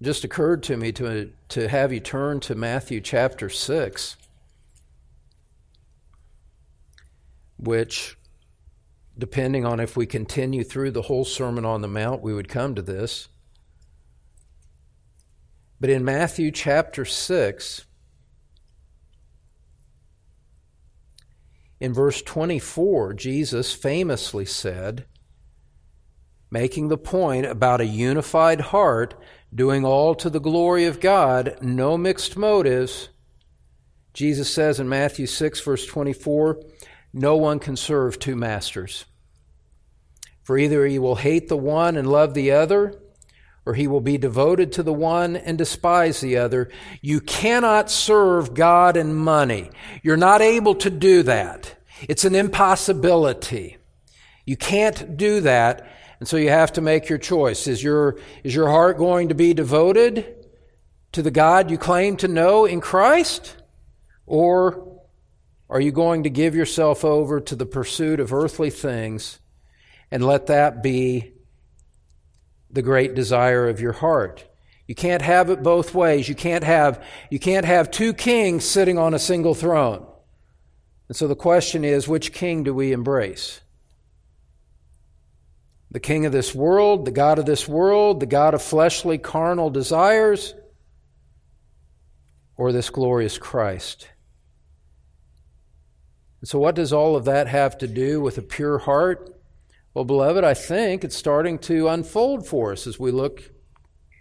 It 0.00 0.04
just 0.04 0.22
occurred 0.22 0.62
to 0.62 0.76
me 0.76 0.92
to, 0.92 1.32
to 1.48 1.66
have 1.66 1.92
you 1.92 1.98
turn 1.98 2.38
to 2.38 2.54
Matthew 2.54 3.00
chapter 3.00 3.48
6, 3.48 4.16
which, 7.56 8.16
depending 9.18 9.66
on 9.66 9.80
if 9.80 9.96
we 9.96 10.06
continue 10.06 10.62
through 10.62 10.92
the 10.92 11.02
whole 11.02 11.24
Sermon 11.24 11.64
on 11.64 11.80
the 11.80 11.88
Mount, 11.88 12.22
we 12.22 12.32
would 12.32 12.48
come 12.48 12.76
to 12.76 12.82
this. 12.82 13.26
But 15.80 15.90
in 15.90 16.04
Matthew 16.04 16.52
chapter 16.52 17.04
6, 17.04 17.86
in 21.82 21.92
verse 21.92 22.22
24, 22.22 23.12
Jesus 23.14 23.72
famously 23.72 24.44
said, 24.44 25.04
making 26.48 26.86
the 26.86 26.96
point 26.96 27.44
about 27.44 27.80
a 27.80 27.84
unified 27.84 28.60
heart, 28.60 29.20
doing 29.52 29.84
all 29.84 30.14
to 30.14 30.30
the 30.30 30.38
glory 30.38 30.84
of 30.84 31.00
God, 31.00 31.58
no 31.60 31.98
mixed 31.98 32.36
motives. 32.36 33.08
Jesus 34.14 34.48
says 34.54 34.78
in 34.78 34.88
Matthew 34.88 35.26
6, 35.26 35.58
verse 35.58 35.84
24, 35.84 36.62
no 37.12 37.36
one 37.36 37.58
can 37.58 37.74
serve 37.74 38.16
two 38.16 38.36
masters. 38.36 39.06
For 40.40 40.56
either 40.56 40.86
he 40.86 41.00
will 41.00 41.16
hate 41.16 41.48
the 41.48 41.56
one 41.56 41.96
and 41.96 42.08
love 42.08 42.34
the 42.34 42.52
other, 42.52 43.01
or 43.64 43.74
he 43.74 43.86
will 43.86 44.00
be 44.00 44.18
devoted 44.18 44.72
to 44.72 44.82
the 44.82 44.92
one 44.92 45.36
and 45.36 45.56
despise 45.56 46.20
the 46.20 46.36
other. 46.36 46.68
You 47.00 47.20
cannot 47.20 47.90
serve 47.90 48.54
God 48.54 48.96
and 48.96 49.16
money. 49.16 49.70
You're 50.02 50.16
not 50.16 50.42
able 50.42 50.74
to 50.76 50.90
do 50.90 51.22
that. 51.22 51.76
It's 52.08 52.24
an 52.24 52.34
impossibility. 52.34 53.76
You 54.44 54.56
can't 54.56 55.16
do 55.16 55.40
that. 55.42 55.88
And 56.18 56.28
so 56.28 56.36
you 56.36 56.50
have 56.50 56.72
to 56.74 56.80
make 56.80 57.08
your 57.08 57.18
choice. 57.18 57.66
Is 57.66 57.82
your, 57.82 58.18
is 58.42 58.54
your 58.54 58.68
heart 58.68 58.98
going 58.98 59.28
to 59.28 59.34
be 59.34 59.54
devoted 59.54 60.46
to 61.12 61.22
the 61.22 61.30
God 61.30 61.70
you 61.70 61.78
claim 61.78 62.16
to 62.18 62.28
know 62.28 62.64
in 62.64 62.80
Christ? 62.80 63.56
Or 64.26 65.00
are 65.68 65.80
you 65.80 65.92
going 65.92 66.24
to 66.24 66.30
give 66.30 66.54
yourself 66.54 67.04
over 67.04 67.40
to 67.40 67.54
the 67.54 67.66
pursuit 67.66 68.18
of 68.18 68.32
earthly 68.32 68.70
things 68.70 69.38
and 70.10 70.24
let 70.24 70.46
that 70.46 70.82
be 70.82 71.32
the 72.72 72.82
great 72.82 73.14
desire 73.14 73.68
of 73.68 73.80
your 73.80 73.92
heart? 73.92 74.44
You 74.86 74.94
can't 74.94 75.22
have 75.22 75.50
it 75.50 75.62
both 75.62 75.94
ways. 75.94 76.28
You 76.28 76.34
can't 76.34 76.64
have, 76.64 77.04
you 77.30 77.38
can't 77.38 77.64
have 77.64 77.90
two 77.90 78.12
kings 78.12 78.64
sitting 78.64 78.98
on 78.98 79.14
a 79.14 79.18
single 79.18 79.54
throne. 79.54 80.06
And 81.08 81.16
so 81.16 81.28
the 81.28 81.36
question 81.36 81.84
is 81.84 82.08
which 82.08 82.32
king 82.32 82.62
do 82.64 82.74
we 82.74 82.92
embrace? 82.92 83.60
The 85.90 86.00
king 86.00 86.24
of 86.24 86.32
this 86.32 86.54
world, 86.54 87.04
the 87.04 87.10
God 87.10 87.38
of 87.38 87.46
this 87.46 87.68
world, 87.68 88.20
the 88.20 88.26
God 88.26 88.54
of 88.54 88.62
fleshly, 88.62 89.18
carnal 89.18 89.68
desires, 89.68 90.54
or 92.56 92.72
this 92.72 92.88
glorious 92.88 93.36
Christ? 93.36 94.08
And 96.40 96.48
so, 96.48 96.58
what 96.58 96.74
does 96.74 96.92
all 96.92 97.14
of 97.14 97.26
that 97.26 97.46
have 97.46 97.78
to 97.78 97.86
do 97.86 98.20
with 98.20 98.38
a 98.38 98.42
pure 98.42 98.78
heart? 98.78 99.34
Well, 99.94 100.04
beloved, 100.04 100.42
I 100.42 100.54
think 100.54 101.04
it's 101.04 101.16
starting 101.16 101.58
to 101.60 101.88
unfold 101.88 102.46
for 102.46 102.72
us 102.72 102.86
as 102.86 102.98
we 102.98 103.10
look 103.10 103.50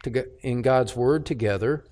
to, 0.04 0.28
in 0.42 0.62
God's 0.62 0.96
Word 0.96 1.26
together. 1.26 1.86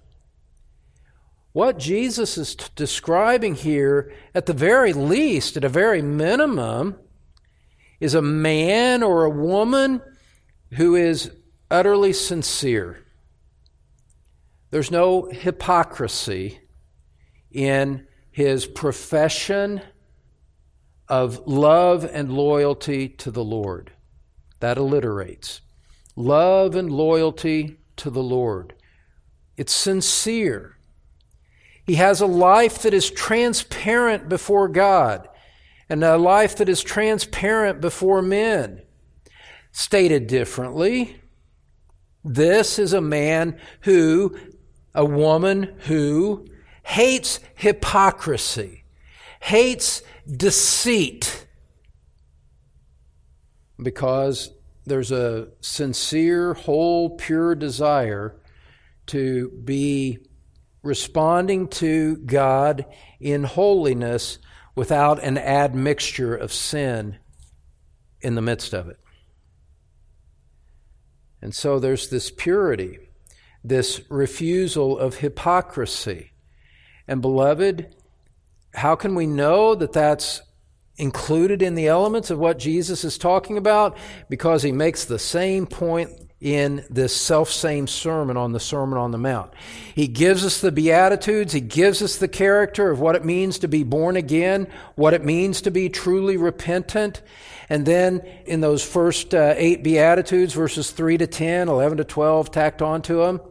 What 1.53 1.79
Jesus 1.79 2.37
is 2.37 2.55
t- 2.55 2.65
describing 2.75 3.55
here, 3.55 4.11
at 4.35 4.45
the 4.47 4.53
very 4.53 4.91
least, 4.91 5.55
at 5.55 5.63
a 5.63 5.69
very 5.69 6.01
minimum, 6.01 6.99
is 8.01 8.13
a 8.13 8.21
man 8.21 9.01
or 9.01 9.23
a 9.23 9.29
woman 9.29 10.01
who 10.73 10.95
is 10.95 11.31
utterly 11.71 12.13
sincere. 12.13 13.05
There's 14.71 14.91
no 14.91 15.29
hypocrisy 15.31 16.59
in 17.51 18.07
his 18.29 18.65
profession 18.65 19.81
of 21.09 21.47
love 21.47 22.05
and 22.05 22.31
loyalty 22.31 23.09
to 23.09 23.31
the 23.31 23.43
Lord. 23.43 23.91
That 24.59 24.77
alliterates. 24.77 25.61
Love 26.15 26.75
and 26.75 26.91
loyalty 26.91 27.79
to 27.97 28.09
the 28.09 28.23
Lord. 28.23 28.73
It's 29.57 29.73
sincere. 29.73 30.77
He 31.85 31.95
has 31.95 32.21
a 32.21 32.27
life 32.27 32.83
that 32.83 32.93
is 32.93 33.09
transparent 33.09 34.29
before 34.29 34.67
God 34.67 35.27
and 35.89 36.03
a 36.03 36.17
life 36.17 36.55
that 36.57 36.69
is 36.69 36.81
transparent 36.81 37.81
before 37.81 38.21
men. 38.21 38.83
Stated 39.71 40.27
differently, 40.27 41.19
this 42.23 42.77
is 42.77 42.93
a 42.93 43.01
man 43.01 43.59
who, 43.81 44.37
a 44.93 45.05
woman 45.05 45.75
who 45.85 46.45
hates 46.83 47.39
hypocrisy, 47.55 48.83
hates 49.39 50.03
deceit 50.29 51.47
because 53.81 54.51
there's 54.85 55.11
a 55.11 55.49
sincere, 55.61 56.53
whole, 56.53 57.11
pure 57.11 57.55
desire 57.55 58.35
to 59.07 59.49
be 59.63 60.19
responding 60.83 61.67
to 61.67 62.17
God 62.17 62.85
in 63.19 63.43
holiness 63.43 64.39
without 64.75 65.21
an 65.23 65.37
admixture 65.37 66.35
of 66.35 66.53
sin 66.53 67.17
in 68.21 68.35
the 68.35 68.41
midst 68.41 68.73
of 68.73 68.87
it. 68.87 68.99
And 71.41 71.53
so 71.53 71.79
there's 71.79 72.09
this 72.09 72.31
purity, 72.31 72.99
this 73.63 74.01
refusal 74.09 74.97
of 74.97 75.17
hypocrisy. 75.17 76.31
And 77.07 77.21
beloved, 77.21 77.95
how 78.73 78.95
can 78.95 79.15
we 79.15 79.25
know 79.25 79.75
that 79.75 79.93
that's 79.93 80.41
included 80.97 81.61
in 81.61 81.75
the 81.75 81.87
elements 81.87 82.29
of 82.29 82.37
what 82.39 82.59
Jesus 82.59 83.03
is 83.03 83.17
talking 83.17 83.57
about? 83.57 83.97
Because 84.29 84.63
he 84.63 84.71
makes 84.71 85.05
the 85.05 85.19
same 85.19 85.65
point 85.65 86.11
in 86.41 86.85
this 86.89 87.15
self 87.15 87.49
same 87.49 87.87
sermon 87.87 88.37
on 88.37 88.53
the 88.53 88.59
Sermon 88.59 88.97
on 88.97 89.11
the 89.11 89.17
Mount. 89.17 89.53
He 89.93 90.07
gives 90.07 90.45
us 90.45 90.61
the 90.61 90.71
Beatitudes, 90.71 91.53
he 91.53 91.61
gives 91.61 92.01
us 92.01 92.17
the 92.17 92.27
character 92.27 92.89
of 92.89 92.99
what 92.99 93.15
it 93.15 93.25
means 93.25 93.59
to 93.59 93.67
be 93.67 93.83
born 93.83 94.15
again, 94.15 94.67
what 94.95 95.13
it 95.13 95.23
means 95.23 95.61
to 95.61 95.71
be 95.71 95.89
truly 95.89 96.37
repentant. 96.37 97.21
And 97.67 97.85
then 97.85 98.25
in 98.45 98.61
those 98.61 98.83
first 98.83 99.35
uh, 99.35 99.53
eight 99.57 99.83
Beatitudes, 99.83 100.53
verses 100.53 100.91
3 100.91 101.17
to 101.19 101.27
10, 101.27 101.69
11 101.69 101.99
to 101.99 102.03
12, 102.03 102.51
tacked 102.51 102.81
onto 102.81 103.17
them, 103.19 103.41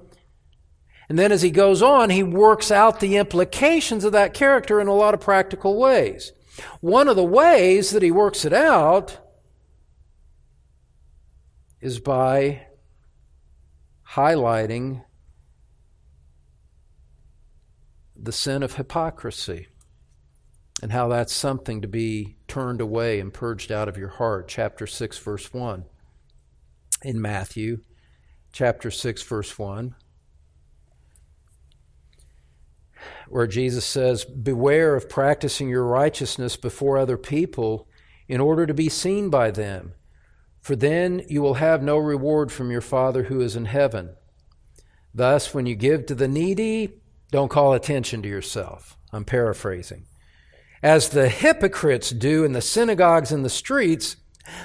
and 1.09 1.19
then 1.19 1.33
as 1.33 1.43
he 1.43 1.51
goes 1.51 1.83
on, 1.83 2.11
he 2.11 2.23
works 2.23 2.71
out 2.71 3.01
the 3.01 3.17
implications 3.17 4.05
of 4.05 4.13
that 4.13 4.35
character 4.35 4.81
in 4.81 4.89
a 4.89 4.95
lot 4.95 5.15
of 5.15 5.21
practical 5.21 5.79
ways. 5.79 6.33
One 6.81 7.09
of 7.09 7.17
the 7.17 7.25
ways 7.25 7.91
that 7.91 8.03
he 8.03 8.11
works 8.11 8.45
it 8.45 8.53
out 8.53 9.19
is 11.81 12.01
by 12.01 12.67
highlighting 14.13 15.05
the 18.17 18.33
sin 18.33 18.63
of 18.63 18.75
hypocrisy 18.75 19.69
and 20.83 20.93
how 20.93 21.09
that's 21.09 21.33
something 21.33 21.81
to 21.83 21.89
be 21.89 22.37
turned 22.49 22.81
away 22.81 23.21
and 23.21 23.33
purged 23.33 23.71
out 23.71 23.89
of 23.89 23.97
your 23.97 24.09
heart. 24.09 24.49
Chapter 24.49 24.87
6, 24.87 25.19
verse 25.19 25.53
1 25.53 25.85
in 27.03 27.21
Matthew, 27.21 27.79
chapter 28.53 28.91
6, 28.91 29.23
verse 29.23 29.59
1. 29.59 29.95
Where 33.29 33.47
Jesus 33.47 33.85
says, 33.85 34.25
Beware 34.25 34.95
of 34.95 35.09
practicing 35.09 35.69
your 35.69 35.85
righteousness 35.85 36.57
before 36.57 36.99
other 36.99 37.17
people 37.17 37.89
in 38.27 38.41
order 38.41 38.67
to 38.67 38.75
be 38.75 38.89
seen 38.89 39.31
by 39.31 39.51
them, 39.51 39.95
for 40.61 40.77
then 40.77 41.25
you 41.29 41.41
will 41.41 41.55
have 41.55 41.83
no 41.83 41.97
reward 41.97 42.53
from 42.53 42.71
your 42.71 42.81
Father 42.81 43.25
who 43.25 43.41
is 43.41 43.57
in 43.57 43.65
heaven. 43.65 44.11
Thus, 45.15 45.55
when 45.55 45.67
you 45.67 45.75
give 45.75 46.07
to 46.07 46.15
the 46.15 46.29
needy, 46.29 47.01
don't 47.31 47.51
call 47.51 47.73
attention 47.73 48.23
to 48.23 48.29
yourself. 48.29 48.97
I'm 49.13 49.25
paraphrasing. 49.25 50.05
As 50.83 51.09
the 51.09 51.29
hypocrites 51.29 52.11
do 52.11 52.45
in 52.45 52.53
the 52.53 52.61
synagogues 52.61 53.33
and 53.33 53.45
the 53.45 53.51
streets, 53.51 54.17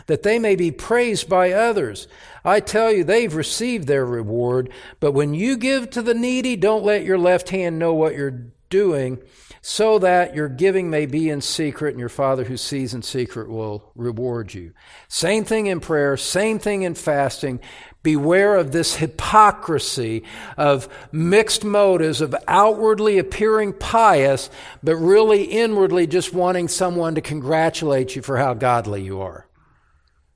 that 0.08 0.24
they 0.24 0.39
may 0.39 0.56
be 0.56 0.72
praised 0.72 1.30
by 1.30 1.52
others. 1.52 2.08
I 2.46 2.60
tell 2.60 2.92
you, 2.92 3.04
they've 3.04 3.34
received 3.34 3.88
their 3.88 4.06
reward. 4.06 4.69
But 5.00 5.13
when 5.13 5.34
you 5.34 5.58
give 5.58 5.90
to 5.92 6.02
the 6.02 6.13
needy, 6.13 6.56
don't 6.56 6.84
let 6.84 7.06
your 7.06 7.17
left 7.17 7.50
hand 7.50 7.79
know 7.79 7.94
what 7.94 8.15
you're 8.15 8.44
doing, 8.69 9.19
so 9.62 10.00
that 10.00 10.36
your 10.36 10.50
giving 10.50 10.90
may 10.90 11.06
be 11.06 11.29
in 11.29 11.40
secret, 11.40 11.92
and 11.92 12.00
your 12.00 12.10
Father 12.10 12.44
who 12.44 12.58
sees 12.58 12.94
in 12.94 13.02
secret 13.02 13.50
will 13.50 13.92
reward 13.96 14.54
you. 14.54 14.73
Same 15.08 15.46
thing 15.46 15.67
in 15.67 15.79
prayer, 15.79 16.17
same 16.17 16.60
thing 16.60 16.81
in 16.81 16.96
fasting. 16.96 17.62
Beware 18.02 18.58
of 18.58 18.73
this 18.73 18.96
hypocrisy 18.96 20.23
of 20.58 20.90
mixed 21.13 21.63
motives, 21.63 22.19
of 22.19 22.36
outwardly 22.48 23.19
appearing 23.19 23.71
pious, 23.71 24.50
but 24.84 24.98
really 24.98 25.44
inwardly 25.44 26.08
just 26.08 26.34
wanting 26.34 26.67
someone 26.67 27.15
to 27.15 27.21
congratulate 27.21 28.17
you 28.17 28.21
for 28.21 28.38
how 28.38 28.54
godly 28.54 29.04
you 29.04 29.21
are. 29.21 29.48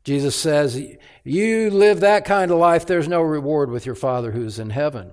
Jesus 0.07 0.37
says, 0.37 0.81
You 1.25 1.69
live 1.69 1.99
that 1.99 2.23
kind 2.23 2.49
of 2.49 2.59
life, 2.59 2.85
there's 2.85 3.09
no 3.09 3.21
reward 3.21 3.69
with 3.69 3.85
your 3.85 3.93
Father 3.93 4.31
who's 4.31 4.57
in 4.57 4.69
heaven. 4.69 5.11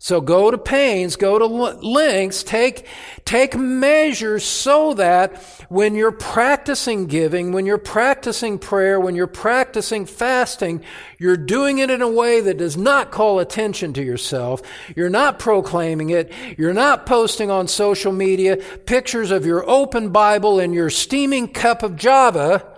So 0.00 0.20
go 0.20 0.50
to 0.50 0.58
pains, 0.58 1.14
go 1.14 1.38
to 1.38 1.46
lengths, 1.46 2.42
take, 2.42 2.88
take 3.24 3.56
measures 3.56 4.42
so 4.42 4.94
that 4.94 5.36
when 5.68 5.94
you're 5.94 6.10
practicing 6.10 7.06
giving, 7.06 7.52
when 7.52 7.64
you're 7.64 7.78
practicing 7.78 8.58
prayer, 8.58 8.98
when 8.98 9.14
you're 9.14 9.28
practicing 9.28 10.04
fasting, 10.04 10.82
you're 11.20 11.36
doing 11.36 11.78
it 11.78 11.88
in 11.88 12.02
a 12.02 12.10
way 12.10 12.40
that 12.40 12.58
does 12.58 12.76
not 12.76 13.12
call 13.12 13.38
attention 13.38 13.92
to 13.92 14.02
yourself. 14.02 14.62
You're 14.96 15.10
not 15.10 15.38
proclaiming 15.38 16.10
it. 16.10 16.32
You're 16.58 16.74
not 16.74 17.06
posting 17.06 17.52
on 17.52 17.68
social 17.68 18.12
media 18.12 18.56
pictures 18.56 19.30
of 19.30 19.46
your 19.46 19.68
open 19.70 20.08
Bible 20.08 20.58
and 20.58 20.74
your 20.74 20.90
steaming 20.90 21.46
cup 21.46 21.84
of 21.84 21.94
Java 21.94 22.77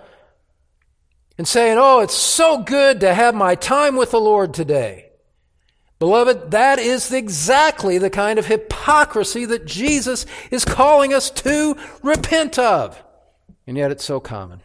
and 1.37 1.47
saying, 1.47 1.77
Oh, 1.79 1.99
it's 1.99 2.15
so 2.15 2.61
good 2.61 2.99
to 2.99 3.13
have 3.13 3.35
my 3.35 3.55
time 3.55 3.95
with 3.95 4.11
the 4.11 4.19
Lord 4.19 4.53
today. 4.53 5.09
Beloved, 5.99 6.51
that 6.51 6.79
is 6.79 7.13
exactly 7.13 7.99
the 7.99 8.09
kind 8.09 8.39
of 8.39 8.47
hypocrisy 8.47 9.45
that 9.45 9.65
Jesus 9.65 10.25
is 10.49 10.65
calling 10.65 11.13
us 11.13 11.29
to 11.29 11.77
repent 12.01 12.57
of. 12.57 13.01
And 13.67 13.77
yet 13.77 13.91
it's 13.91 14.03
so 14.03 14.19
common. 14.19 14.61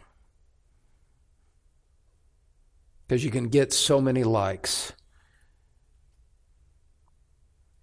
Because 3.07 3.23
you 3.23 3.29
can 3.29 3.49
get 3.49 3.71
so 3.71 4.01
many 4.01 4.23
likes 4.23 4.93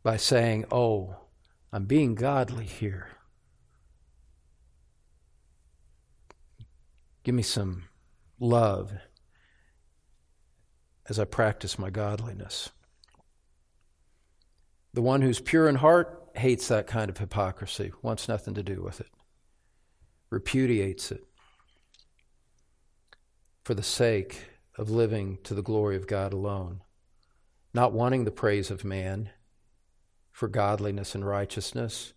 by 0.02 0.16
saying, 0.16 0.64
Oh, 0.70 1.16
I'm 1.72 1.86
being 1.86 2.14
godly 2.14 2.66
here. 2.66 3.08
Give 7.22 7.34
me 7.34 7.42
some 7.42 7.84
love 8.38 8.92
as 11.08 11.18
I 11.18 11.24
practice 11.24 11.78
my 11.78 11.90
godliness. 11.90 12.70
The 14.92 15.02
one 15.02 15.22
who's 15.22 15.40
pure 15.40 15.68
in 15.68 15.76
heart 15.76 16.30
hates 16.34 16.68
that 16.68 16.86
kind 16.86 17.10
of 17.10 17.18
hypocrisy, 17.18 17.92
wants 18.02 18.28
nothing 18.28 18.54
to 18.54 18.62
do 18.62 18.82
with 18.82 19.00
it, 19.00 19.10
repudiates 20.30 21.12
it 21.12 21.24
for 23.64 23.74
the 23.74 23.82
sake 23.82 24.46
of 24.76 24.90
living 24.90 25.38
to 25.44 25.54
the 25.54 25.62
glory 25.62 25.96
of 25.96 26.06
God 26.06 26.32
alone, 26.32 26.82
not 27.72 27.92
wanting 27.92 28.24
the 28.24 28.30
praise 28.30 28.70
of 28.70 28.84
man 28.84 29.30
for 30.32 30.48
godliness 30.48 31.14
and 31.14 31.26
righteousness, 31.26 32.12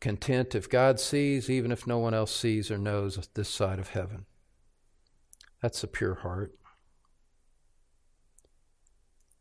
content 0.00 0.54
if 0.54 0.68
God 0.68 0.98
sees, 0.98 1.50
even 1.50 1.70
if 1.70 1.86
no 1.86 1.98
one 1.98 2.14
else 2.14 2.34
sees 2.34 2.70
or 2.70 2.78
knows 2.78 3.28
this 3.34 3.48
side 3.48 3.78
of 3.78 3.90
heaven. 3.90 4.24
That's 5.62 5.82
a 5.84 5.88
pure 5.88 6.14
heart. 6.14 6.54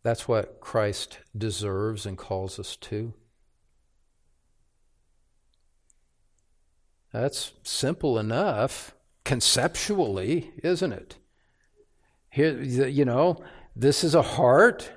That's 0.03 0.27
what 0.27 0.59
Christ 0.59 1.19
deserves 1.37 2.05
and 2.05 2.17
calls 2.17 2.59
us 2.59 2.75
to. 2.77 3.13
That's 7.11 7.53
simple 7.63 8.19
enough 8.19 8.95
conceptually, 9.23 10.51
isn't 10.63 10.93
it? 10.93 11.17
Here, 12.29 12.61
you 12.61 13.05
know, 13.05 13.43
this 13.75 14.03
is 14.03 14.15
a 14.15 14.21
heart 14.21 14.91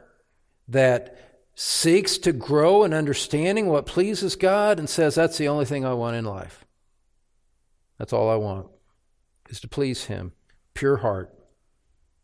that 0.68 1.18
seeks 1.54 2.18
to 2.18 2.32
grow 2.32 2.84
in 2.84 2.94
understanding 2.94 3.66
what 3.68 3.86
pleases 3.86 4.36
God 4.36 4.78
and 4.78 4.88
says, 4.88 5.14
That's 5.14 5.38
the 5.38 5.48
only 5.48 5.64
thing 5.64 5.84
I 5.84 5.94
want 5.94 6.16
in 6.16 6.24
life. 6.24 6.64
That's 7.98 8.12
all 8.12 8.30
I 8.30 8.36
want, 8.36 8.68
is 9.48 9.60
to 9.60 9.68
please 9.68 10.04
Him. 10.04 10.32
Pure 10.74 10.98
heart, 10.98 11.34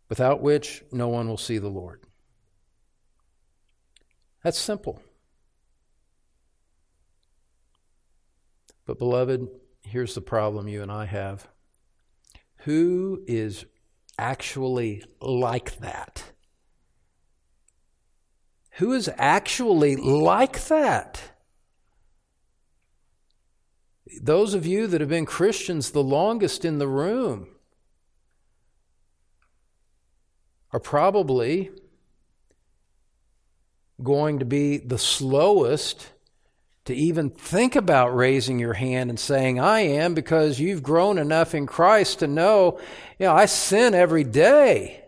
without 0.09 0.40
which 0.40 0.82
no 0.90 1.09
one 1.09 1.28
will 1.28 1.36
see 1.36 1.59
the 1.59 1.68
Lord. 1.68 2.03
That's 4.42 4.59
simple. 4.59 5.03
But, 8.86 8.99
beloved, 8.99 9.49
here's 9.82 10.14
the 10.14 10.20
problem 10.20 10.68
you 10.68 10.82
and 10.82 10.90
I 10.90 11.05
have. 11.05 11.49
Who 12.62 13.22
is 13.26 13.66
actually 14.18 15.05
like 15.20 15.78
that? 15.78 16.32
Who 18.78 18.92
is 18.92 19.11
actually 19.16 19.96
like 19.96 20.68
that? 20.68 21.20
Those 24.22 24.55
of 24.55 24.64
you 24.64 24.86
that 24.86 25.01
have 25.01 25.11
been 25.11 25.26
Christians 25.26 25.90
the 25.90 26.03
longest 26.03 26.64
in 26.64 26.78
the 26.78 26.88
room 26.88 27.49
are 30.72 30.80
probably 30.80 31.70
going 34.02 34.38
to 34.38 34.44
be 34.44 34.78
the 34.78 34.98
slowest 34.98 36.12
to 36.84 36.94
even 36.94 37.28
think 37.28 37.76
about 37.76 38.16
raising 38.16 38.58
your 38.58 38.74
hand 38.74 39.10
and 39.10 39.20
saying, 39.20 39.60
I 39.60 39.80
am, 39.80 40.14
because 40.14 40.58
you've 40.58 40.82
grown 40.82 41.18
enough 41.18 41.54
in 41.54 41.66
Christ 41.66 42.20
to 42.20 42.26
know, 42.26 42.80
you 43.18 43.26
know, 43.26 43.34
I 43.34 43.44
sin 43.46 43.94
every 43.94 44.24
day. 44.24 45.04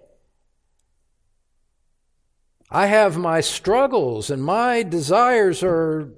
I 2.71 2.87
have 2.87 3.17
my 3.17 3.41
struggles 3.41 4.31
and 4.31 4.45
my 4.45 4.83
desires 4.83 5.63
are, 5.63 6.13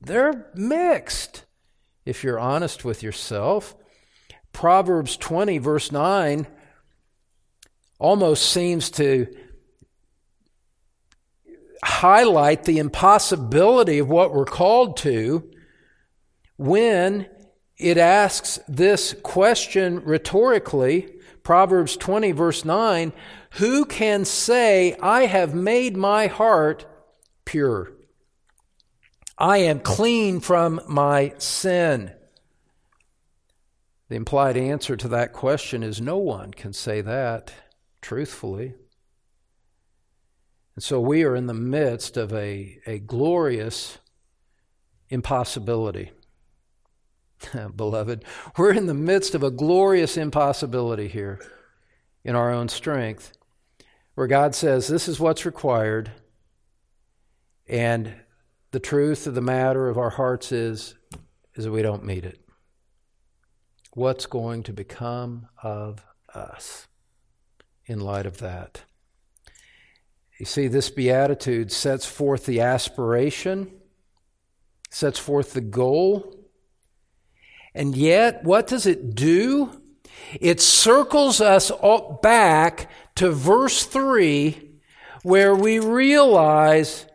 they're 0.00 0.50
mixed. 0.54 1.44
If 2.04 2.24
you're 2.24 2.40
honest 2.40 2.84
with 2.84 3.02
yourself, 3.02 3.76
Proverbs 4.52 5.16
20, 5.16 5.58
verse 5.58 5.92
9, 5.92 6.46
almost 8.02 8.50
seems 8.50 8.90
to 8.90 9.32
highlight 11.84 12.64
the 12.64 12.78
impossibility 12.78 14.00
of 14.00 14.08
what 14.08 14.34
we're 14.34 14.44
called 14.44 14.96
to 14.96 15.48
when 16.56 17.28
it 17.78 17.98
asks 17.98 18.58
this 18.66 19.14
question 19.22 20.00
rhetorically 20.04 21.12
Proverbs 21.44 21.96
20, 21.96 22.32
verse 22.32 22.64
9 22.64 23.12
Who 23.52 23.84
can 23.84 24.24
say, 24.24 24.96
I 25.00 25.26
have 25.26 25.54
made 25.54 25.96
my 25.96 26.26
heart 26.26 26.84
pure? 27.44 27.92
I 29.38 29.58
am 29.58 29.78
clean 29.78 30.40
from 30.40 30.80
my 30.88 31.34
sin. 31.38 32.12
The 34.08 34.16
implied 34.16 34.56
answer 34.56 34.96
to 34.96 35.08
that 35.08 35.32
question 35.32 35.84
is 35.84 36.00
no 36.00 36.18
one 36.18 36.52
can 36.52 36.72
say 36.72 37.00
that 37.00 37.52
truthfully. 38.02 38.74
And 40.74 40.82
so 40.82 41.00
we 41.00 41.22
are 41.24 41.36
in 41.36 41.46
the 41.46 41.54
midst 41.54 42.16
of 42.16 42.32
a, 42.32 42.78
a 42.86 42.98
glorious 42.98 43.98
impossibility. 45.08 46.12
Beloved, 47.76 48.24
we're 48.58 48.72
in 48.72 48.86
the 48.86 48.94
midst 48.94 49.34
of 49.34 49.42
a 49.42 49.50
glorious 49.50 50.16
impossibility 50.16 51.08
here 51.08 51.40
in 52.24 52.34
our 52.34 52.50
own 52.50 52.68
strength, 52.68 53.32
where 54.14 54.26
God 54.26 54.54
says, 54.54 54.88
This 54.88 55.08
is 55.08 55.20
what's 55.20 55.46
required. 55.46 56.10
And 57.68 58.14
the 58.72 58.80
truth 58.80 59.26
of 59.26 59.34
the 59.34 59.40
matter 59.40 59.88
of 59.88 59.98
our 59.98 60.10
hearts 60.10 60.52
is, 60.52 60.94
is 61.54 61.64
that 61.64 61.72
we 61.72 61.82
don't 61.82 62.04
meet 62.04 62.24
it. 62.24 62.38
What's 63.94 64.26
going 64.26 64.62
to 64.64 64.72
become 64.72 65.48
of 65.62 66.04
us 66.34 66.88
in 67.92 68.00
light 68.00 68.26
of 68.26 68.38
that? 68.38 68.82
You 70.38 70.46
see, 70.46 70.66
this 70.66 70.90
beatitude 70.90 71.70
sets 71.70 72.04
forth 72.04 72.46
the 72.46 72.60
aspiration, 72.60 73.70
sets 74.90 75.20
forth 75.20 75.52
the 75.52 75.60
goal, 75.60 76.36
and 77.74 77.96
yet, 77.96 78.44
what 78.44 78.66
does 78.66 78.86
it 78.86 79.14
do? 79.14 79.80
It 80.40 80.60
circles 80.60 81.40
us 81.40 81.70
back 82.22 82.90
to 83.14 83.30
verse 83.30 83.84
3, 83.86 84.70
where 85.22 85.54
we 85.54 85.78
realize 85.78 87.06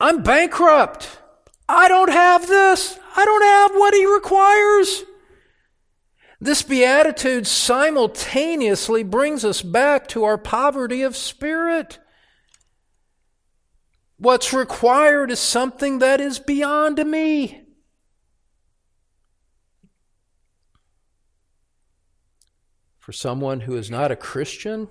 I'm 0.00 0.22
bankrupt. 0.22 1.18
I 1.68 1.88
don't 1.88 2.12
have 2.12 2.46
this. 2.46 2.98
I 3.16 3.24
don't 3.24 3.42
have 3.42 3.72
what 3.72 3.94
he 3.94 4.06
requires. 4.06 5.04
This 6.40 6.62
beatitude 6.62 7.46
simultaneously 7.46 9.02
brings 9.02 9.44
us 9.44 9.62
back 9.62 10.08
to 10.08 10.24
our 10.24 10.38
poverty 10.38 11.02
of 11.02 11.16
spirit. 11.16 11.98
What's 14.16 14.52
required 14.52 15.30
is 15.30 15.40
something 15.40 15.98
that 15.98 16.20
is 16.20 16.38
beyond 16.38 16.98
me. 16.98 17.62
For 22.98 23.12
someone 23.12 23.60
who 23.60 23.76
is 23.76 23.90
not 23.90 24.10
a 24.10 24.16
Christian, 24.16 24.88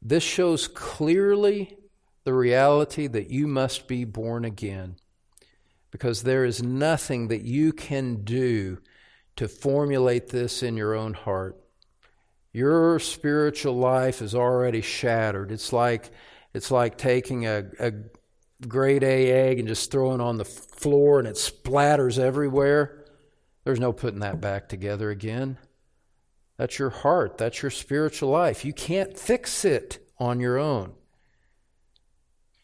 this 0.00 0.22
shows 0.22 0.68
clearly 0.68 1.76
the 2.24 2.34
reality 2.34 3.08
that 3.08 3.30
you 3.30 3.46
must 3.46 3.88
be 3.88 4.04
born 4.04 4.44
again. 4.44 4.96
Because 5.90 6.22
there 6.22 6.44
is 6.44 6.62
nothing 6.62 7.28
that 7.28 7.42
you 7.42 7.72
can 7.72 8.22
do 8.22 8.78
to 9.38 9.48
formulate 9.48 10.28
this 10.28 10.62
in 10.62 10.76
your 10.76 10.94
own 10.94 11.14
heart. 11.14 11.60
Your 12.52 12.98
spiritual 12.98 13.76
life 13.76 14.20
is 14.20 14.34
already 14.34 14.80
shattered. 14.80 15.52
It's 15.52 15.72
like 15.72 16.10
it's 16.54 16.70
like 16.70 16.98
taking 16.98 17.46
a, 17.46 17.66
a, 17.78 17.92
grade 18.66 19.04
A 19.04 19.30
egg 19.30 19.60
and 19.60 19.68
just 19.68 19.92
throwing 19.92 20.20
on 20.20 20.36
the 20.36 20.44
floor 20.44 21.20
and 21.20 21.28
it 21.28 21.36
splatters 21.36 22.18
everywhere, 22.18 23.04
there's 23.62 23.78
no 23.78 23.92
putting 23.92 24.20
that 24.20 24.40
back 24.40 24.68
together 24.68 25.10
again. 25.10 25.58
That's 26.56 26.78
your 26.78 26.90
heart. 26.90 27.38
That's 27.38 27.62
your 27.62 27.70
spiritual 27.70 28.30
life. 28.30 28.64
You 28.64 28.72
can't 28.72 29.16
fix 29.16 29.64
it 29.64 30.04
on 30.18 30.40
your 30.40 30.58
own. 30.58 30.94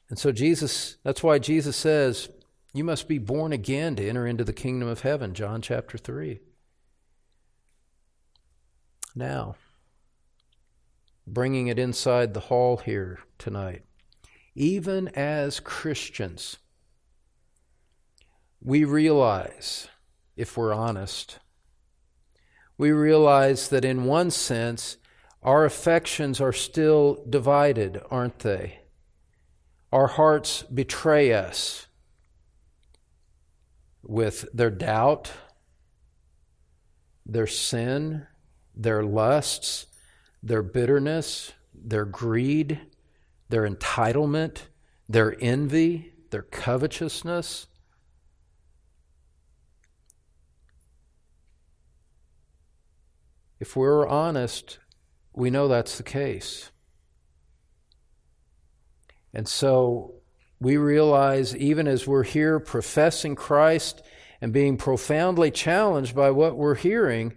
And 0.08 0.18
so, 0.18 0.32
Jesus, 0.32 0.96
that's 1.04 1.22
why 1.22 1.38
Jesus 1.38 1.76
says, 1.76 2.28
You 2.72 2.82
must 2.82 3.06
be 3.06 3.18
born 3.18 3.52
again 3.52 3.94
to 3.94 4.08
enter 4.08 4.26
into 4.26 4.42
the 4.42 4.52
kingdom 4.52 4.88
of 4.88 5.02
heaven, 5.02 5.34
John 5.34 5.62
chapter 5.62 5.96
3. 5.96 6.40
Now, 9.14 9.54
bringing 11.26 11.68
it 11.68 11.78
inside 11.78 12.34
the 12.34 12.40
hall 12.40 12.78
here 12.78 13.20
tonight, 13.38 13.82
even 14.54 15.08
as 15.08 15.60
Christians, 15.60 16.58
we 18.60 18.84
realize, 18.84 19.88
if 20.36 20.56
we're 20.56 20.74
honest, 20.74 21.38
we 22.76 22.90
realize 22.90 23.68
that 23.68 23.84
in 23.84 24.04
one 24.04 24.30
sense, 24.30 24.96
our 25.42 25.64
affections 25.64 26.40
are 26.40 26.52
still 26.52 27.24
divided, 27.28 28.00
aren't 28.10 28.40
they? 28.40 28.80
Our 29.92 30.08
hearts 30.08 30.62
betray 30.62 31.32
us 31.32 31.86
with 34.02 34.46
their 34.52 34.70
doubt, 34.70 35.30
their 37.24 37.46
sin, 37.46 38.26
their 38.76 39.02
lusts, 39.02 39.86
their 40.42 40.62
bitterness, 40.62 41.52
their 41.74 42.04
greed, 42.04 42.80
their 43.48 43.68
entitlement, 43.68 44.62
their 45.08 45.36
envy, 45.40 46.12
their 46.30 46.42
covetousness. 46.42 47.66
If 53.60 53.76
we're 53.76 54.06
honest, 54.06 54.78
we 55.32 55.50
know 55.50 55.68
that's 55.68 55.96
the 55.96 56.02
case. 56.02 56.70
And 59.32 59.48
so 59.48 60.14
we 60.60 60.76
realize, 60.76 61.56
even 61.56 61.88
as 61.88 62.06
we're 62.06 62.24
here 62.24 62.60
professing 62.60 63.34
Christ 63.34 64.02
and 64.40 64.52
being 64.52 64.76
profoundly 64.76 65.50
challenged 65.50 66.14
by 66.14 66.30
what 66.30 66.56
we're 66.56 66.74
hearing, 66.74 67.34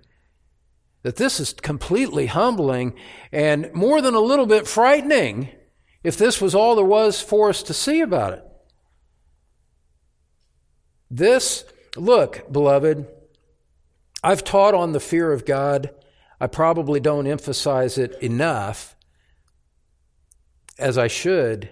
that 1.07 1.15
this 1.15 1.39
is 1.39 1.53
completely 1.53 2.25
humbling 2.25 2.93
and 3.31 3.73
more 3.73 4.01
than 4.01 4.13
a 4.13 4.19
little 4.19 4.45
bit 4.45 4.67
frightening 4.67 5.47
if 6.03 6.17
this 6.17 6.41
was 6.41 6.53
all 6.53 6.75
there 6.75 6.83
was 6.83 7.21
for 7.21 7.47
us 7.47 7.63
to 7.63 7.73
see 7.73 8.01
about 8.01 8.33
it. 8.33 8.43
This, 11.09 11.63
look, 11.95 12.51
beloved, 12.51 13.07
I've 14.21 14.43
taught 14.43 14.73
on 14.73 14.91
the 14.91 14.99
fear 14.99 15.31
of 15.31 15.45
God 15.45 15.91
I 16.41 16.47
probably 16.47 16.99
don't 16.99 17.25
emphasize 17.25 17.97
it 17.97 18.21
enough 18.21 18.93
as 20.77 20.97
I 20.97 21.07
should. 21.07 21.69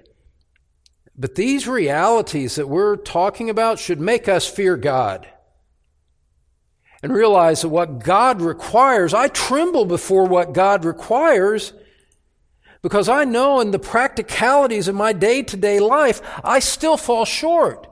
But 1.14 1.36
these 1.36 1.68
realities 1.68 2.56
that 2.56 2.70
we're 2.70 2.96
talking 2.96 3.50
about 3.50 3.80
should 3.80 4.00
make 4.00 4.30
us 4.30 4.48
fear 4.48 4.78
God 4.78 5.28
and 7.04 7.14
realize 7.14 7.62
that 7.62 7.70
what 7.70 8.00
God 8.00 8.41
requires, 8.41 9.14
I 9.14 9.28
tremble 9.28 9.86
before 9.86 10.26
what 10.26 10.54
God 10.54 10.86
requires 10.86 11.74
because 12.86 13.10
I 13.10 13.26
know 13.26 13.62
in 13.62 13.72
the 13.72 13.80
practicalities 13.80 14.88
of 14.88 14.93
my 14.93 15.12
day 15.12 15.41
to 15.41 15.58
day 15.58 15.80
life, 15.80 16.22
I 16.43 16.60
still 16.60 16.98
fall 16.98 17.26
short. 17.26 17.88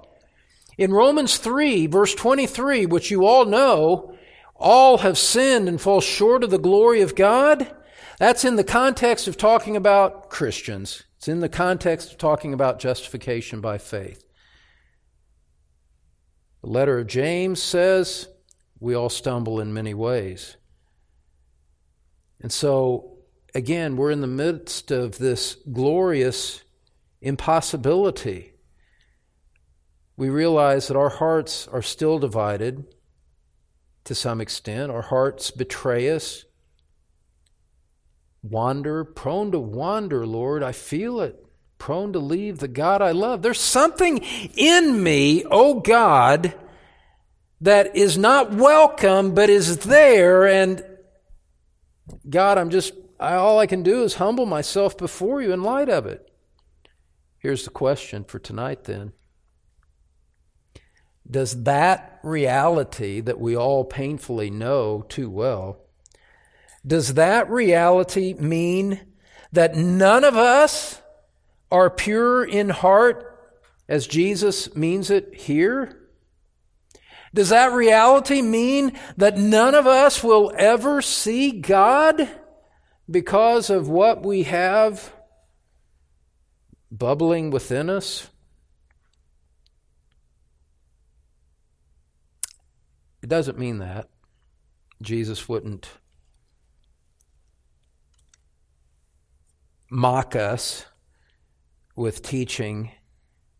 In 0.77 0.93
Romans 0.93 1.37
3, 1.37 1.87
verse 1.87 2.13
23, 2.13 2.85
which 2.85 3.09
you 3.09 3.25
all 3.25 3.45
know, 3.45 4.15
all 4.55 4.99
have 4.99 5.17
sinned 5.17 5.67
and 5.67 5.81
fall 5.81 5.99
short 5.99 6.43
of 6.43 6.51
the 6.51 6.59
glory 6.59 7.01
of 7.01 7.15
God. 7.15 7.75
That's 8.19 8.45
in 8.45 8.55
the 8.55 8.63
context 8.63 9.27
of 9.27 9.35
talking 9.35 9.75
about 9.75 10.29
Christians. 10.29 11.01
It's 11.17 11.27
in 11.27 11.39
the 11.39 11.49
context 11.49 12.11
of 12.11 12.19
talking 12.19 12.53
about 12.53 12.79
justification 12.79 13.61
by 13.61 13.79
faith. 13.79 14.23
The 16.61 16.69
letter 16.69 16.99
of 16.99 17.07
James 17.07 17.63
says 17.63 18.27
we 18.83 18.95
all 18.95 19.09
stumble 19.09 19.61
in 19.61 19.73
many 19.73 19.93
ways. 19.93 20.57
And 22.41 22.51
so, 22.51 23.13
again, 23.55 23.95
we're 23.95 24.11
in 24.11 24.19
the 24.19 24.27
midst 24.27 24.91
of 24.91 25.17
this 25.17 25.55
glorious 25.71 26.63
impossibility. 27.21 28.51
We 30.17 30.27
realize 30.27 30.89
that 30.89 30.97
our 30.97 31.07
hearts 31.07 31.65
are 31.69 31.81
still 31.81 32.19
divided 32.19 32.83
to 34.03 34.13
some 34.13 34.41
extent. 34.41 34.91
Our 34.91 35.01
hearts 35.01 35.49
betray 35.49 36.09
us, 36.09 36.43
wander, 38.41 39.05
prone 39.05 39.53
to 39.53 39.59
wander, 39.59 40.27
Lord. 40.27 40.61
I 40.61 40.73
feel 40.73 41.21
it. 41.21 41.39
Prone 41.77 42.11
to 42.11 42.19
leave 42.19 42.59
the 42.59 42.67
God 42.67 43.01
I 43.01 43.11
love. 43.11 43.43
There's 43.43 43.61
something 43.61 44.17
in 44.57 45.01
me, 45.01 45.45
oh 45.49 45.79
God, 45.79 46.53
that 47.63 47.95
is 47.95 48.17
not 48.17 48.51
welcome, 48.53 49.33
but 49.33 49.49
is 49.49 49.77
there. 49.79 50.45
And 50.45 50.83
God, 52.29 52.57
I'm 52.57 52.69
just, 52.69 52.93
I, 53.17 53.35
all 53.35 53.57
I 53.57 53.67
can 53.67 53.83
do 53.83 54.03
is 54.03 54.15
humble 54.15 54.45
myself 54.45 54.97
before 54.97 55.41
you 55.41 55.53
in 55.53 55.63
light 55.63 55.87
of 55.87 56.05
it. 56.05 56.29
Here's 57.37 57.63
the 57.63 57.69
question 57.69 58.25
for 58.25 58.37
tonight 58.37 58.83
then 58.83 59.13
does 61.29 61.63
that 61.63 62.19
reality 62.21 63.21
that 63.21 63.39
we 63.39 63.55
all 63.55 63.85
painfully 63.85 64.49
know 64.49 65.05
too 65.07 65.29
well, 65.29 65.79
does 66.85 67.13
that 67.13 67.49
reality 67.49 68.33
mean 68.33 68.99
that 69.53 69.73
none 69.73 70.25
of 70.25 70.35
us 70.35 71.01
are 71.71 71.89
pure 71.89 72.43
in 72.43 72.69
heart 72.69 73.55
as 73.87 74.05
Jesus 74.05 74.75
means 74.75 75.09
it 75.09 75.33
here? 75.33 76.02
Does 77.33 77.49
that 77.49 77.73
reality 77.73 78.41
mean 78.41 78.97
that 79.17 79.37
none 79.37 79.73
of 79.73 79.87
us 79.87 80.23
will 80.23 80.53
ever 80.55 81.01
see 81.01 81.51
God 81.51 82.29
because 83.09 83.69
of 83.69 83.89
what 83.89 84.23
we 84.23 84.43
have 84.43 85.13
bubbling 86.91 87.49
within 87.49 87.89
us? 87.89 88.29
It 93.23 93.29
doesn't 93.29 93.57
mean 93.57 93.79
that. 93.79 94.09
Jesus 95.01 95.49
wouldn't 95.49 95.89
mock 99.89 100.35
us 100.35 100.85
with 101.95 102.21
teaching 102.21 102.91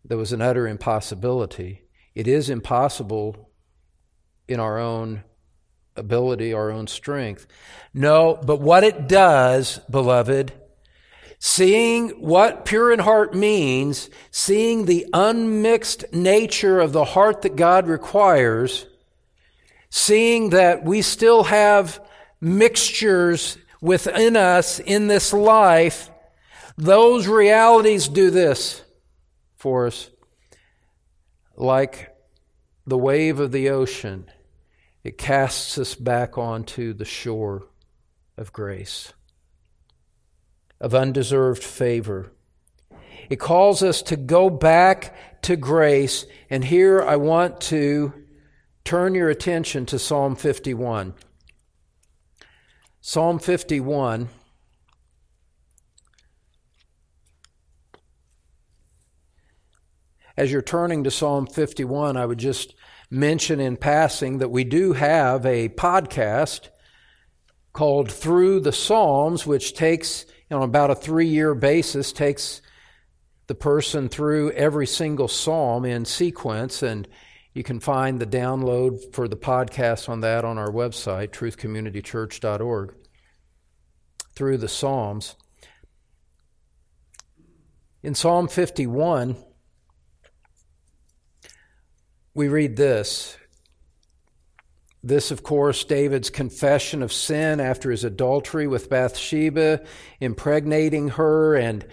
that 0.04 0.16
was 0.16 0.32
an 0.32 0.42
utter 0.42 0.68
impossibility. 0.68 1.82
It 2.14 2.28
is 2.28 2.50
impossible 2.50 3.50
in 4.48 4.60
our 4.60 4.78
own 4.78 5.24
ability, 5.96 6.52
our 6.52 6.70
own 6.70 6.86
strength. 6.86 7.46
No, 7.92 8.38
but 8.44 8.60
what 8.60 8.84
it 8.84 9.08
does, 9.08 9.78
beloved, 9.90 10.52
seeing 11.38 12.10
what 12.20 12.64
pure 12.64 12.92
in 12.92 12.98
heart 12.98 13.34
means, 13.34 14.10
seeing 14.30 14.86
the 14.86 15.06
unmixed 15.12 16.04
nature 16.12 16.80
of 16.80 16.92
the 16.92 17.04
heart 17.04 17.42
that 17.42 17.56
God 17.56 17.86
requires, 17.86 18.86
seeing 19.90 20.50
that 20.50 20.84
we 20.84 21.02
still 21.02 21.44
have 21.44 22.00
mixtures 22.40 23.56
within 23.80 24.36
us 24.36 24.80
in 24.80 25.06
this 25.06 25.32
life, 25.32 26.10
those 26.76 27.28
realities 27.28 28.08
do 28.08 28.30
this 28.30 28.82
for 29.56 29.86
us. 29.86 30.10
Like 31.56 32.12
the 32.86 32.98
wave 32.98 33.38
of 33.38 33.52
the 33.52 33.70
ocean, 33.70 34.30
it 35.04 35.18
casts 35.18 35.76
us 35.76 35.94
back 35.94 36.38
onto 36.38 36.94
the 36.94 37.04
shore 37.04 37.66
of 38.38 38.52
grace, 38.52 39.12
of 40.80 40.94
undeserved 40.94 41.62
favor. 41.62 42.32
It 43.28 43.36
calls 43.36 43.82
us 43.82 44.00
to 44.02 44.16
go 44.16 44.48
back 44.48 45.42
to 45.42 45.56
grace. 45.56 46.24
And 46.48 46.64
here 46.64 47.02
I 47.02 47.16
want 47.16 47.60
to 47.62 48.14
turn 48.84 49.14
your 49.14 49.28
attention 49.28 49.86
to 49.86 49.98
Psalm 49.98 50.36
51. 50.36 51.14
Psalm 53.02 53.38
51. 53.38 54.30
As 60.36 60.50
you're 60.50 60.62
turning 60.62 61.04
to 61.04 61.10
Psalm 61.10 61.46
51, 61.46 62.16
I 62.16 62.26
would 62.26 62.38
just 62.38 62.74
mention 63.14 63.60
in 63.60 63.76
passing 63.76 64.38
that 64.38 64.50
we 64.50 64.64
do 64.64 64.92
have 64.92 65.46
a 65.46 65.68
podcast 65.68 66.68
called 67.72 68.10
Through 68.10 68.60
the 68.60 68.72
Psalms, 68.72 69.46
which 69.46 69.74
takes, 69.74 70.26
on 70.50 70.62
about 70.62 70.90
a 70.90 70.94
three 70.94 71.28
year 71.28 71.54
basis, 71.54 72.12
takes 72.12 72.60
the 73.46 73.54
person 73.54 74.08
through 74.08 74.50
every 74.52 74.86
single 74.86 75.28
psalm 75.28 75.84
in 75.84 76.04
sequence, 76.04 76.82
and 76.82 77.06
you 77.52 77.62
can 77.62 77.78
find 77.78 78.20
the 78.20 78.26
download 78.26 79.12
for 79.14 79.28
the 79.28 79.36
podcast 79.36 80.08
on 80.08 80.20
that 80.20 80.44
on 80.44 80.58
our 80.58 80.70
website, 80.70 81.28
truthcommunitychurch.org, 81.30 82.94
through 84.34 84.58
the 84.58 84.68
Psalms. 84.68 85.36
In 88.02 88.14
Psalm 88.14 88.48
51, 88.48 89.36
we 92.34 92.48
read 92.48 92.76
this. 92.76 93.36
This, 95.02 95.30
of 95.30 95.42
course, 95.42 95.84
David's 95.84 96.30
confession 96.30 97.02
of 97.02 97.12
sin 97.12 97.60
after 97.60 97.90
his 97.90 98.04
adultery 98.04 98.66
with 98.66 98.88
Bathsheba, 98.88 99.84
impregnating 100.18 101.08
her 101.10 101.54
and 101.54 101.86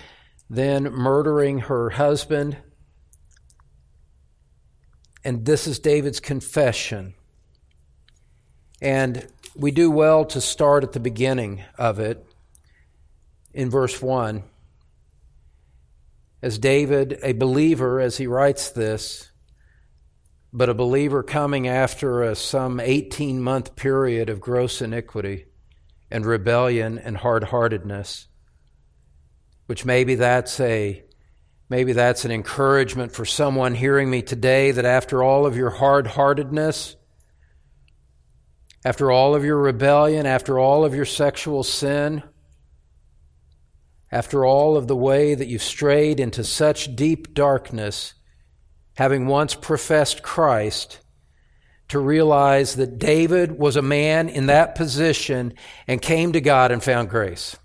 then 0.49 0.83
murdering 0.83 1.59
her 1.59 1.91
husband. 1.91 2.57
And 5.23 5.45
this 5.45 5.67
is 5.67 5.79
David's 5.79 6.19
confession. 6.19 7.13
And 8.81 9.27
we 9.55 9.71
do 9.71 9.91
well 9.91 10.25
to 10.25 10.41
start 10.41 10.83
at 10.83 10.93
the 10.93 10.99
beginning 10.99 11.63
of 11.77 11.99
it 11.99 12.25
in 13.53 13.69
verse 13.69 14.01
1. 14.01 14.43
As 16.41 16.57
David, 16.57 17.19
a 17.21 17.33
believer, 17.33 17.99
as 17.99 18.17
he 18.17 18.25
writes 18.25 18.71
this, 18.71 19.30
but 20.53 20.69
a 20.69 20.73
believer 20.73 21.23
coming 21.23 21.67
after 21.67 22.23
a 22.23 22.35
some 22.35 22.79
18 22.79 23.41
month 23.41 23.75
period 23.75 24.29
of 24.29 24.41
gross 24.41 24.81
iniquity 24.81 25.45
and 26.09 26.25
rebellion 26.25 26.99
and 26.99 27.17
hard 27.17 27.45
heartedness, 27.45 28.27
which 29.65 29.85
maybe 29.85 30.15
that's 30.15 30.59
a 30.59 31.03
maybe 31.69 31.93
that's 31.93 32.25
an 32.25 32.31
encouragement 32.31 33.13
for 33.13 33.23
someone 33.23 33.73
hearing 33.73 34.09
me 34.09 34.21
today 34.21 34.71
that 34.71 34.83
after 34.83 35.23
all 35.23 35.45
of 35.45 35.55
your 35.55 35.69
hard 35.69 36.05
heartedness, 36.05 36.97
after 38.83 39.09
all 39.09 39.35
of 39.35 39.45
your 39.45 39.57
rebellion, 39.57 40.25
after 40.25 40.59
all 40.59 40.83
of 40.83 40.93
your 40.93 41.05
sexual 41.05 41.63
sin, 41.63 42.21
after 44.11 44.43
all 44.43 44.75
of 44.75 44.87
the 44.87 44.95
way 44.97 45.33
that 45.33 45.47
you've 45.47 45.63
strayed 45.63 46.19
into 46.19 46.43
such 46.43 46.93
deep 46.97 47.33
darkness, 47.33 48.15
having 49.01 49.25
once 49.25 49.55
professed 49.55 50.21
Christ, 50.21 50.99
to 51.87 51.97
realize 51.97 52.75
that 52.75 52.99
David 52.99 53.57
was 53.57 53.75
a 53.75 53.81
man 53.81 54.29
in 54.29 54.45
that 54.45 54.75
position 54.75 55.55
and 55.87 55.99
came 55.99 56.33
to 56.33 56.39
God 56.39 56.71
and 56.71 56.83
found 56.83 57.09
grace. 57.09 57.57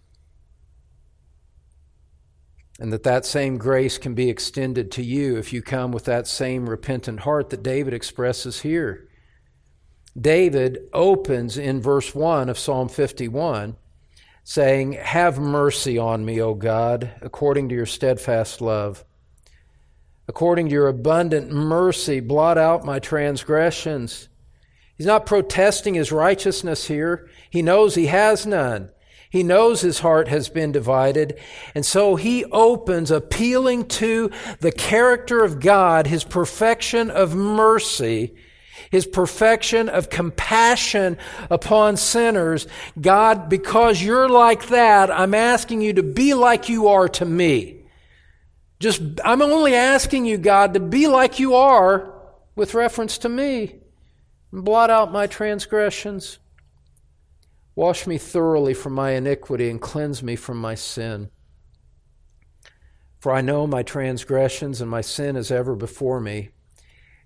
And 2.80 2.90
that 2.90 3.02
that 3.02 3.26
same 3.26 3.58
grace 3.58 3.98
can 3.98 4.14
be 4.14 4.30
extended 4.30 4.90
to 4.92 5.02
you 5.02 5.36
if 5.36 5.52
you 5.52 5.60
come 5.60 5.92
with 5.92 6.06
that 6.06 6.26
same 6.26 6.70
repentant 6.70 7.20
heart 7.20 7.50
that 7.50 7.62
David 7.62 7.92
expresses 7.92 8.62
here. 8.62 9.06
David 10.18 10.88
opens 10.94 11.58
in 11.58 11.82
verse 11.82 12.14
1 12.14 12.48
of 12.48 12.58
Psalm 12.58 12.88
51 12.88 13.76
saying, 14.42 14.92
Have 14.92 15.38
mercy 15.38 15.98
on 15.98 16.24
me, 16.24 16.40
O 16.40 16.54
God, 16.54 17.10
according 17.20 17.68
to 17.68 17.74
your 17.74 17.84
steadfast 17.84 18.62
love. 18.62 19.04
According 20.28 20.66
to 20.68 20.72
your 20.72 20.88
abundant 20.88 21.50
mercy, 21.52 22.20
blot 22.20 22.58
out 22.58 22.84
my 22.84 22.98
transgressions. 22.98 24.28
He's 24.96 25.06
not 25.06 25.26
protesting 25.26 25.94
his 25.94 26.10
righteousness 26.10 26.86
here. 26.86 27.28
He 27.50 27.62
knows 27.62 27.94
he 27.94 28.06
has 28.06 28.46
none. 28.46 28.90
He 29.30 29.42
knows 29.42 29.80
his 29.80 30.00
heart 30.00 30.28
has 30.28 30.48
been 30.48 30.72
divided. 30.72 31.38
And 31.74 31.84
so 31.84 32.16
he 32.16 32.44
opens 32.46 33.10
appealing 33.10 33.88
to 33.88 34.30
the 34.60 34.72
character 34.72 35.44
of 35.44 35.60
God, 35.60 36.06
his 36.06 36.24
perfection 36.24 37.10
of 37.10 37.34
mercy, 37.34 38.34
his 38.90 39.06
perfection 39.06 39.88
of 39.88 40.10
compassion 40.10 41.18
upon 41.50 41.96
sinners. 41.96 42.66
God, 43.00 43.48
because 43.48 44.02
you're 44.02 44.28
like 44.28 44.68
that, 44.68 45.10
I'm 45.10 45.34
asking 45.34 45.82
you 45.82 45.92
to 45.94 46.02
be 46.02 46.34
like 46.34 46.68
you 46.68 46.88
are 46.88 47.08
to 47.10 47.24
me. 47.24 47.75
Just, 48.78 49.02
I'm 49.24 49.42
only 49.42 49.74
asking 49.74 50.26
you, 50.26 50.36
God, 50.36 50.74
to 50.74 50.80
be 50.80 51.06
like 51.06 51.38
you 51.38 51.54
are 51.54 52.12
with 52.54 52.74
reference 52.74 53.18
to 53.18 53.28
me. 53.28 53.76
And 54.52 54.64
blot 54.64 54.90
out 54.90 55.12
my 55.12 55.26
transgressions. 55.26 56.38
Wash 57.74 58.06
me 58.06 58.18
thoroughly 58.18 58.74
from 58.74 58.92
my 58.94 59.10
iniquity 59.10 59.68
and 59.68 59.80
cleanse 59.80 60.22
me 60.22 60.36
from 60.36 60.58
my 60.58 60.74
sin. 60.74 61.30
For 63.20 63.32
I 63.32 63.40
know 63.40 63.66
my 63.66 63.82
transgressions 63.82 64.80
and 64.80 64.90
my 64.90 65.00
sin 65.00 65.36
is 65.36 65.50
ever 65.50 65.74
before 65.74 66.20
me. 66.20 66.50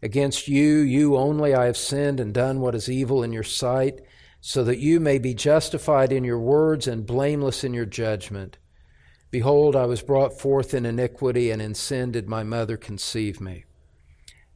Against 0.03 0.49
you, 0.49 0.79
you 0.79 1.17
only, 1.17 1.55
I 1.55 1.67
have 1.67 1.77
sinned 1.77 2.21
and 2.21 2.33
done 2.33 2.61
what 2.61 2.75
is 2.75 2.89
evil 2.89 3.23
in 3.23 3.33
your 3.33 3.43
sight, 3.43 4.01
so 4.41 4.65
that 4.65 4.79
you 4.79 4.99
may 4.99 5.19
be 5.19 5.35
justified 5.35 6.11
in 6.11 6.25
your 6.25 6.39
words 6.39 6.87
and 6.87 7.05
blameless 7.05 7.63
in 7.63 7.75
your 7.75 7.85
judgment. 7.85 8.57
Behold, 9.31 9.77
I 9.77 9.87
was 9.87 10.03
brought 10.03 10.41
forth 10.41 10.75
in 10.75 10.85
iniquity, 10.85 11.51
and 11.51 11.63
in 11.63 11.75
sin 11.75 12.11
did 12.13 12.29
my 12.29 12.43
mother 12.43 12.77
conceive 12.77 13.41
me. 13.41 13.65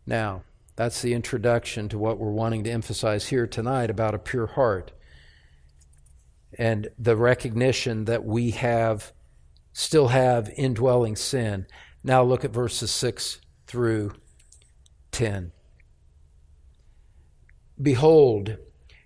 Now, 0.07 0.43
that's 0.77 1.01
the 1.01 1.15
introduction 1.15 1.89
to 1.91 1.99
what 1.99 2.19
we're 2.19 2.33
wanting 2.33 2.65
to 2.65 2.71
emphasize 2.71 3.29
here 3.29 3.47
tonight 3.47 3.91
about 3.91 4.15
a 4.15 4.19
pure 4.19 4.49
heart 4.49 4.93
and 6.59 6.89
the 6.99 7.17
recognition 7.17 8.05
that 8.07 8.25
we 8.25 8.51
have 8.53 9.13
still 9.73 10.09
have 10.09 10.51
indwelling 10.57 11.17
sin. 11.17 11.67
Now 12.03 12.23
look 12.23 12.45
at 12.45 12.53
verses 12.53 12.91
6 12.91 13.41
through 13.67 14.13
10. 15.13 15.53
Behold, 17.81 18.57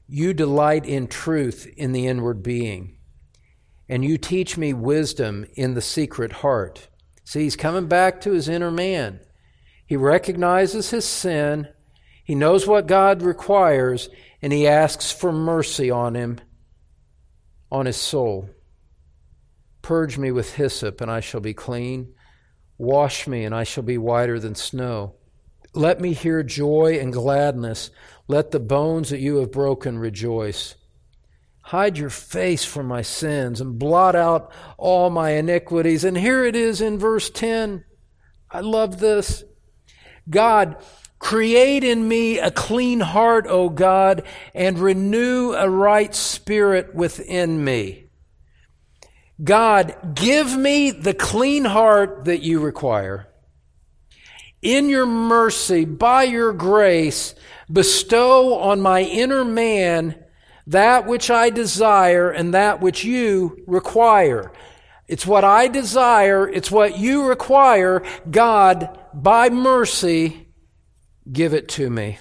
you 0.06 0.34
delight 0.34 0.84
in 0.84 1.06
truth 1.06 1.66
in 1.76 1.92
the 1.92 2.06
inward 2.06 2.42
being, 2.42 2.97
and 3.88 4.04
you 4.04 4.18
teach 4.18 4.56
me 4.56 4.72
wisdom 4.72 5.46
in 5.54 5.74
the 5.74 5.80
secret 5.80 6.32
heart. 6.32 6.88
See, 7.24 7.42
he's 7.42 7.56
coming 7.56 7.86
back 7.86 8.20
to 8.22 8.32
his 8.32 8.48
inner 8.48 8.70
man. 8.70 9.20
He 9.86 9.96
recognizes 9.96 10.90
his 10.90 11.06
sin, 11.06 11.68
he 12.24 12.34
knows 12.34 12.66
what 12.66 12.86
God 12.86 13.22
requires, 13.22 14.10
and 14.42 14.52
he 14.52 14.68
asks 14.68 15.10
for 15.10 15.32
mercy 15.32 15.90
on 15.90 16.14
him, 16.14 16.38
on 17.72 17.86
his 17.86 17.96
soul. 17.96 18.50
Purge 19.80 20.18
me 20.18 20.30
with 20.30 20.56
hyssop, 20.56 21.00
and 21.00 21.10
I 21.10 21.20
shall 21.20 21.40
be 21.40 21.54
clean. 21.54 22.12
Wash 22.76 23.26
me, 23.26 23.44
and 23.44 23.54
I 23.54 23.64
shall 23.64 23.82
be 23.82 23.96
whiter 23.96 24.38
than 24.38 24.54
snow. 24.54 25.14
Let 25.74 26.00
me 26.00 26.12
hear 26.12 26.42
joy 26.42 26.98
and 27.00 27.12
gladness. 27.12 27.90
Let 28.26 28.50
the 28.50 28.60
bones 28.60 29.08
that 29.08 29.20
you 29.20 29.36
have 29.36 29.50
broken 29.50 29.98
rejoice. 29.98 30.74
Hide 31.68 31.98
your 31.98 32.08
face 32.08 32.64
from 32.64 32.86
my 32.86 33.02
sins 33.02 33.60
and 33.60 33.78
blot 33.78 34.16
out 34.16 34.50
all 34.78 35.10
my 35.10 35.32
iniquities. 35.32 36.02
And 36.02 36.16
here 36.16 36.46
it 36.46 36.56
is 36.56 36.80
in 36.80 36.98
verse 36.98 37.28
10. 37.28 37.84
I 38.50 38.60
love 38.60 39.00
this. 39.00 39.44
God, 40.30 40.76
create 41.18 41.84
in 41.84 42.08
me 42.08 42.38
a 42.38 42.50
clean 42.50 43.00
heart, 43.00 43.44
O 43.46 43.68
God, 43.68 44.22
and 44.54 44.78
renew 44.78 45.52
a 45.52 45.68
right 45.68 46.14
spirit 46.14 46.94
within 46.94 47.62
me. 47.62 48.08
God, 49.44 50.14
give 50.14 50.56
me 50.56 50.90
the 50.90 51.12
clean 51.12 51.66
heart 51.66 52.24
that 52.24 52.40
you 52.40 52.60
require 52.60 53.28
in 54.62 54.88
your 54.88 55.04
mercy, 55.04 55.84
by 55.84 56.22
your 56.22 56.54
grace, 56.54 57.34
bestow 57.70 58.54
on 58.54 58.80
my 58.80 59.02
inner 59.02 59.44
man 59.44 60.24
that 60.68 61.06
which 61.06 61.30
I 61.30 61.48
desire 61.48 62.30
and 62.30 62.52
that 62.52 62.80
which 62.80 63.02
you 63.02 63.64
require. 63.66 64.52
It's 65.06 65.26
what 65.26 65.42
I 65.42 65.66
desire, 65.66 66.46
it's 66.46 66.70
what 66.70 66.98
you 66.98 67.26
require. 67.26 68.02
God, 68.30 68.98
by 69.14 69.48
mercy, 69.48 70.48
give 71.32 71.54
it 71.54 71.68
to 71.70 71.88
me. 71.88 72.18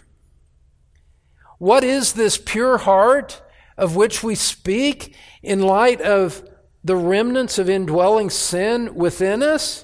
What 1.58 1.84
is 1.84 2.14
this 2.14 2.38
pure 2.38 2.78
heart 2.78 3.42
of 3.78 3.98
which 3.98 4.24
we 4.24 4.36
speak 4.36 5.14
in 5.44 5.60
light 5.60 6.00
of 6.00 6.48
the 6.84 6.96
remnants 6.96 7.60
of 7.60 7.70
indwelling 7.70 8.30
sin 8.30 8.96
within 8.96 9.44
us? 9.44 9.84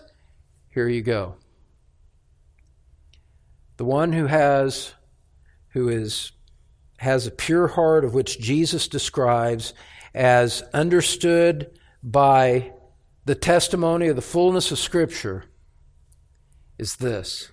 Here 0.70 0.88
you 0.88 1.01
go. 1.01 1.36
The 3.76 3.86
one 3.86 4.14
who 4.14 4.28
has 4.28 4.93
who 5.70 5.89
is 5.89 6.32
has 7.04 7.28
a 7.28 7.32
pure 7.32 7.68
heart 7.68 8.06
of 8.06 8.14
which 8.14 8.39
Jesus 8.39 8.88
describes 8.88 9.74
as 10.14 10.64
understood 10.74 11.72
by 12.01 12.74
the 13.26 13.36
testimony 13.36 14.08
of 14.08 14.16
the 14.16 14.22
fullness 14.22 14.72
of 14.72 14.80
Scripture 14.80 15.45
is 16.78 16.95
this. 16.97 17.51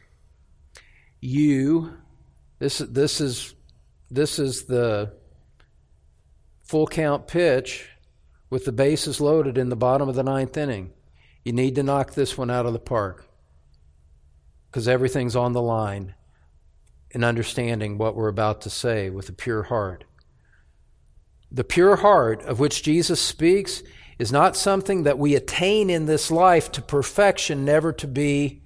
You, 1.20 1.94
this, 2.58 2.78
this, 2.78 3.20
is, 3.20 3.54
this 4.10 4.38
is 4.38 4.64
the 4.64 5.12
full 6.62 6.86
count 6.86 7.26
pitch 7.26 7.88
with 8.48 8.64
the 8.64 8.72
bases 8.72 9.20
loaded 9.20 9.58
in 9.58 9.68
the 9.68 9.76
bottom 9.76 10.08
of 10.08 10.14
the 10.14 10.22
ninth 10.22 10.56
inning. 10.56 10.92
You 11.44 11.52
need 11.52 11.74
to 11.76 11.82
knock 11.82 12.14
this 12.14 12.38
one 12.38 12.50
out 12.50 12.66
of 12.66 12.72
the 12.72 12.78
park. 12.78 13.26
because 14.70 14.86
everything's 14.86 15.34
on 15.36 15.52
the 15.52 15.62
line 15.62 16.14
in 17.10 17.24
understanding 17.24 17.98
what 17.98 18.14
we're 18.14 18.28
about 18.28 18.60
to 18.62 18.70
say 18.70 19.10
with 19.10 19.28
a 19.28 19.32
pure 19.32 19.64
heart. 19.64 20.04
The 21.50 21.64
pure 21.64 21.96
heart 21.96 22.42
of 22.42 22.60
which 22.60 22.82
Jesus 22.82 23.20
speaks 23.20 23.82
is 24.18 24.30
not 24.30 24.56
something 24.56 25.02
that 25.04 25.18
we 25.18 25.34
attain 25.34 25.90
in 25.90 26.06
this 26.06 26.30
life 26.30 26.70
to 26.72 26.82
perfection, 26.82 27.64
never 27.64 27.92
to 27.92 28.06
be 28.06 28.62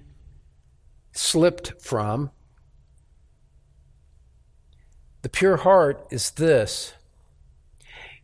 slipped 1.13 1.81
from. 1.81 2.29
The 5.21 5.29
pure 5.29 5.57
heart 5.57 6.05
is 6.11 6.31
this 6.31 6.93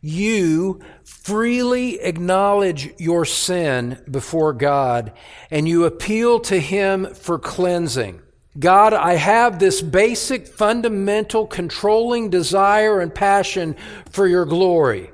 you 0.04 0.80
freely 1.04 2.00
acknowledge 2.00 2.92
your 2.98 3.24
sin 3.24 4.02
before 4.10 4.52
God 4.52 5.12
and 5.50 5.68
you 5.68 5.84
appeal 5.84 6.40
to 6.40 6.58
Him 6.58 7.14
for 7.14 7.38
cleansing. 7.38 8.20
God, 8.58 8.92
I 8.92 9.14
have 9.14 9.58
this 9.58 9.80
basic, 9.80 10.46
fundamental, 10.46 11.46
controlling 11.46 12.28
desire 12.28 13.00
and 13.00 13.14
passion 13.14 13.76
for 14.10 14.26
your 14.26 14.44
glory. 14.44 15.10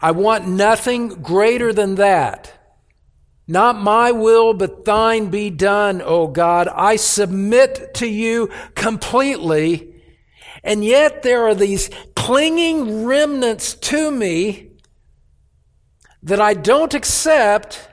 I 0.00 0.12
want 0.12 0.46
nothing 0.46 1.08
greater 1.08 1.72
than 1.72 1.96
that. 1.96 2.52
Not 3.48 3.82
my 3.82 4.12
will, 4.12 4.54
but 4.54 4.84
thine 4.84 5.26
be 5.30 5.50
done, 5.50 6.00
O 6.00 6.28
God. 6.28 6.68
I 6.68 6.94
submit 6.94 7.94
to 7.94 8.06
you 8.06 8.48
completely. 8.76 9.92
And 10.62 10.84
yet 10.84 11.24
there 11.24 11.46
are 11.48 11.54
these 11.54 11.90
clinging 12.14 13.04
remnants 13.04 13.74
to 13.74 14.10
me 14.12 14.70
that 16.22 16.40
I 16.40 16.54
don't 16.54 16.94
accept, 16.94 17.88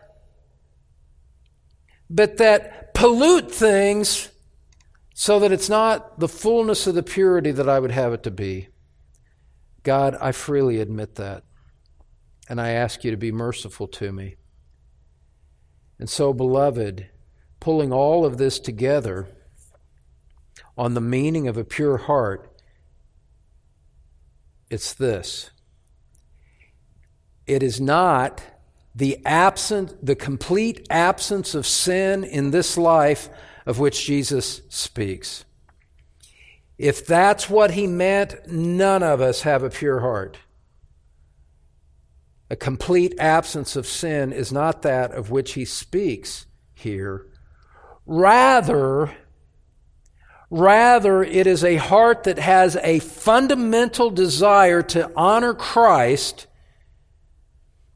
but 2.09 2.37
that 2.37 2.93
pollute 2.93 3.51
things 3.51 4.29
so 5.19 5.39
that 5.39 5.51
it's 5.51 5.67
not 5.67 6.19
the 6.19 6.27
fullness 6.27 6.85
of 6.85 6.93
the 6.93 7.01
purity 7.01 7.49
that 7.49 7.67
I 7.67 7.79
would 7.79 7.89
have 7.89 8.13
it 8.13 8.21
to 8.21 8.29
be. 8.29 8.67
God, 9.81 10.15
I 10.21 10.31
freely 10.31 10.79
admit 10.79 11.15
that. 11.15 11.43
And 12.47 12.61
I 12.61 12.69
ask 12.69 13.03
you 13.03 13.09
to 13.09 13.17
be 13.17 13.31
merciful 13.31 13.87
to 13.87 14.11
me. 14.11 14.35
And 15.97 16.07
so, 16.07 16.33
beloved, 16.33 17.09
pulling 17.59 17.91
all 17.91 18.25
of 18.25 18.37
this 18.37 18.59
together 18.59 19.27
on 20.77 20.93
the 20.93 21.01
meaning 21.01 21.47
of 21.47 21.57
a 21.57 21.63
pure 21.63 21.97
heart, 21.97 22.55
it's 24.69 24.93
this. 24.93 25.49
It 27.47 27.63
is 27.63 27.81
not 27.81 28.43
the 28.93 29.17
absent, 29.25 30.05
the 30.05 30.15
complete 30.15 30.85
absence 30.91 31.55
of 31.55 31.65
sin 31.65 32.23
in 32.23 32.51
this 32.51 32.77
life 32.77 33.31
of 33.67 33.77
which 33.79 34.05
Jesus 34.05 34.61
speaks. 34.69 35.43
If 36.77 37.05
that's 37.05 37.49
what 37.49 37.71
he 37.71 37.85
meant, 37.85 38.47
none 38.47 39.03
of 39.03 39.19
us 39.19 39.41
have 39.41 39.61
a 39.61 39.69
pure 39.69 39.99
heart. 39.99 40.37
A 42.49 42.55
complete 42.55 43.13
absence 43.19 43.75
of 43.75 43.85
sin 43.85 44.31
is 44.31 44.53
not 44.53 44.83
that 44.83 45.11
of 45.11 45.31
which 45.31 45.53
he 45.53 45.65
speaks 45.65 46.45
here. 46.73 47.25
Rather, 48.05 49.13
rather 50.49 51.21
it 51.21 51.45
is 51.45 51.61
a 51.61 51.75
heart 51.75 52.23
that 52.23 52.39
has 52.39 52.77
a 52.77 52.99
fundamental 52.99 54.09
desire 54.09 54.81
to 54.83 55.11
honor 55.13 55.53
Christ, 55.53 56.47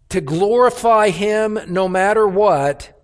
to 0.09 0.19
glorify 0.19 1.11
him 1.11 1.57
no 1.69 1.87
matter 1.87 2.27
what, 2.27 3.00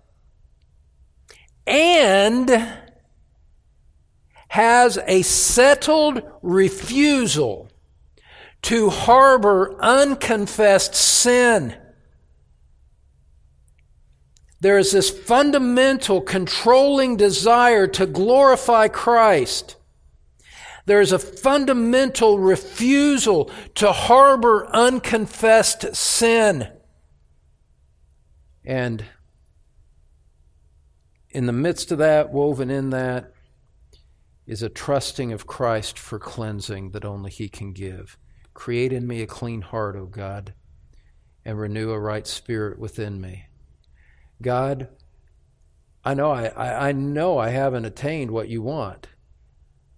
and 1.68 2.66
has 4.48 4.98
a 5.06 5.22
settled 5.22 6.22
refusal 6.42 7.70
to 8.62 8.88
harbor 8.90 9.76
unconfessed 9.80 10.94
sin. 10.94 11.76
There 14.60 14.78
is 14.78 14.90
this 14.90 15.10
fundamental 15.10 16.20
controlling 16.20 17.16
desire 17.16 17.86
to 17.88 18.06
glorify 18.06 18.88
Christ. 18.88 19.76
There 20.86 21.00
is 21.00 21.12
a 21.12 21.18
fundamental 21.18 22.38
refusal 22.38 23.50
to 23.76 23.92
harbor 23.92 24.66
unconfessed 24.72 25.94
sin. 25.94 26.66
And 28.64 29.04
in 31.38 31.46
the 31.46 31.52
midst 31.52 31.92
of 31.92 31.98
that, 31.98 32.32
woven 32.32 32.68
in 32.68 32.90
that, 32.90 33.32
is 34.44 34.60
a 34.60 34.68
trusting 34.68 35.32
of 35.32 35.46
Christ 35.46 35.96
for 35.96 36.18
cleansing 36.18 36.90
that 36.90 37.04
only 37.04 37.30
He 37.30 37.48
can 37.48 37.72
give. 37.72 38.18
Create 38.54 38.92
in 38.92 39.06
me 39.06 39.22
a 39.22 39.26
clean 39.28 39.60
heart, 39.60 39.94
O 39.94 40.06
God, 40.06 40.52
and 41.44 41.56
renew 41.56 41.92
a 41.92 42.00
right 42.00 42.26
spirit 42.26 42.76
within 42.76 43.20
me. 43.20 43.44
God, 44.42 44.88
I 46.04 46.14
know 46.14 46.32
I, 46.32 46.88
I, 46.88 46.90
know 46.90 47.38
I 47.38 47.50
haven't 47.50 47.84
attained 47.84 48.32
what 48.32 48.48
you 48.48 48.60
want. 48.60 49.06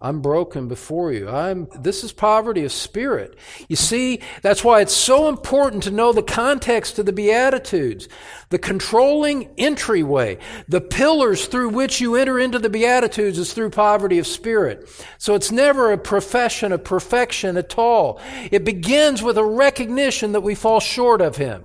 I'm 0.03 0.23
broken 0.23 0.67
before 0.67 1.13
you. 1.13 1.29
I'm, 1.29 1.69
this 1.79 2.05
is 2.05 2.11
poverty 2.11 2.65
of 2.65 2.73
spirit. 2.73 3.37
You 3.69 3.77
see, 3.77 4.21
that's 4.41 4.65
why 4.65 4.81
it's 4.81 4.97
so 4.97 5.29
important 5.29 5.83
to 5.83 5.91
know 5.91 6.15
the 6.15 6.23
context 6.23 6.99
of 6.99 7.05
the 7.05 7.13
Beatitudes. 7.13 8.09
The 8.49 8.59
controlling 8.59 9.51
entryway, 9.59 10.39
the 10.69 10.81
pillars 10.81 11.47
through 11.47 11.69
which 11.71 12.01
you 12.01 12.17
enter 12.17 12.41
into 12.41 12.59
the 12.59 12.71
Beatitudes 12.71 13.39
is 13.39 13.53
through 13.53 13.71
poverty 13.71 14.19
of 14.19 14.27
spirit. 14.27 14.89
So 15.19 15.35
it's 15.35 15.53
never 15.53 15.93
a 15.93 15.99
profession 15.99 16.73
of 16.73 16.83
perfection 16.83 17.59
at 17.59 17.77
all. 17.77 18.23
It 18.51 18.65
begins 18.65 19.23
with 19.23 19.37
a 19.37 19.45
recognition 19.45 20.33
that 20.33 20.41
we 20.41 20.55
fall 20.55 20.81
short 20.81 21.21
of 21.21 21.37
Him. 21.37 21.65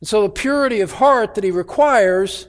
And 0.00 0.08
so 0.08 0.22
the 0.22 0.30
purity 0.30 0.80
of 0.80 0.90
heart 0.90 1.36
that 1.36 1.44
He 1.44 1.52
requires 1.52 2.48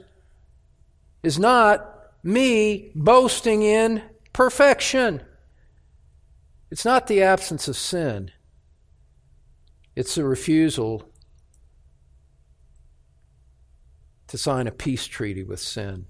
is 1.22 1.38
not 1.38 1.94
me 2.24 2.90
boasting 2.96 3.62
in 3.62 4.02
perfection. 4.38 5.20
It's 6.70 6.84
not 6.84 7.08
the 7.08 7.24
absence 7.24 7.66
of 7.66 7.76
sin, 7.76 8.30
it's 9.96 10.14
the 10.14 10.22
refusal 10.22 11.10
to 14.28 14.38
sign 14.38 14.68
a 14.68 14.70
peace 14.70 15.08
treaty 15.08 15.42
with 15.42 15.58
sin, 15.58 16.06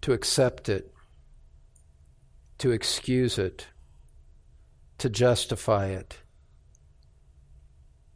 to 0.00 0.12
accept 0.12 0.68
it, 0.68 0.92
to 2.58 2.72
excuse 2.72 3.38
it, 3.38 3.68
to 4.98 5.08
justify 5.08 5.86
it, 5.86 6.18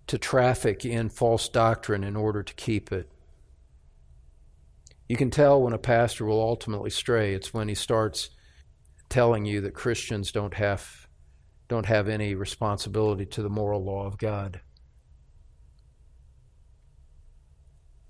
to 0.08 0.18
traffic 0.18 0.84
in 0.84 1.10
false 1.10 1.48
doctrine 1.48 2.02
in 2.02 2.16
order 2.16 2.42
to 2.42 2.54
keep 2.54 2.90
it. 2.90 3.08
You 5.12 5.18
can 5.18 5.30
tell 5.30 5.60
when 5.60 5.74
a 5.74 5.78
pastor 5.78 6.24
will 6.24 6.40
ultimately 6.40 6.88
stray. 6.88 7.34
It's 7.34 7.52
when 7.52 7.68
he 7.68 7.74
starts 7.74 8.30
telling 9.10 9.44
you 9.44 9.60
that 9.60 9.74
Christians 9.74 10.32
don't 10.32 10.54
have 10.54 11.06
don't 11.68 11.84
have 11.84 12.08
any 12.08 12.34
responsibility 12.34 13.26
to 13.26 13.42
the 13.42 13.50
moral 13.50 13.84
law 13.84 14.06
of 14.06 14.16
God. 14.16 14.62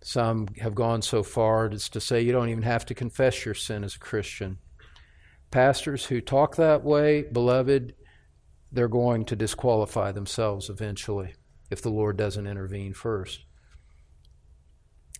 Some 0.04 0.46
have 0.60 0.76
gone 0.76 1.02
so 1.02 1.24
far 1.24 1.68
as 1.70 1.88
to 1.88 2.00
say 2.00 2.20
you 2.20 2.30
don't 2.30 2.50
even 2.50 2.62
have 2.62 2.86
to 2.86 2.94
confess 2.94 3.44
your 3.44 3.54
sin 3.54 3.82
as 3.82 3.96
a 3.96 3.98
Christian. 3.98 4.58
Pastors 5.50 6.04
who 6.04 6.20
talk 6.20 6.54
that 6.54 6.84
way, 6.84 7.22
beloved, 7.22 7.96
they're 8.70 8.86
going 8.86 9.24
to 9.24 9.34
disqualify 9.34 10.12
themselves 10.12 10.70
eventually 10.70 11.34
if 11.68 11.82
the 11.82 11.90
Lord 11.90 12.16
doesn't 12.16 12.46
intervene 12.46 12.94
first. 12.94 13.44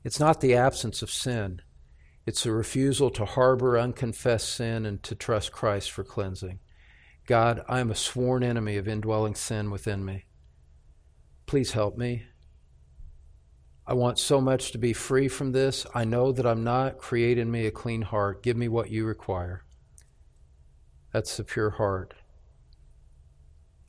It's 0.04 0.20
not 0.20 0.40
the 0.40 0.54
absence 0.54 1.02
of 1.02 1.10
sin. 1.10 1.60
It's 2.24 2.46
a 2.46 2.52
refusal 2.52 3.10
to 3.10 3.24
harbor 3.24 3.78
unconfessed 3.78 4.48
sin 4.48 4.86
and 4.86 5.02
to 5.02 5.14
trust 5.14 5.52
Christ 5.52 5.90
for 5.90 6.04
cleansing. 6.04 6.60
God, 7.26 7.64
I 7.68 7.80
am 7.80 7.90
a 7.90 7.96
sworn 7.96 8.42
enemy 8.42 8.76
of 8.76 8.86
indwelling 8.86 9.34
sin 9.34 9.70
within 9.70 10.04
me. 10.04 10.26
Please 11.46 11.72
help 11.72 11.96
me. 11.96 12.24
I 13.86 13.94
want 13.94 14.18
so 14.18 14.40
much 14.40 14.70
to 14.72 14.78
be 14.78 14.92
free 14.92 15.26
from 15.26 15.52
this. 15.52 15.84
I 15.94 16.04
know 16.04 16.30
that 16.32 16.46
I'm 16.46 16.62
not. 16.62 16.98
Create 16.98 17.38
in 17.38 17.50
me 17.50 17.66
a 17.66 17.72
clean 17.72 18.02
heart. 18.02 18.42
Give 18.42 18.56
me 18.56 18.68
what 18.68 18.90
you 18.90 19.04
require. 19.04 19.64
That's 21.12 21.36
the 21.36 21.44
pure 21.44 21.70
heart. 21.70 22.14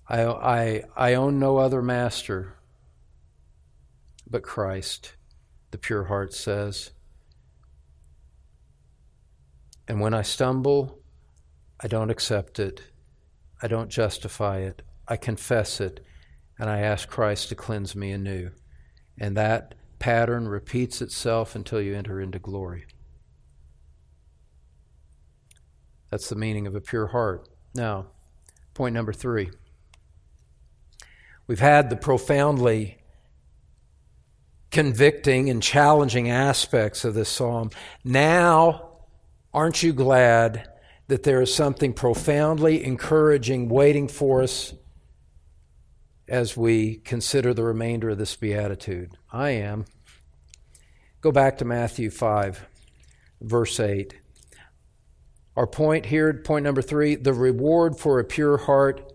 I, 0.09 0.23
I, 0.25 0.83
I 0.95 1.13
own 1.13 1.39
no 1.39 1.57
other 1.57 1.81
master 1.81 2.55
but 4.29 4.41
Christ, 4.41 5.15
the 5.69 5.77
pure 5.77 6.05
heart 6.05 6.33
says. 6.33 6.91
And 9.87 9.99
when 9.99 10.13
I 10.13 10.21
stumble, 10.21 10.99
I 11.79 11.87
don't 11.87 12.09
accept 12.09 12.59
it. 12.59 12.81
I 13.61 13.67
don't 13.67 13.89
justify 13.89 14.59
it. 14.59 14.81
I 15.07 15.17
confess 15.17 15.81
it. 15.81 16.05
And 16.57 16.69
I 16.69 16.79
ask 16.79 17.09
Christ 17.09 17.49
to 17.49 17.55
cleanse 17.55 17.95
me 17.95 18.11
anew. 18.11 18.51
And 19.19 19.35
that 19.37 19.75
pattern 19.99 20.47
repeats 20.47 21.01
itself 21.01 21.55
until 21.55 21.81
you 21.81 21.95
enter 21.95 22.21
into 22.21 22.39
glory. 22.39 22.85
That's 26.09 26.29
the 26.29 26.35
meaning 26.35 26.67
of 26.67 26.75
a 26.75 26.81
pure 26.81 27.07
heart. 27.07 27.49
Now, 27.73 28.07
point 28.73 28.93
number 28.93 29.13
three. 29.13 29.49
We've 31.47 31.59
had 31.59 31.89
the 31.89 31.95
profoundly 31.95 32.99
convicting 34.71 35.49
and 35.49 35.61
challenging 35.61 36.29
aspects 36.29 37.03
of 37.03 37.13
this 37.13 37.29
psalm. 37.29 37.69
Now, 38.03 38.92
aren't 39.53 39.83
you 39.83 39.93
glad 39.93 40.69
that 41.07 41.23
there 41.23 41.41
is 41.41 41.53
something 41.53 41.93
profoundly 41.93 42.83
encouraging 42.83 43.69
waiting 43.69 44.07
for 44.07 44.43
us 44.43 44.73
as 46.27 46.55
we 46.57 46.95
consider 46.97 47.53
the 47.53 47.63
remainder 47.63 48.09
of 48.09 48.17
this 48.17 48.35
beatitude? 48.35 49.11
I 49.31 49.51
am. 49.51 49.85
Go 51.21 51.31
back 51.31 51.57
to 51.59 51.65
Matthew 51.65 52.09
5, 52.09 52.65
verse 53.41 53.79
8. 53.79 54.15
Our 55.55 55.67
point 55.67 56.07
here, 56.07 56.33
point 56.33 56.63
number 56.63 56.81
three, 56.81 57.15
the 57.15 57.33
reward 57.33 57.97
for 57.99 58.19
a 58.19 58.23
pure 58.23 58.57
heart. 58.57 59.13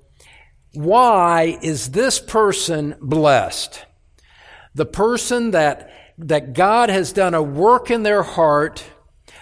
Why 0.73 1.59
is 1.63 1.91
this 1.91 2.21
person 2.21 2.95
blessed? 3.01 3.85
the 4.79 4.87
person 4.87 5.51
that, 5.51 5.91
that 6.19 6.55
God 6.55 6.89
has 6.89 7.13
done 7.13 7.35
a 7.35 7.43
work 7.43 7.91
in 7.91 8.05
their 8.05 8.23
heart, 8.23 8.85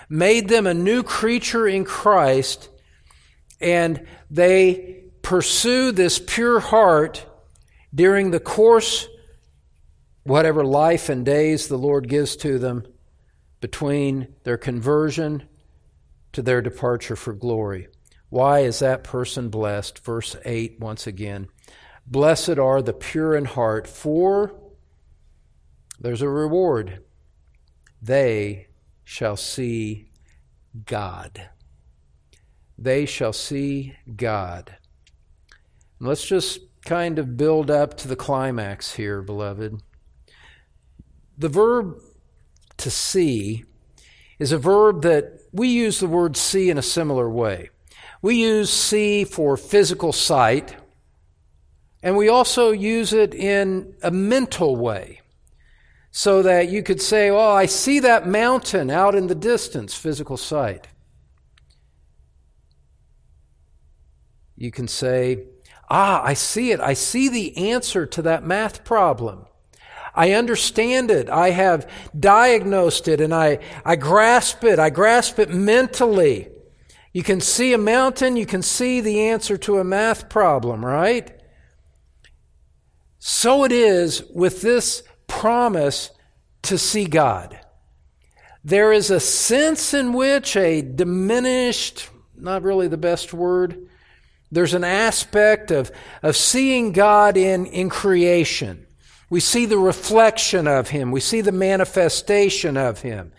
made 0.09 0.49
them 0.49 0.67
a 0.67 0.75
new 0.75 1.03
creature 1.03 1.67
in 1.67 1.85
Christ, 1.85 2.69
and 3.61 4.07
they 4.31 5.05
pursue 5.23 5.93
this 5.93 6.19
pure 6.19 6.61
heart 6.61 7.27
during 7.95 8.31
the 8.31 8.41
course, 8.41 9.09
whatever 10.25 10.65
life 10.65 11.09
and 11.09 11.25
days 11.25 11.69
the 11.69 11.79
Lord 11.79 12.09
gives 12.09 12.37
to 12.37 12.59
them, 12.59 12.87
between 13.61 14.35
their 14.45 14.59
conversion 14.59 15.43
to 16.33 16.43
their 16.43 16.61
departure 16.61 17.17
for 17.17 17.33
glory. 17.33 17.89
Why 18.29 18.61
is 18.61 18.81
that 18.81 19.05
person 19.05 19.49
blessed? 19.49 20.05
Verse 20.05 20.37
8, 20.45 20.79
once 20.79 21.07
again. 21.07 21.49
Blessed 22.07 22.59
are 22.59 22.83
the 22.83 22.93
pure 22.93 23.35
in 23.35 23.47
heart, 23.47 23.89
for 23.89 24.55
there's 25.99 26.23
a 26.23 26.29
reward. 26.29 27.03
They 28.03 28.66
shall 29.07 29.37
see 29.37 30.09
God. 30.85 31.49
They 32.77 33.07
shall 33.07 33.33
see 33.33 33.97
God. 34.17 34.77
let's 36.01 36.27
just 36.27 36.59
kind 36.85 37.21
of 37.21 37.37
build 37.37 37.71
up 37.71 37.97
to 37.99 38.09
the 38.09 38.17
climax 38.17 38.97
here, 38.97 39.23
beloved. 39.23 39.81
The 41.39 41.49
verb 41.49 42.01
to 42.79 42.91
see 42.91 43.65
is 44.41 44.51
a 44.51 44.59
verb 44.59 45.03
that 45.03 45.39
we 45.53 45.69
use 45.69 46.01
the 46.01 46.09
word 46.09 46.37
see 46.37 46.69
in 46.69 46.77
a 46.77 46.83
similar 46.83 47.31
way. 47.31 47.71
We 48.21 48.43
use 48.43 48.71
see 48.71 49.23
for 49.23 49.57
physical 49.57 50.13
sight, 50.13 50.75
and 52.03 52.17
we 52.17 52.29
also 52.29 52.73
use 52.73 53.13
it 53.13 53.35
in 53.35 53.95
a 54.03 54.11
mental 54.11 54.75
way 54.75 55.21
so 56.17 56.41
that 56.41 56.71
you 56.71 56.83
could 56.83 57.03
say, 57.03 57.31
Well, 57.31 57.53
I 57.53 57.67
see 57.67 58.01
that 58.01 58.27
mountain 58.27 58.89
out 58.89 59.15
in 59.15 59.27
the 59.27 59.35
distance, 59.35 59.93
physical 59.93 60.39
sight. 60.39 60.89
You 64.57 64.71
can 64.71 64.89
say, 64.89 65.45
Ah, 65.91 66.23
I 66.25 66.33
see 66.33 66.71
it. 66.71 66.81
I 66.81 66.95
see 66.95 67.29
the 67.29 67.71
answer 67.71 68.07
to 68.07 68.23
that 68.23 68.43
math 68.43 68.83
problem. 68.83 69.45
I 70.15 70.33
understand 70.33 71.11
it. 71.11 71.29
I 71.29 71.51
have 71.51 71.87
diagnosed 72.19 73.09
it 73.09 73.21
and 73.21 73.35
I, 73.35 73.59
I 73.85 73.97
grasp 73.97 74.65
it. 74.65 74.79
I 74.79 74.89
grasp 74.89 75.39
it 75.39 75.51
mentally. 75.51 76.49
You 77.13 77.25
can 77.25 77.43
see 77.43 77.75
a 77.75 77.79
mountain, 77.79 78.37
you 78.37 78.47
can 78.47 78.63
see 78.63 79.03
the 79.03 79.21
answer 79.21 79.59
to 79.59 79.81
a 79.81 79.85
math 79.85 80.31
problem, 80.31 80.83
right? 80.83 81.39
So 83.19 83.65
it 83.65 83.73
is 83.73 84.25
with 84.33 84.63
this 84.63 85.03
promise 85.27 86.11
to 86.63 86.79
see 86.79 87.07
God. 87.07 87.59
There 88.65 88.93
is 88.93 89.11
a 89.11 89.21
sense 89.21 89.95
in 89.95 90.13
which 90.13 90.57
a 90.57 90.83
diminished, 90.83 92.09
not 92.35 92.63
really 92.63 92.89
the 92.89 92.97
best 92.97 93.33
word, 93.33 93.89
there's 94.51 94.75
an 94.75 94.85
aspect 94.85 95.71
of, 95.71 95.91
of 96.23 96.37
seeing 96.37 96.93
God 96.93 97.37
in, 97.37 97.67
in 97.67 97.89
creation. 97.89 98.87
We 99.29 99.41
see 99.41 99.67
the 99.67 99.79
reflection 99.79 100.67
of 100.69 100.89
Him. 100.89 101.11
We 101.11 101.21
see 101.21 101.41
the 101.41 101.53
manifestation 101.53 102.77
of 102.77 103.01
Him. 103.01 103.33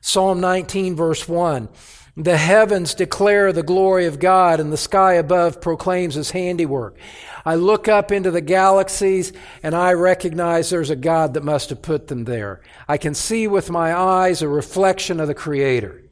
Psalm 0.00 0.40
19, 0.40 0.96
verse 0.96 1.28
1. 1.28 1.68
The 2.16 2.36
heavens 2.36 2.94
declare 2.94 3.52
the 3.52 3.64
glory 3.64 4.06
of 4.06 4.20
God, 4.20 4.60
and 4.60 4.72
the 4.72 4.76
sky 4.76 5.14
above 5.14 5.60
proclaims 5.60 6.14
His 6.14 6.30
handiwork. 6.30 6.96
I 7.44 7.56
look 7.56 7.88
up 7.88 8.12
into 8.12 8.30
the 8.30 8.40
galaxies 8.40 9.32
and 9.62 9.74
I 9.74 9.92
recognize 9.92 10.70
there's 10.70 10.90
a 10.90 10.96
God 10.96 11.34
that 11.34 11.42
must 11.42 11.70
have 11.70 11.82
put 11.82 12.06
them 12.06 12.24
there. 12.24 12.62
I 12.88 12.98
can 12.98 13.14
see 13.14 13.48
with 13.48 13.68
my 13.68 13.92
eyes 13.92 14.42
a 14.42 14.48
reflection 14.48 15.18
of 15.18 15.26
the 15.26 15.34
Creator. 15.34 16.04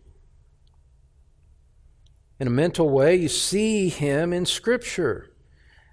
In 2.41 2.49
a 2.49 2.51
mental 2.51 2.91
way, 2.91 3.15
you 3.15 3.29
see 3.29 3.89
Him 3.89 4.33
in 4.33 4.45
Scripture. 4.45 5.31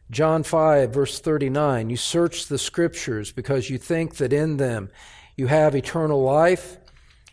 John 0.09 0.41
5, 0.41 0.91
verse 0.91 1.19
39 1.19 1.91
You 1.91 1.97
search 1.97 2.47
the 2.47 2.57
Scriptures 2.57 3.31
because 3.31 3.69
you 3.69 3.77
think 3.77 4.15
that 4.15 4.33
in 4.33 4.57
them 4.57 4.89
you 5.37 5.45
have 5.45 5.75
eternal 5.75 6.23
life, 6.23 6.78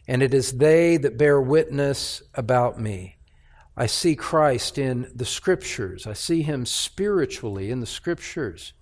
and 0.07 0.22
it 0.22 0.34
is 0.34 0.52
they 0.52 0.96
that 0.98 1.18
bear 1.18 1.40
witness 1.40 2.22
about 2.34 2.80
me. 2.80 3.16
I 3.76 3.86
see 3.86 4.16
Christ 4.16 4.78
in 4.78 5.11
the 5.14 5.24
scriptures. 5.24 6.07
I 6.07 6.14
see 6.14 6.42
him 6.42 6.64
spiritually 6.64 7.70
in 7.70 7.80
the 7.80 7.86
scriptures. 7.86 8.72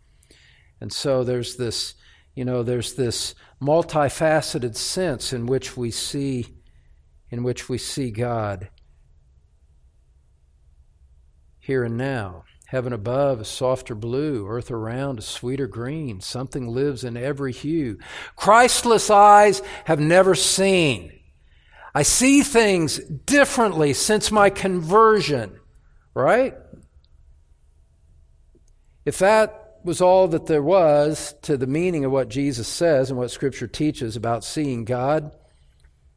And 0.81 0.93
so 0.93 1.25
there's 1.25 1.57
this, 1.57 1.95
you 2.35 2.45
know, 2.45 2.63
there's 2.63 2.95
this 2.95 3.35
multifaceted 3.61 4.77
sense 4.77 5.33
in 5.33 5.47
which 5.47 5.77
we 5.77 5.91
see 5.91 6.47
in 7.31 7.43
which 7.43 7.69
we 7.69 7.79
see 7.79 8.13
God 8.13 8.69
here 11.59 11.83
and 11.83 11.97
now. 11.97 12.45
Heaven 12.67 12.93
above 12.93 13.41
is 13.41 13.49
softer 13.49 13.95
blue, 13.95 14.47
earth 14.47 14.71
around 14.71 15.19
is 15.19 15.25
sweeter 15.25 15.67
green. 15.67 16.21
Something 16.21 16.69
lives 16.69 17.03
in 17.03 17.17
every 17.17 17.53
hue. 17.53 17.99
Christless 18.37 19.11
eyes 19.11 19.63
have 19.87 19.99
never 19.99 20.35
seen 20.35 21.14
I 21.95 22.03
see 22.03 22.43
things 22.43 22.99
differently 22.99 23.93
since 23.93 24.33
my 24.33 24.51
conversion, 24.51 25.59
right? 26.13 26.55
If 29.05 29.19
that 29.19 29.79
was 29.85 30.01
all 30.01 30.29
that 30.29 30.47
there 30.47 30.63
was 30.63 31.35
to 31.43 31.57
the 31.57 31.67
meaning 31.67 32.05
of 32.05 32.11
what 32.11 32.29
Jesus 32.29 32.67
says 32.67 33.11
and 33.11 33.19
what 33.19 33.31
Scripture 33.31 33.69
teaches 33.69 34.17
about 34.17 34.43
seeing 34.43 34.85
God, 34.85 35.31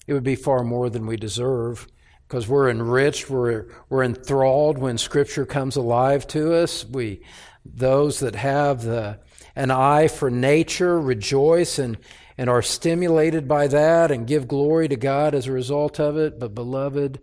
it 0.07 0.13
would 0.13 0.23
be 0.23 0.35
far 0.35 0.63
more 0.63 0.89
than 0.89 1.05
we 1.05 1.17
deserve 1.17 1.85
because 2.27 2.47
we're 2.47 2.69
enriched, 2.69 3.29
we're, 3.29 3.67
we're 3.89 4.03
enthralled 4.03 4.77
when 4.77 4.97
Scripture 4.97 5.45
comes 5.45 5.75
alive 5.75 6.25
to 6.27 6.55
us. 6.55 6.85
We, 6.85 7.21
those 7.65 8.19
that 8.19 8.35
have 8.35 8.81
the, 8.83 9.19
an 9.55 9.69
eye 9.69 10.07
for 10.07 10.31
nature 10.31 10.99
rejoice 10.99 11.77
and 11.77 11.97
and 12.37 12.49
are 12.49 12.61
stimulated 12.61 13.47
by 13.47 13.67
that 13.67 14.11
and 14.11 14.27
give 14.27 14.47
glory 14.47 14.87
to 14.87 14.95
God 14.95 15.33
as 15.33 15.47
a 15.47 15.51
result 15.51 15.99
of 15.99 16.17
it. 16.17 16.39
But, 16.39 16.53
beloved, 16.53 17.19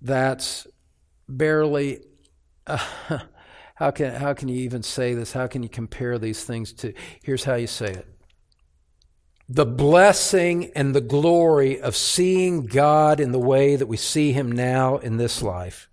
that's 0.00 0.66
barely. 1.28 2.00
Uh, 2.66 2.78
how, 3.74 3.90
can, 3.90 4.14
how 4.14 4.32
can 4.34 4.48
you 4.48 4.60
even 4.60 4.82
say 4.82 5.14
this? 5.14 5.32
How 5.32 5.46
can 5.46 5.62
you 5.62 5.68
compare 5.68 6.18
these 6.18 6.44
things 6.44 6.72
to? 6.74 6.94
Here's 7.22 7.44
how 7.44 7.54
you 7.54 7.66
say 7.66 7.90
it 7.90 8.08
the 9.48 9.66
blessing 9.66 10.72
and 10.74 10.94
the 10.94 11.00
glory 11.00 11.80
of 11.80 11.94
seeing 11.94 12.64
God 12.64 13.20
in 13.20 13.32
the 13.32 13.38
way 13.38 13.76
that 13.76 13.86
we 13.86 13.96
see 13.96 14.32
Him 14.32 14.50
now 14.50 14.96
in 14.96 15.16
this 15.16 15.42
life, 15.42 15.88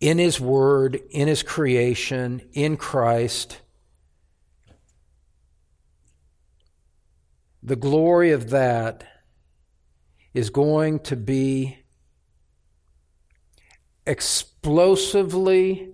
in 0.00 0.18
His 0.18 0.40
Word, 0.40 0.98
in 1.10 1.28
His 1.28 1.42
creation, 1.42 2.40
in 2.52 2.76
Christ, 2.76 3.60
the 7.62 7.76
glory 7.76 8.32
of 8.32 8.50
that 8.50 9.04
is 10.34 10.50
going 10.50 10.98
to 11.00 11.16
be 11.16 11.78
explosively 14.06 15.90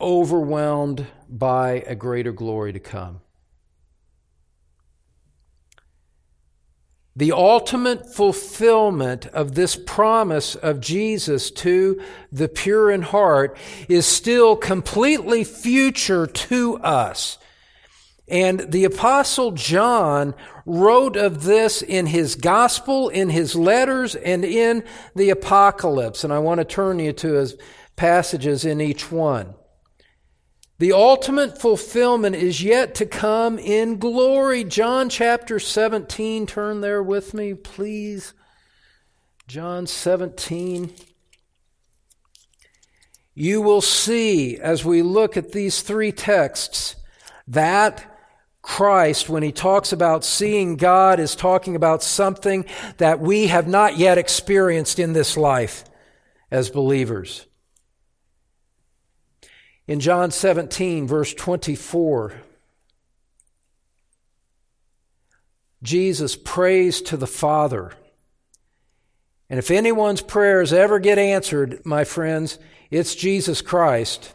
overwhelmed 0.00 1.06
by 1.28 1.84
a 1.86 1.94
greater 1.94 2.32
glory 2.32 2.72
to 2.72 2.80
come. 2.80 3.20
The 7.16 7.32
ultimate 7.32 8.14
fulfillment 8.14 9.24
of 9.28 9.54
this 9.54 9.74
promise 9.74 10.54
of 10.54 10.80
Jesus 10.80 11.50
to 11.52 11.98
the 12.30 12.46
pure 12.46 12.90
in 12.90 13.00
heart 13.00 13.56
is 13.88 14.04
still 14.04 14.54
completely 14.54 15.42
future 15.42 16.26
to 16.26 16.76
us. 16.80 17.38
And 18.28 18.72
the 18.72 18.84
Apostle 18.84 19.52
John 19.52 20.34
wrote 20.64 21.16
of 21.16 21.44
this 21.44 21.80
in 21.80 22.06
his 22.06 22.34
gospel, 22.34 23.08
in 23.08 23.30
his 23.30 23.54
letters, 23.54 24.16
and 24.16 24.44
in 24.44 24.82
the 25.14 25.30
Apocalypse. 25.30 26.24
And 26.24 26.32
I 26.32 26.40
want 26.40 26.58
to 26.58 26.64
turn 26.64 26.98
you 26.98 27.12
to 27.12 27.34
his 27.34 27.56
passages 27.94 28.64
in 28.64 28.80
each 28.80 29.12
one. 29.12 29.54
The 30.78 30.92
ultimate 30.92 31.58
fulfillment 31.58 32.36
is 32.36 32.62
yet 32.62 32.94
to 32.96 33.06
come 33.06 33.58
in 33.58 33.98
glory. 33.98 34.62
John 34.64 35.08
chapter 35.08 35.58
17, 35.58 36.46
turn 36.46 36.82
there 36.82 37.02
with 37.02 37.32
me, 37.32 37.54
please. 37.54 38.34
John 39.46 39.86
17. 39.86 40.92
You 43.34 43.62
will 43.62 43.80
see 43.80 44.58
as 44.58 44.84
we 44.84 45.00
look 45.02 45.36
at 45.36 45.52
these 45.52 45.80
three 45.80 46.12
texts 46.12 46.96
that 47.46 48.15
Christ, 48.66 49.28
when 49.28 49.44
he 49.44 49.52
talks 49.52 49.92
about 49.92 50.24
seeing 50.24 50.74
God, 50.74 51.20
is 51.20 51.36
talking 51.36 51.76
about 51.76 52.02
something 52.02 52.64
that 52.96 53.20
we 53.20 53.46
have 53.46 53.68
not 53.68 53.96
yet 53.96 54.18
experienced 54.18 54.98
in 54.98 55.12
this 55.12 55.36
life 55.36 55.84
as 56.50 56.68
believers. 56.68 57.46
In 59.86 60.00
John 60.00 60.32
17, 60.32 61.06
verse 61.06 61.32
24, 61.32 62.34
Jesus 65.84 66.34
prays 66.34 67.00
to 67.02 67.16
the 67.16 67.28
Father. 67.28 67.92
And 69.48 69.60
if 69.60 69.70
anyone's 69.70 70.22
prayers 70.22 70.72
ever 70.72 70.98
get 70.98 71.18
answered, 71.18 71.86
my 71.86 72.02
friends, 72.02 72.58
it's 72.90 73.14
Jesus 73.14 73.62
Christ. 73.62 74.34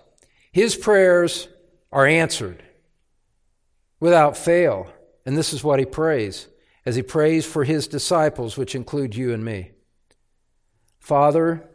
His 0.54 0.78
prayers 0.78 1.50
are 1.92 2.08
answered 2.08 2.64
without 4.02 4.36
fail. 4.36 4.92
And 5.26 5.38
this 5.38 5.54
is 5.54 5.64
what 5.64 5.80
he 5.80 5.86
prays 5.86 6.48
as 6.86 6.96
he 6.96 7.04
prays 7.04 7.46
for 7.46 7.64
his 7.64 7.88
disciples, 7.88 8.58
which 8.58 8.76
include 8.76 9.16
you 9.16 9.34
and 9.34 9.46
me. 9.46 9.72
Father, 11.00 11.70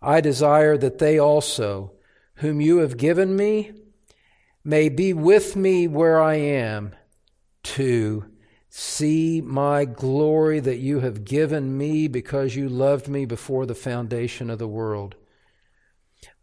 I 0.00 0.20
desire 0.20 0.78
that 0.78 0.98
they 0.98 1.18
also, 1.18 1.92
whom 2.36 2.60
you 2.60 2.78
have 2.78 2.96
given 2.96 3.36
me, 3.36 3.72
may 4.64 4.88
be 4.88 5.12
with 5.12 5.56
me 5.56 5.88
where 5.88 6.22
I 6.22 6.34
am 6.34 6.94
to 7.64 8.24
see 8.70 9.40
my 9.40 9.84
glory 9.84 10.60
that 10.60 10.78
you 10.78 11.00
have 11.00 11.24
given 11.24 11.76
me 11.76 12.06
because 12.06 12.54
you 12.54 12.68
loved 12.68 13.08
me 13.08 13.24
before 13.24 13.66
the 13.66 13.74
foundation 13.74 14.50
of 14.50 14.58
the 14.58 14.68
world. 14.68 15.16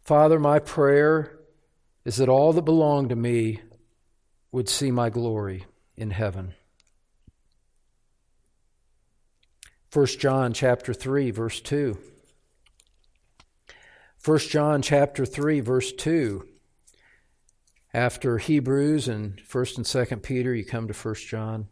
Father, 0.02 0.38
my 0.38 0.58
prayer 0.58 1.38
is 2.04 2.16
that 2.16 2.28
all 2.28 2.52
that 2.52 2.62
belong 2.62 3.08
to 3.08 3.16
me 3.16 3.60
would 4.52 4.68
see 4.68 4.90
my 4.90 5.10
glory 5.10 5.66
in 5.96 6.10
heaven. 6.10 6.54
1 9.92 10.06
John 10.18 10.52
chapter 10.52 10.92
3 10.92 11.30
verse 11.30 11.60
2. 11.60 11.98
1 14.24 14.38
John 14.38 14.82
chapter 14.82 15.24
3 15.24 15.60
verse 15.60 15.92
2. 15.92 16.46
After 17.94 18.38
Hebrews 18.38 19.08
and 19.08 19.40
1st 19.48 19.76
and 19.78 19.86
2nd 19.86 20.22
Peter, 20.22 20.54
you 20.54 20.64
come 20.64 20.86
to 20.88 20.92
1 20.92 21.14
John. 21.14 21.68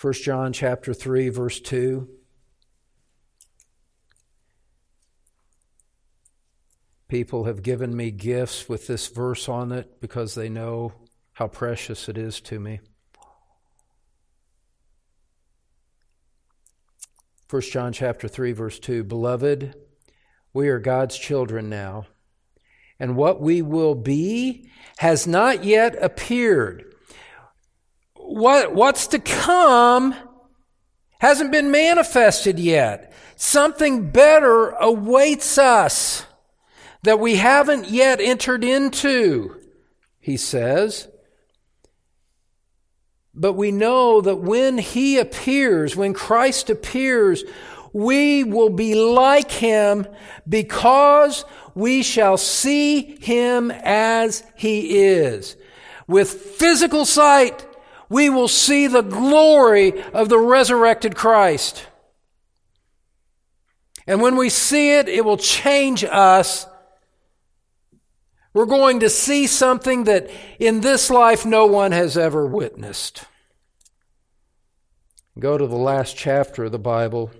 1 0.00 0.12
John 0.12 0.52
chapter 0.52 0.92
3 0.92 1.28
verse 1.30 1.60
2. 1.60 2.08
People 7.08 7.44
have 7.44 7.62
given 7.62 7.96
me 7.96 8.10
gifts 8.10 8.68
with 8.68 8.86
this 8.86 9.08
verse 9.08 9.48
on 9.48 9.72
it 9.72 9.98
because 9.98 10.34
they 10.34 10.50
know 10.50 10.92
how 11.32 11.48
precious 11.48 12.06
it 12.06 12.18
is 12.18 12.38
to 12.42 12.60
me. 12.60 12.80
1 17.48 17.62
John 17.62 17.94
chapter 17.94 18.28
3 18.28 18.52
verse 18.52 18.78
2 18.78 19.04
Beloved, 19.04 19.74
we 20.52 20.68
are 20.68 20.78
God's 20.78 21.16
children 21.16 21.70
now, 21.70 22.06
and 23.00 23.16
what 23.16 23.40
we 23.40 23.62
will 23.62 23.94
be 23.94 24.68
has 24.98 25.26
not 25.26 25.64
yet 25.64 25.96
appeared. 26.02 26.94
What, 28.16 28.74
what's 28.74 29.06
to 29.08 29.18
come 29.18 30.14
hasn't 31.20 31.52
been 31.52 31.70
manifested 31.70 32.58
yet. 32.58 33.14
Something 33.36 34.10
better 34.10 34.70
awaits 34.72 35.56
us 35.56 36.26
that 37.02 37.20
we 37.20 37.36
haven't 37.36 37.88
yet 37.88 38.20
entered 38.20 38.64
into, 38.64 39.56
he 40.20 40.36
says. 40.36 41.08
But 43.34 43.52
we 43.52 43.70
know 43.70 44.20
that 44.20 44.36
when 44.36 44.78
he 44.78 45.18
appears, 45.18 45.94
when 45.94 46.12
Christ 46.12 46.70
appears, 46.70 47.44
we 47.92 48.42
will 48.44 48.70
be 48.70 48.94
like 48.94 49.50
him 49.50 50.06
because 50.48 51.44
we 51.74 52.02
shall 52.02 52.36
see 52.36 53.16
him 53.20 53.70
as 53.70 54.42
he 54.56 54.98
is. 54.98 55.56
With 56.08 56.30
physical 56.30 57.04
sight, 57.04 57.64
we 58.08 58.28
will 58.30 58.48
see 58.48 58.86
the 58.86 59.02
glory 59.02 60.02
of 60.12 60.28
the 60.28 60.38
resurrected 60.38 61.14
Christ. 61.14 61.86
And 64.06 64.22
when 64.22 64.36
we 64.36 64.48
see 64.48 64.96
it, 64.96 65.08
it 65.08 65.24
will 65.24 65.36
change 65.36 66.02
us 66.02 66.66
we're 68.58 68.66
going 68.66 68.98
to 68.98 69.08
see 69.08 69.46
something 69.46 70.02
that 70.02 70.28
in 70.58 70.80
this 70.80 71.10
life 71.10 71.46
no 71.46 71.64
one 71.64 71.92
has 71.92 72.18
ever 72.18 72.44
witnessed. 72.44 73.22
Go 75.38 75.56
to 75.56 75.68
the 75.68 75.76
last 75.76 76.16
chapter 76.16 76.64
of 76.64 76.72
the 76.72 76.78
Bible, 76.80 77.30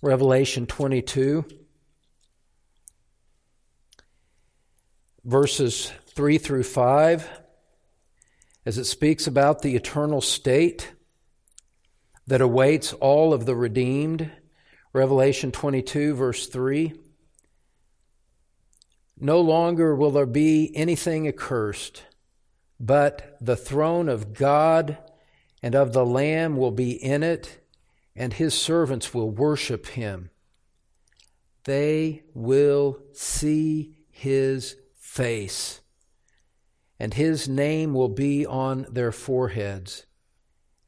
Revelation 0.00 0.66
22, 0.66 1.44
verses 5.24 5.90
3 6.06 6.38
through 6.38 6.62
5, 6.62 7.28
as 8.64 8.78
it 8.78 8.84
speaks 8.84 9.26
about 9.26 9.62
the 9.62 9.74
eternal 9.74 10.20
state 10.20 10.92
that 12.28 12.40
awaits 12.40 12.92
all 12.92 13.34
of 13.34 13.46
the 13.46 13.56
redeemed. 13.56 14.30
Revelation 14.92 15.50
22, 15.50 16.14
verse 16.14 16.46
3. 16.46 17.09
No 19.22 19.38
longer 19.42 19.94
will 19.94 20.10
there 20.10 20.24
be 20.24 20.74
anything 20.74 21.28
accursed, 21.28 22.04
but 22.80 23.36
the 23.38 23.56
throne 23.56 24.08
of 24.08 24.32
God 24.32 24.96
and 25.62 25.74
of 25.74 25.92
the 25.92 26.06
Lamb 26.06 26.56
will 26.56 26.70
be 26.70 26.92
in 26.92 27.22
it, 27.22 27.60
and 28.16 28.32
his 28.32 28.54
servants 28.54 29.12
will 29.12 29.30
worship 29.30 29.88
him. 29.88 30.30
They 31.64 32.22
will 32.32 33.02
see 33.12 33.94
his 34.10 34.76
face, 34.98 35.82
and 36.98 37.12
his 37.12 37.46
name 37.46 37.92
will 37.92 38.08
be 38.08 38.46
on 38.46 38.86
their 38.90 39.12
foreheads. 39.12 40.06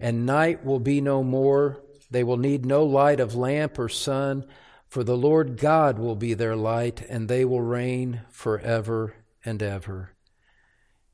And 0.00 0.24
night 0.24 0.64
will 0.64 0.80
be 0.80 1.02
no 1.02 1.22
more. 1.22 1.82
They 2.10 2.24
will 2.24 2.38
need 2.38 2.64
no 2.64 2.82
light 2.82 3.20
of 3.20 3.34
lamp 3.34 3.78
or 3.78 3.90
sun 3.90 4.46
for 4.92 5.02
the 5.02 5.16
Lord 5.16 5.56
God 5.56 5.98
will 5.98 6.14
be 6.16 6.34
their 6.34 6.54
light, 6.54 7.00
and 7.08 7.26
they 7.26 7.46
will 7.46 7.62
reign 7.62 8.20
forever 8.28 9.14
and 9.42 9.62
ever. 9.62 10.10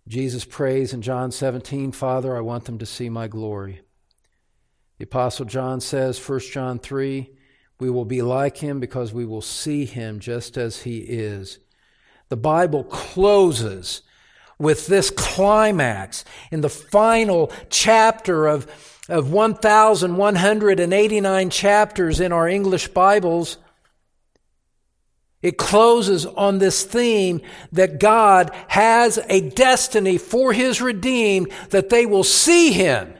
Jesus 0.09 0.45
prays 0.45 0.93
in 0.93 1.01
John 1.01 1.31
17, 1.31 1.93
Father, 1.93 2.37
I 2.37 2.41
want 2.41 2.65
them 2.65 2.79
to 2.79 2.87
see 2.87 3.09
my 3.09 3.29
glory. 3.29 3.83
The 4.99 5.05
Apostle 5.05 5.47
John 5.47 5.81
says, 5.81 6.19
1 6.19 6.41
John 6.41 6.81
3, 6.81 7.31
we 7.79 7.89
will 7.89 8.05
be 8.05 8.21
like 8.21 8.57
him 8.57 8.81
because 8.81 9.13
we 9.13 9.25
will 9.25 9.43
see 9.43 9.85
him 9.85 10.19
just 10.19 10.57
as 10.57 10.83
he 10.83 10.99
is. 10.99 11.61
The 12.31 12.37
Bible 12.37 12.83
closes 12.83 14.03
with 14.59 14.89
this 14.89 15.11
climax 15.11 16.25
in 16.51 16.63
the 16.63 16.69
final 16.69 17.53
chapter 17.71 18.49
of, 18.49 18.67
of 19.09 19.31
1,189 19.31 21.51
chapters 21.51 22.19
in 22.19 22.33
our 22.33 22.49
English 22.49 22.89
Bibles 22.89 23.59
it 25.41 25.57
closes 25.57 26.27
on 26.27 26.59
this 26.59 26.85
theme 26.85 27.41
that 27.73 28.01
God 28.01 28.51
has 28.69 29.19
a 29.29 29.49
destiny 29.51 30.19
for 30.19 30.53
His 30.53 30.81
redeemed 30.81 31.53
that 31.71 31.91
they 31.91 32.07
will 32.07 32.25
see 32.25 32.73
Him 32.73 33.15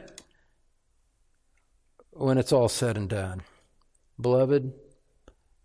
when 2.11 2.37
it's 2.37 2.51
all 2.51 2.67
said 2.67 2.97
and 2.97 3.07
done. 3.07 3.41
Beloved, 4.19 4.73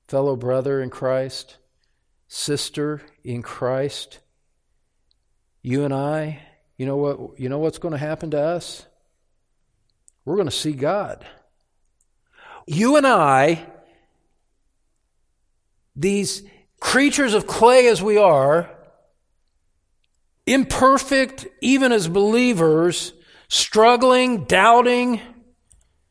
fellow 0.07 0.36
brother 0.36 0.80
in 0.80 0.90
Christ, 0.90 1.57
sister 2.28 3.02
in 3.24 3.42
Christ, 3.42 4.20
you 5.61 5.84
and 5.84 5.92
I, 5.92 6.40
you 6.76 6.86
know 6.86 6.96
what 6.96 7.40
you 7.40 7.48
know 7.48 7.59
what's 7.59 7.78
going 7.78 7.92
to 7.92 7.98
happen 7.98 8.30
to 8.30 8.40
us? 8.40 8.86
We're 10.24 10.36
going 10.36 10.46
to 10.46 10.52
see 10.52 10.72
God. 10.72 11.26
You 12.66 12.96
and 12.96 13.07
I 13.07 13.66
these 15.97 16.42
creatures 16.80 17.34
of 17.34 17.47
clay 17.47 17.86
as 17.88 18.03
we 18.03 18.16
are, 18.16 18.70
imperfect, 20.47 21.47
even 21.61 21.92
as 21.92 22.09
believers, 22.09 23.12
struggling, 23.49 24.45
doubting, 24.45 25.20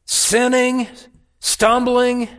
sinning, 0.05 0.88
stumbling, 1.39 2.29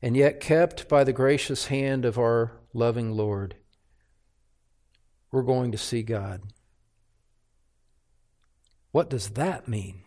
and 0.00 0.16
yet 0.16 0.40
kept 0.40 0.88
by 0.88 1.04
the 1.04 1.12
gracious 1.12 1.66
hand 1.66 2.04
of 2.04 2.18
our 2.18 2.52
loving 2.74 3.12
Lord, 3.12 3.56
we're 5.30 5.42
going 5.42 5.72
to 5.72 5.78
see 5.78 6.02
God. 6.02 6.42
What 8.90 9.08
does 9.08 9.30
that 9.30 9.68
mean? 9.68 10.02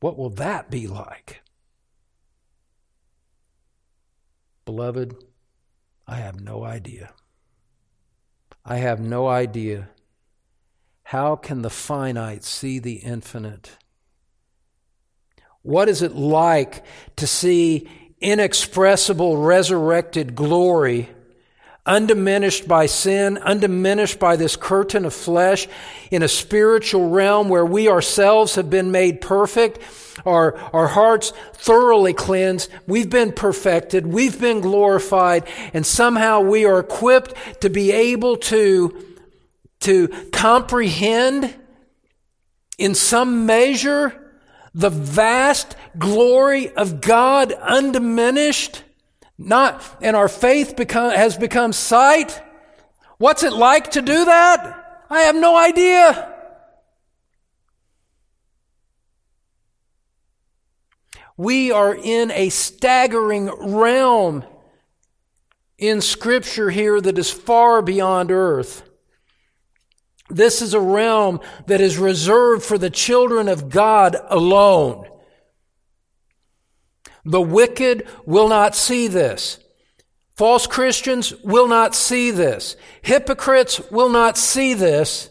What 0.00 0.16
will 0.16 0.30
that 0.30 0.70
be 0.70 0.86
like? 0.86 1.42
Beloved, 4.66 5.14
I 6.06 6.16
have 6.16 6.40
no 6.40 6.64
idea. 6.64 7.12
I 8.64 8.76
have 8.76 9.00
no 9.00 9.28
idea. 9.28 9.88
How 11.04 11.36
can 11.36 11.62
the 11.62 11.70
finite 11.70 12.42
see 12.42 12.80
the 12.80 12.96
infinite? 12.96 13.76
What 15.62 15.88
is 15.88 16.02
it 16.02 16.16
like 16.16 16.84
to 17.14 17.28
see 17.28 17.88
inexpressible 18.20 19.36
resurrected 19.36 20.34
glory 20.34 21.10
undiminished 21.86 22.66
by 22.66 22.86
sin, 22.86 23.38
undiminished 23.38 24.18
by 24.18 24.36
this 24.36 24.56
curtain 24.56 25.04
of 25.04 25.14
flesh, 25.14 25.68
in 26.10 26.22
a 26.22 26.28
spiritual 26.28 27.08
realm 27.08 27.48
where 27.48 27.64
we 27.64 27.88
ourselves 27.88 28.56
have 28.56 28.68
been 28.68 28.90
made 28.90 29.20
perfect, 29.20 29.78
our, 30.24 30.56
our 30.74 30.88
hearts 30.88 31.32
thoroughly 31.54 32.12
cleansed, 32.12 32.70
we've 32.86 33.10
been 33.10 33.32
perfected, 33.32 34.06
we've 34.06 34.40
been 34.40 34.60
glorified, 34.60 35.46
and 35.72 35.86
somehow 35.86 36.40
we 36.40 36.64
are 36.64 36.80
equipped 36.80 37.34
to 37.62 37.70
be 37.70 37.92
able 37.92 38.36
to, 38.36 39.16
to 39.80 40.08
comprehend 40.32 41.54
in 42.78 42.94
some 42.94 43.46
measure 43.46 44.22
the 44.74 44.90
vast 44.90 45.74
glory 45.98 46.70
of 46.74 47.00
God 47.00 47.52
undiminished 47.52 48.82
not, 49.38 49.82
and 50.00 50.16
our 50.16 50.28
faith 50.28 50.76
become, 50.76 51.12
has 51.12 51.36
become 51.36 51.72
sight. 51.72 52.40
What's 53.18 53.42
it 53.42 53.52
like 53.52 53.92
to 53.92 54.02
do 54.02 54.24
that? 54.24 55.04
I 55.10 55.20
have 55.22 55.36
no 55.36 55.56
idea. 55.56 56.34
We 61.36 61.70
are 61.70 61.94
in 61.94 62.30
a 62.30 62.48
staggering 62.48 63.50
realm 63.50 64.44
in 65.76 66.00
Scripture 66.00 66.70
here 66.70 66.98
that 66.98 67.18
is 67.18 67.30
far 67.30 67.82
beyond 67.82 68.30
earth. 68.30 68.82
This 70.28 70.62
is 70.62 70.74
a 70.74 70.80
realm 70.80 71.40
that 71.66 71.80
is 71.80 71.98
reserved 71.98 72.64
for 72.64 72.78
the 72.78 72.90
children 72.90 73.48
of 73.48 73.68
God 73.68 74.16
alone. 74.28 75.08
The 77.26 77.40
wicked 77.40 78.06
will 78.24 78.48
not 78.48 78.76
see 78.76 79.08
this. 79.08 79.58
False 80.36 80.66
Christians 80.66 81.34
will 81.42 81.66
not 81.66 81.94
see 81.94 82.30
this. 82.30 82.76
Hypocrites 83.02 83.80
will 83.90 84.08
not 84.08 84.38
see 84.38 84.74
this. 84.74 85.28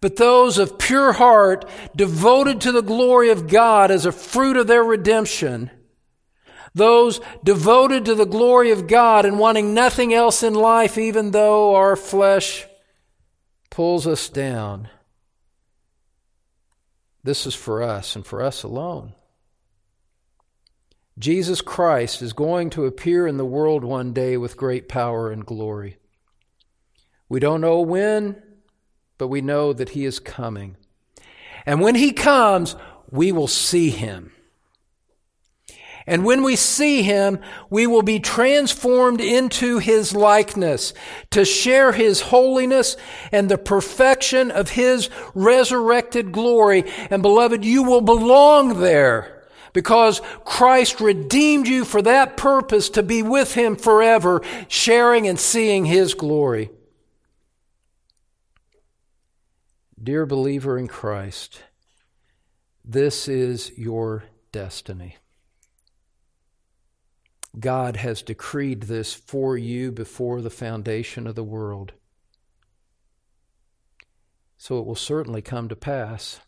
But 0.00 0.16
those 0.16 0.58
of 0.58 0.78
pure 0.78 1.12
heart, 1.12 1.68
devoted 1.94 2.62
to 2.62 2.72
the 2.72 2.82
glory 2.82 3.30
of 3.30 3.46
God 3.46 3.90
as 3.90 4.06
a 4.06 4.10
fruit 4.10 4.56
of 4.56 4.66
their 4.66 4.82
redemption, 4.82 5.70
those 6.74 7.20
devoted 7.44 8.06
to 8.06 8.14
the 8.14 8.24
glory 8.24 8.70
of 8.70 8.86
God 8.86 9.26
and 9.26 9.38
wanting 9.38 9.74
nothing 9.74 10.14
else 10.14 10.42
in 10.42 10.54
life, 10.54 10.96
even 10.96 11.30
though 11.30 11.74
our 11.74 11.94
flesh 11.94 12.66
pulls 13.70 14.06
us 14.06 14.30
down. 14.30 14.88
This 17.22 17.46
is 17.46 17.54
for 17.54 17.82
us 17.82 18.16
and 18.16 18.26
for 18.26 18.42
us 18.42 18.62
alone. 18.62 19.12
Jesus 21.18 21.60
Christ 21.60 22.22
is 22.22 22.32
going 22.32 22.70
to 22.70 22.86
appear 22.86 23.26
in 23.26 23.36
the 23.36 23.44
world 23.44 23.84
one 23.84 24.12
day 24.12 24.36
with 24.36 24.56
great 24.56 24.88
power 24.88 25.30
and 25.30 25.44
glory. 25.44 25.98
We 27.28 27.38
don't 27.38 27.60
know 27.60 27.80
when, 27.80 28.42
but 29.18 29.28
we 29.28 29.40
know 29.40 29.72
that 29.72 29.90
he 29.90 30.04
is 30.04 30.18
coming. 30.18 30.76
And 31.66 31.80
when 31.80 31.94
he 31.94 32.12
comes, 32.12 32.76
we 33.10 33.30
will 33.30 33.48
see 33.48 33.90
him. 33.90 34.32
And 36.06 36.24
when 36.24 36.42
we 36.42 36.56
see 36.56 37.02
him, 37.02 37.38
we 37.70 37.86
will 37.86 38.02
be 38.02 38.18
transformed 38.18 39.20
into 39.20 39.78
his 39.78 40.14
likeness 40.14 40.92
to 41.30 41.44
share 41.44 41.92
his 41.92 42.20
holiness 42.20 42.96
and 43.30 43.48
the 43.48 43.58
perfection 43.58 44.50
of 44.50 44.70
his 44.70 45.10
resurrected 45.34 46.32
glory. 46.32 46.84
And 47.10 47.22
beloved, 47.22 47.64
you 47.64 47.84
will 47.84 48.00
belong 48.00 48.80
there 48.80 49.41
because 49.72 50.20
Christ 50.44 51.00
redeemed 51.00 51.66
you 51.66 51.84
for 51.84 52.02
that 52.02 52.36
purpose 52.36 52.88
to 52.90 53.02
be 53.02 53.22
with 53.22 53.54
Him 53.54 53.76
forever, 53.76 54.42
sharing 54.68 55.26
and 55.26 55.38
seeing 55.38 55.84
His 55.84 56.14
glory. 56.14 56.70
Dear 60.02 60.26
believer 60.26 60.78
in 60.78 60.88
Christ, 60.88 61.62
this 62.84 63.28
is 63.28 63.70
your 63.78 64.24
destiny. 64.50 65.16
God 67.58 67.96
has 67.96 68.22
decreed 68.22 68.84
this 68.84 69.14
for 69.14 69.56
you 69.56 69.92
before 69.92 70.40
the 70.40 70.50
foundation 70.50 71.26
of 71.26 71.34
the 71.34 71.44
world. 71.44 71.92
So 74.56 74.78
it 74.78 74.86
will 74.86 74.94
certainly 74.94 75.42
come 75.42 75.68
to 75.68 75.76
pass 75.76 76.40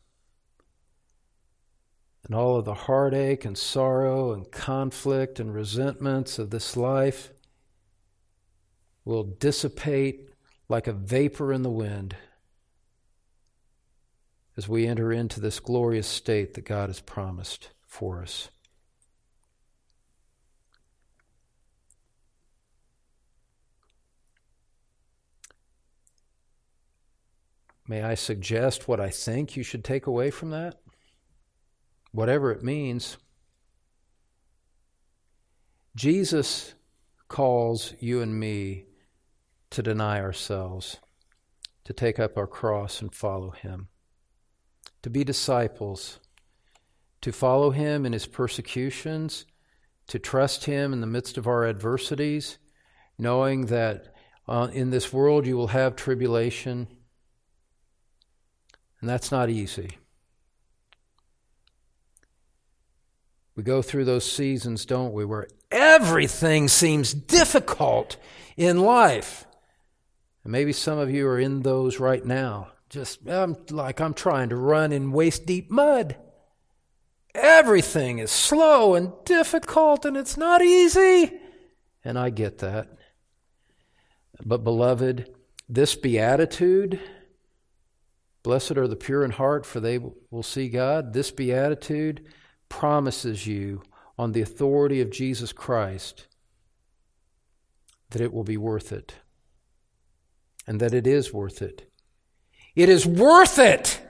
and 2.24 2.34
all 2.34 2.56
of 2.56 2.64
the 2.64 2.74
heartache 2.74 3.44
and 3.44 3.56
sorrow 3.56 4.32
and 4.32 4.50
conflict 4.50 5.38
and 5.38 5.54
resentments 5.54 6.38
of 6.38 6.50
this 6.50 6.76
life 6.76 7.30
will 9.04 9.24
dissipate 9.24 10.30
like 10.68 10.86
a 10.86 10.92
vapor 10.92 11.52
in 11.52 11.62
the 11.62 11.70
wind 11.70 12.16
as 14.56 14.68
we 14.68 14.86
enter 14.86 15.12
into 15.12 15.40
this 15.40 15.60
glorious 15.60 16.06
state 16.06 16.54
that 16.54 16.64
God 16.64 16.88
has 16.88 17.00
promised 17.00 17.70
for 17.86 18.22
us. 18.22 18.48
May 27.86 28.02
I 28.02 28.14
suggest 28.14 28.88
what 28.88 28.98
I 28.98 29.10
think 29.10 29.56
you 29.56 29.62
should 29.62 29.84
take 29.84 30.06
away 30.06 30.30
from 30.30 30.50
that? 30.50 30.80
Whatever 32.14 32.52
it 32.52 32.62
means. 32.62 33.16
Jesus 35.96 36.74
calls 37.26 37.92
you 37.98 38.22
and 38.22 38.38
me 38.38 38.84
to 39.70 39.82
deny 39.82 40.20
ourselves, 40.20 41.00
to 41.82 41.92
take 41.92 42.20
up 42.20 42.38
our 42.38 42.46
cross 42.46 43.02
and 43.02 43.12
follow 43.12 43.50
him, 43.50 43.88
to 45.02 45.10
be 45.10 45.24
disciples, 45.24 46.20
to 47.20 47.32
follow 47.32 47.70
him 47.70 48.06
in 48.06 48.12
his 48.12 48.26
persecutions, 48.26 49.44
to 50.06 50.20
trust 50.20 50.66
him 50.66 50.92
in 50.92 51.00
the 51.00 51.08
midst 51.08 51.36
of 51.36 51.48
our 51.48 51.66
adversities, 51.66 52.58
knowing 53.18 53.66
that 53.66 54.14
uh, 54.46 54.68
in 54.72 54.90
this 54.90 55.12
world 55.12 55.48
you 55.48 55.56
will 55.56 55.68
have 55.68 55.96
tribulation. 55.96 56.86
And 59.00 59.10
that's 59.10 59.32
not 59.32 59.50
easy. 59.50 59.98
We 63.56 63.62
go 63.62 63.82
through 63.82 64.04
those 64.04 64.30
seasons, 64.30 64.84
don't 64.84 65.12
we, 65.12 65.24
where 65.24 65.46
everything 65.70 66.68
seems 66.68 67.14
difficult 67.14 68.16
in 68.56 68.80
life. 68.80 69.46
And 70.42 70.52
maybe 70.52 70.72
some 70.72 70.98
of 70.98 71.10
you 71.10 71.26
are 71.28 71.38
in 71.38 71.62
those 71.62 72.00
right 72.00 72.24
now. 72.24 72.72
Just 72.88 73.28
I'm, 73.28 73.56
like 73.70 74.00
I'm 74.00 74.14
trying 74.14 74.48
to 74.50 74.56
run 74.56 74.92
in 74.92 75.12
waist 75.12 75.46
deep 75.46 75.70
mud. 75.70 76.16
Everything 77.34 78.18
is 78.18 78.30
slow 78.30 78.94
and 78.94 79.12
difficult 79.24 80.04
and 80.04 80.16
it's 80.16 80.36
not 80.36 80.62
easy. 80.62 81.32
And 82.04 82.18
I 82.18 82.30
get 82.30 82.58
that. 82.58 82.88
But, 84.44 84.64
beloved, 84.64 85.32
this 85.68 85.94
beatitude, 85.94 87.00
blessed 88.42 88.72
are 88.72 88.88
the 88.88 88.96
pure 88.96 89.24
in 89.24 89.30
heart, 89.30 89.64
for 89.64 89.80
they 89.80 89.98
will 89.98 90.42
see 90.42 90.68
God, 90.68 91.12
this 91.12 91.30
beatitude 91.30 92.26
promises 92.78 93.46
you 93.46 93.80
on 94.18 94.32
the 94.32 94.42
authority 94.42 95.00
of 95.00 95.08
Jesus 95.08 95.52
Christ 95.52 96.26
that 98.10 98.20
it 98.20 98.32
will 98.32 98.42
be 98.42 98.56
worth 98.56 98.90
it 98.90 99.14
and 100.66 100.80
that 100.80 100.92
it 100.92 101.06
is 101.06 101.32
worth 101.32 101.62
it. 101.62 101.88
It 102.74 102.88
is 102.88 103.06
worth 103.06 103.60
it 103.60 104.00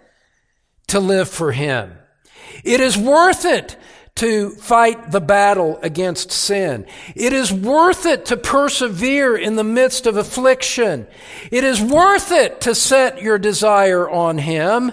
to 0.87 0.99
live 0.99 1.29
for 1.29 1.53
Him. 1.53 1.99
It 2.65 2.81
is 2.81 2.97
worth 2.97 3.45
it 3.45 3.77
to 4.15 4.51
fight 4.53 5.11
the 5.11 5.21
battle 5.21 5.79
against 5.83 6.33
sin. 6.33 6.87
It 7.15 7.35
is 7.35 7.53
worth 7.53 8.07
it 8.07 8.25
to 8.27 8.39
persevere 8.39 9.37
in 9.37 9.57
the 9.57 9.65
midst 9.65 10.07
of 10.07 10.17
affliction. 10.17 11.07
It 11.51 11.65
is 11.65 11.83
worth 11.83 12.33
it 12.33 12.63
to 12.63 12.75
set 12.75 13.21
your 13.21 13.39
desire 13.39 14.09
on 14.09 14.39
Him 14.39 14.93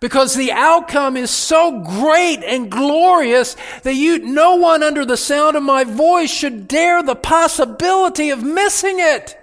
because 0.00 0.34
the 0.34 0.50
outcome 0.50 1.16
is 1.16 1.30
so 1.30 1.82
great 1.82 2.42
and 2.42 2.70
glorious 2.70 3.54
that 3.82 3.94
you, 3.94 4.18
no 4.18 4.56
one 4.56 4.82
under 4.82 5.04
the 5.04 5.16
sound 5.16 5.56
of 5.56 5.62
my 5.62 5.84
voice 5.84 6.30
should 6.30 6.66
dare 6.66 7.02
the 7.02 7.14
possibility 7.14 8.30
of 8.30 8.42
missing 8.42 8.96
it. 8.98 9.36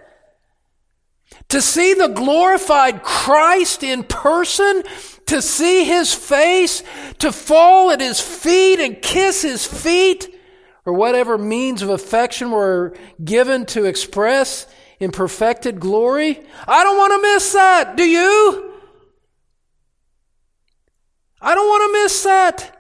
To 1.49 1.61
see 1.61 1.93
the 1.93 2.09
glorified 2.09 3.03
Christ 3.03 3.83
in 3.83 4.03
person, 4.03 4.83
to 5.27 5.41
see 5.41 5.85
his 5.85 6.13
face, 6.13 6.83
to 7.19 7.31
fall 7.31 7.91
at 7.91 8.01
his 8.01 8.19
feet 8.19 8.79
and 8.79 9.01
kiss 9.01 9.43
his 9.43 9.65
feet, 9.65 10.33
or 10.85 10.93
whatever 10.93 11.37
means 11.37 11.81
of 11.81 11.89
affection 11.89 12.51
were 12.51 12.97
given 13.23 13.65
to 13.67 13.85
express 13.85 14.67
in 14.99 15.11
perfected 15.11 15.79
glory. 15.79 16.39
I 16.67 16.83
don't 16.83 16.97
want 16.97 17.13
to 17.13 17.33
miss 17.33 17.53
that. 17.53 17.95
Do 17.95 18.03
you? 18.03 18.76
I 21.41 21.55
don't 21.55 21.67
want 21.67 21.93
to 21.93 22.03
miss 22.03 22.23
that. 22.23 22.73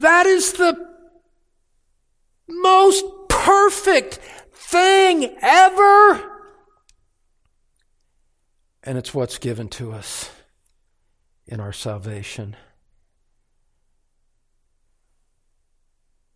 That 0.00 0.26
is 0.26 0.52
the 0.54 0.76
most 2.48 3.04
perfect 3.28 4.20
thing 4.52 5.36
ever. 5.40 6.30
And 8.82 8.98
it's 8.98 9.14
what's 9.14 9.38
given 9.38 9.68
to 9.70 9.92
us 9.92 10.30
in 11.46 11.60
our 11.60 11.72
salvation. 11.72 12.56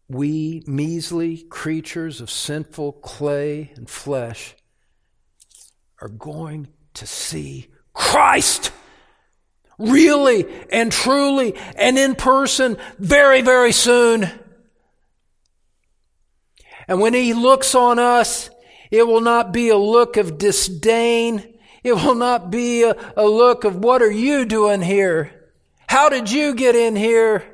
We, 0.09 0.63
measly 0.67 1.45
creatures 1.51 2.23
of 2.23 2.31
sinful 2.31 2.93
clay 2.93 3.73
and 3.77 3.89
flesh, 3.89 4.57
are 6.01 6.09
going 6.09 6.69
to 6.95 7.07
see 7.07 7.69
Christ 7.93 8.73
really 9.79 10.47
and 10.71 10.91
truly 10.93 11.55
and 11.77 11.99
in 11.99 12.15
person 12.15 12.77
very, 12.99 13.43
very 13.43 13.73
soon. 13.73 14.31
And 16.87 17.01
when 17.01 17.15
He 17.15 17.35
looks 17.35 17.75
on 17.75 17.99
us, 17.99 18.51
it 18.91 19.07
will 19.07 19.21
not 19.21 19.53
be 19.53 19.69
a 19.69 19.77
look 19.77 20.17
of 20.17 20.39
disdain 20.39 21.59
it 21.89 21.95
will 21.95 22.15
not 22.15 22.51
be 22.51 22.83
a, 22.83 22.95
a 23.17 23.25
look 23.25 23.65
of 23.65 23.77
what 23.77 24.03
are 24.03 24.11
you 24.11 24.45
doing 24.45 24.83
here? 24.83 25.51
How 25.89 26.09
did 26.09 26.31
you 26.31 26.55
get 26.55 26.75
in 26.75 26.97
here? 26.97 27.45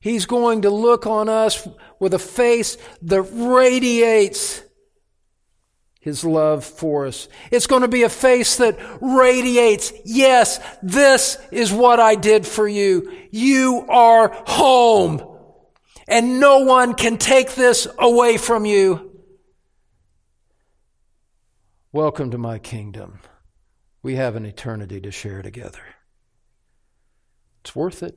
He's 0.00 0.26
going 0.26 0.62
to 0.62 0.70
look 0.70 1.06
on 1.06 1.28
us 1.28 1.66
with 1.98 2.14
a 2.14 2.18
face 2.18 2.78
that 3.02 3.22
radiates 3.22 4.62
his 6.06 6.24
love 6.24 6.64
for 6.64 7.08
us. 7.08 7.28
It's 7.50 7.66
going 7.66 7.82
to 7.82 7.88
be 7.88 8.04
a 8.04 8.08
face 8.08 8.58
that 8.58 8.78
radiates, 9.00 9.92
yes, 10.04 10.60
this 10.80 11.36
is 11.50 11.72
what 11.72 11.98
I 11.98 12.14
did 12.14 12.46
for 12.46 12.68
you. 12.68 13.12
You 13.32 13.84
are 13.88 14.28
home. 14.46 15.20
And 16.06 16.38
no 16.38 16.60
one 16.60 16.94
can 16.94 17.18
take 17.18 17.56
this 17.56 17.88
away 17.98 18.36
from 18.36 18.64
you. 18.64 19.20
Welcome 21.90 22.30
to 22.30 22.38
my 22.38 22.60
kingdom. 22.60 23.18
We 24.00 24.14
have 24.14 24.36
an 24.36 24.46
eternity 24.46 25.00
to 25.00 25.10
share 25.10 25.42
together. 25.42 25.82
It's 27.62 27.74
worth 27.74 28.04
it. 28.04 28.16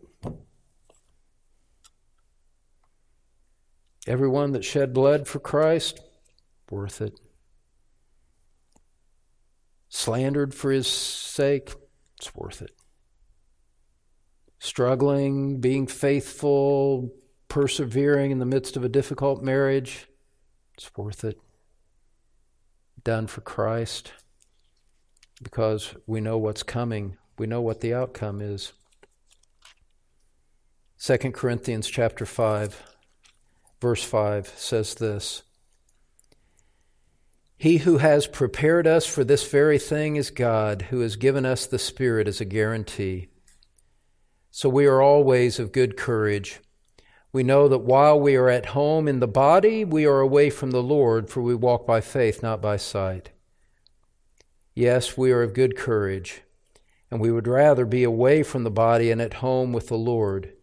Everyone 4.06 4.52
that 4.52 4.64
shed 4.64 4.94
blood 4.94 5.28
for 5.28 5.40
Christ, 5.40 6.00
worth 6.70 7.02
it. 7.02 7.20
Slandered 9.90 10.54
for 10.54 10.72
his 10.72 10.88
sake, 10.88 11.74
it's 12.18 12.34
worth 12.36 12.62
it. 12.62 12.72
Struggling, 14.60 15.60
being 15.60 15.88
faithful, 15.88 17.12
persevering 17.48 18.32
in 18.32 18.40
the 18.40 18.46
midst 18.46 18.78
of 18.78 18.84
a 18.84 18.90
difficult 18.90 19.44
marriage, 19.44 20.08
it's 20.76 20.92
worth 20.96 21.24
it 21.24 21.40
done 23.04 23.28
for 23.28 23.42
Christ 23.42 24.12
because 25.42 25.96
we 26.06 26.22
know 26.22 26.38
what's 26.38 26.64
coming. 26.64 27.18
We 27.38 27.48
know 27.48 27.62
what 27.62 27.82
the 27.82 27.94
outcome 27.94 28.42
is. 28.42 28.74
2 31.02 31.18
Corinthians 31.32 31.88
chapter 31.88 32.26
5 32.26 32.84
verse 33.80 34.04
5 34.04 34.48
says 34.58 34.96
this 34.96 35.44
He 37.60 37.80
who 37.80 37.98
has 37.98 38.26
prepared 38.26 38.88
us 38.88 39.06
for 39.06 39.26
this 39.26 39.46
very 39.46 39.78
thing 39.78 40.16
is 40.16 40.32
God, 40.32 40.84
who 40.84 41.02
has 41.02 41.18
given 41.18 41.46
us 41.46 41.66
the 41.66 41.78
Spirit 41.78 42.26
as 42.26 42.40
a 42.40 42.46
guarantee. 42.46 43.28
So 44.50 44.70
we 44.70 44.86
are 44.86 45.02
always 45.02 45.60
of 45.60 45.74
good 45.74 45.98
courage. 45.98 46.62
We 47.34 47.44
know 47.44 47.68
that 47.68 47.80
while 47.80 48.18
we 48.18 48.38
are 48.38 48.48
at 48.48 48.68
home 48.68 49.10
in 49.10 49.20
the 49.20 49.28
body, 49.28 49.84
we 49.84 50.06
are 50.06 50.22
away 50.22 50.50
from 50.50 50.72
the 50.72 50.82
Lord, 50.82 51.30
for 51.30 51.42
we 51.42 51.54
walk 51.54 51.86
by 51.86 52.00
faith, 52.00 52.42
not 52.42 52.62
by 52.62 52.78
sight. 52.78 53.32
Yes, 54.74 55.18
we 55.18 55.34
are 55.34 55.44
of 55.44 55.54
good 55.54 55.76
courage, 55.76 56.44
and 57.12 57.20
we 57.20 57.30
would 57.30 57.46
rather 57.46 57.86
be 57.86 58.06
away 58.06 58.42
from 58.42 58.64
the 58.64 58.72
body 58.72 59.12
and 59.12 59.22
at 59.22 59.34
home 59.34 59.74
with 59.74 59.90
the 59.90 59.98
Lord. 59.98 60.54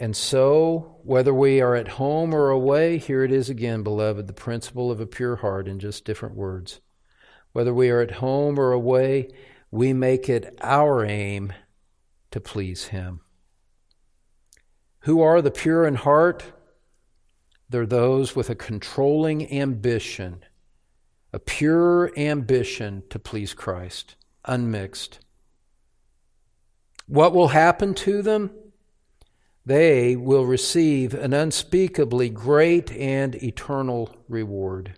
And 0.00 0.16
so, 0.16 1.00
whether 1.02 1.34
we 1.34 1.60
are 1.60 1.74
at 1.74 1.88
home 1.88 2.32
or 2.32 2.50
away, 2.50 2.98
here 2.98 3.24
it 3.24 3.32
is 3.32 3.50
again, 3.50 3.82
beloved, 3.82 4.28
the 4.28 4.32
principle 4.32 4.92
of 4.92 5.00
a 5.00 5.06
pure 5.06 5.36
heart 5.36 5.66
in 5.66 5.80
just 5.80 6.04
different 6.04 6.36
words. 6.36 6.80
Whether 7.52 7.74
we 7.74 7.90
are 7.90 8.00
at 8.00 8.12
home 8.12 8.60
or 8.60 8.70
away, 8.70 9.28
we 9.72 9.92
make 9.92 10.28
it 10.28 10.56
our 10.60 11.04
aim 11.04 11.52
to 12.30 12.40
please 12.40 12.86
Him. 12.86 13.20
Who 15.00 15.20
are 15.20 15.42
the 15.42 15.50
pure 15.50 15.84
in 15.84 15.96
heart? 15.96 16.44
They're 17.68 17.86
those 17.86 18.36
with 18.36 18.50
a 18.50 18.54
controlling 18.54 19.52
ambition, 19.52 20.44
a 21.32 21.40
pure 21.40 22.12
ambition 22.16 23.02
to 23.10 23.18
please 23.18 23.52
Christ, 23.52 24.14
unmixed. 24.44 25.18
What 27.06 27.34
will 27.34 27.48
happen 27.48 27.94
to 27.94 28.22
them? 28.22 28.50
They 29.68 30.16
will 30.16 30.46
receive 30.46 31.12
an 31.12 31.34
unspeakably 31.34 32.30
great 32.30 32.90
and 32.90 33.34
eternal 33.34 34.16
reward. 34.26 34.94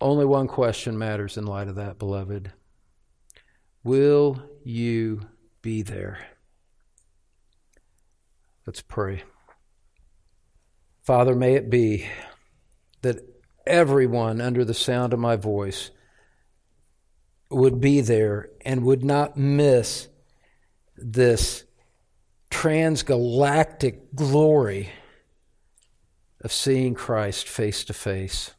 Only 0.00 0.24
one 0.24 0.48
question 0.48 0.96
matters 0.96 1.36
in 1.36 1.44
light 1.44 1.68
of 1.68 1.74
that, 1.74 1.98
beloved. 1.98 2.52
Will 3.84 4.42
you 4.64 5.20
be 5.60 5.82
there? 5.82 6.26
Let's 8.66 8.80
pray. 8.80 9.22
Father, 11.02 11.34
may 11.34 11.52
it 11.52 11.68
be 11.68 12.06
that 13.02 13.18
everyone 13.66 14.40
under 14.40 14.64
the 14.64 14.72
sound 14.72 15.12
of 15.12 15.18
my 15.18 15.36
voice 15.36 15.90
would 17.50 17.78
be 17.78 18.00
there 18.00 18.48
and 18.64 18.84
would 18.84 19.04
not 19.04 19.36
miss 19.36 20.08
this 21.00 21.64
transgalactic 22.50 24.14
glory 24.14 24.90
of 26.42 26.52
seeing 26.52 26.94
Christ 26.94 27.48
face 27.48 27.84
to 27.84 27.92
face. 27.92 28.52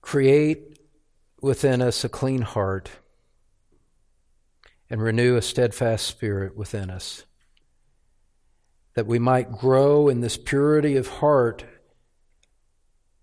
Create 0.00 0.78
within 1.40 1.82
us 1.82 2.04
a 2.04 2.08
clean 2.08 2.42
heart 2.42 2.90
and 4.90 5.02
renew 5.02 5.36
a 5.36 5.42
steadfast 5.42 6.06
spirit 6.06 6.56
within 6.56 6.90
us 6.90 7.24
that 8.94 9.06
we 9.06 9.18
might 9.18 9.50
grow 9.50 10.08
in 10.08 10.20
this 10.20 10.36
purity 10.36 10.96
of 10.96 11.08
heart 11.08 11.64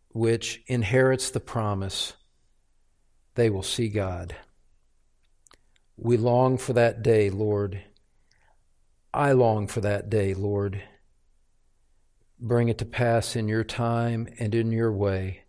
which 0.10 0.64
inherits 0.68 1.30
the 1.30 1.40
promise 1.40 2.14
they 3.36 3.50
will 3.50 3.64
see 3.64 3.88
God. 3.88 4.36
We 6.02 6.18
long 6.18 6.58
for 6.58 6.74
that 6.74 7.04
day, 7.04 7.30
Lord. 7.30 7.82
I 9.14 9.32
long 9.32 9.68
for 9.68 9.82
that 9.82 10.10
day, 10.10 10.34
Lord. 10.34 10.82
Bring 12.40 12.70
it 12.70 12.78
to 12.78 12.86
pass 12.86 13.36
in 13.36 13.48
your 13.48 13.64
time 13.64 14.28
and 14.40 14.56
in 14.56 14.72
your 14.72 14.92
way. 14.92 15.44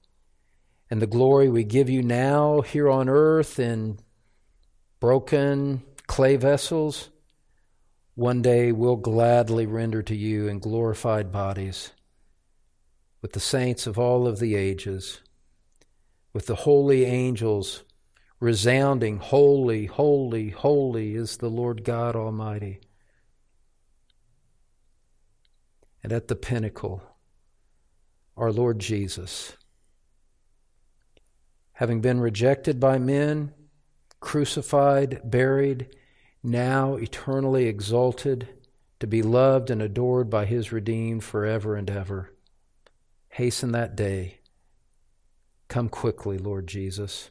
And 0.90 1.00
the 1.00 1.06
glory 1.06 1.48
we 1.48 1.62
give 1.62 1.88
you 1.88 2.02
now 2.02 2.62
here 2.62 2.90
on 2.90 3.08
earth 3.08 3.58
in 3.58 4.00
broken 4.98 5.82
clay 6.06 6.36
vessels 6.36 7.10
one 8.20 8.42
day 8.42 8.70
we'll 8.70 8.96
gladly 8.96 9.64
render 9.64 10.02
to 10.02 10.14
you 10.14 10.46
in 10.46 10.58
glorified 10.58 11.32
bodies 11.32 11.92
with 13.22 13.32
the 13.32 13.40
saints 13.40 13.86
of 13.86 13.98
all 13.98 14.26
of 14.26 14.40
the 14.40 14.56
ages, 14.56 15.20
with 16.34 16.44
the 16.44 16.54
holy 16.54 17.06
angels 17.06 17.82
resounding, 18.40 19.18
Holy, 19.18 19.86
holy, 19.86 20.50
holy 20.50 21.14
is 21.14 21.36
the 21.36 21.50
Lord 21.50 21.84
God 21.84 22.16
Almighty. 22.16 22.80
And 26.02 26.12
at 26.12 26.28
the 26.28 26.36
pinnacle, 26.36 27.02
our 28.36 28.50
Lord 28.50 28.78
Jesus, 28.78 29.56
having 31.74 32.00
been 32.00 32.20
rejected 32.20 32.80
by 32.80 32.98
men, 32.98 33.52
crucified, 34.18 35.20
buried, 35.24 35.94
now 36.42 36.94
eternally 36.94 37.66
exalted, 37.66 38.48
to 38.98 39.06
be 39.06 39.22
loved 39.22 39.70
and 39.70 39.80
adored 39.80 40.28
by 40.28 40.44
his 40.44 40.72
redeemed 40.72 41.24
forever 41.24 41.76
and 41.76 41.90
ever. 41.90 42.34
Hasten 43.30 43.72
that 43.72 43.96
day. 43.96 44.38
Come 45.68 45.88
quickly, 45.88 46.36
Lord 46.36 46.66
Jesus. 46.66 47.30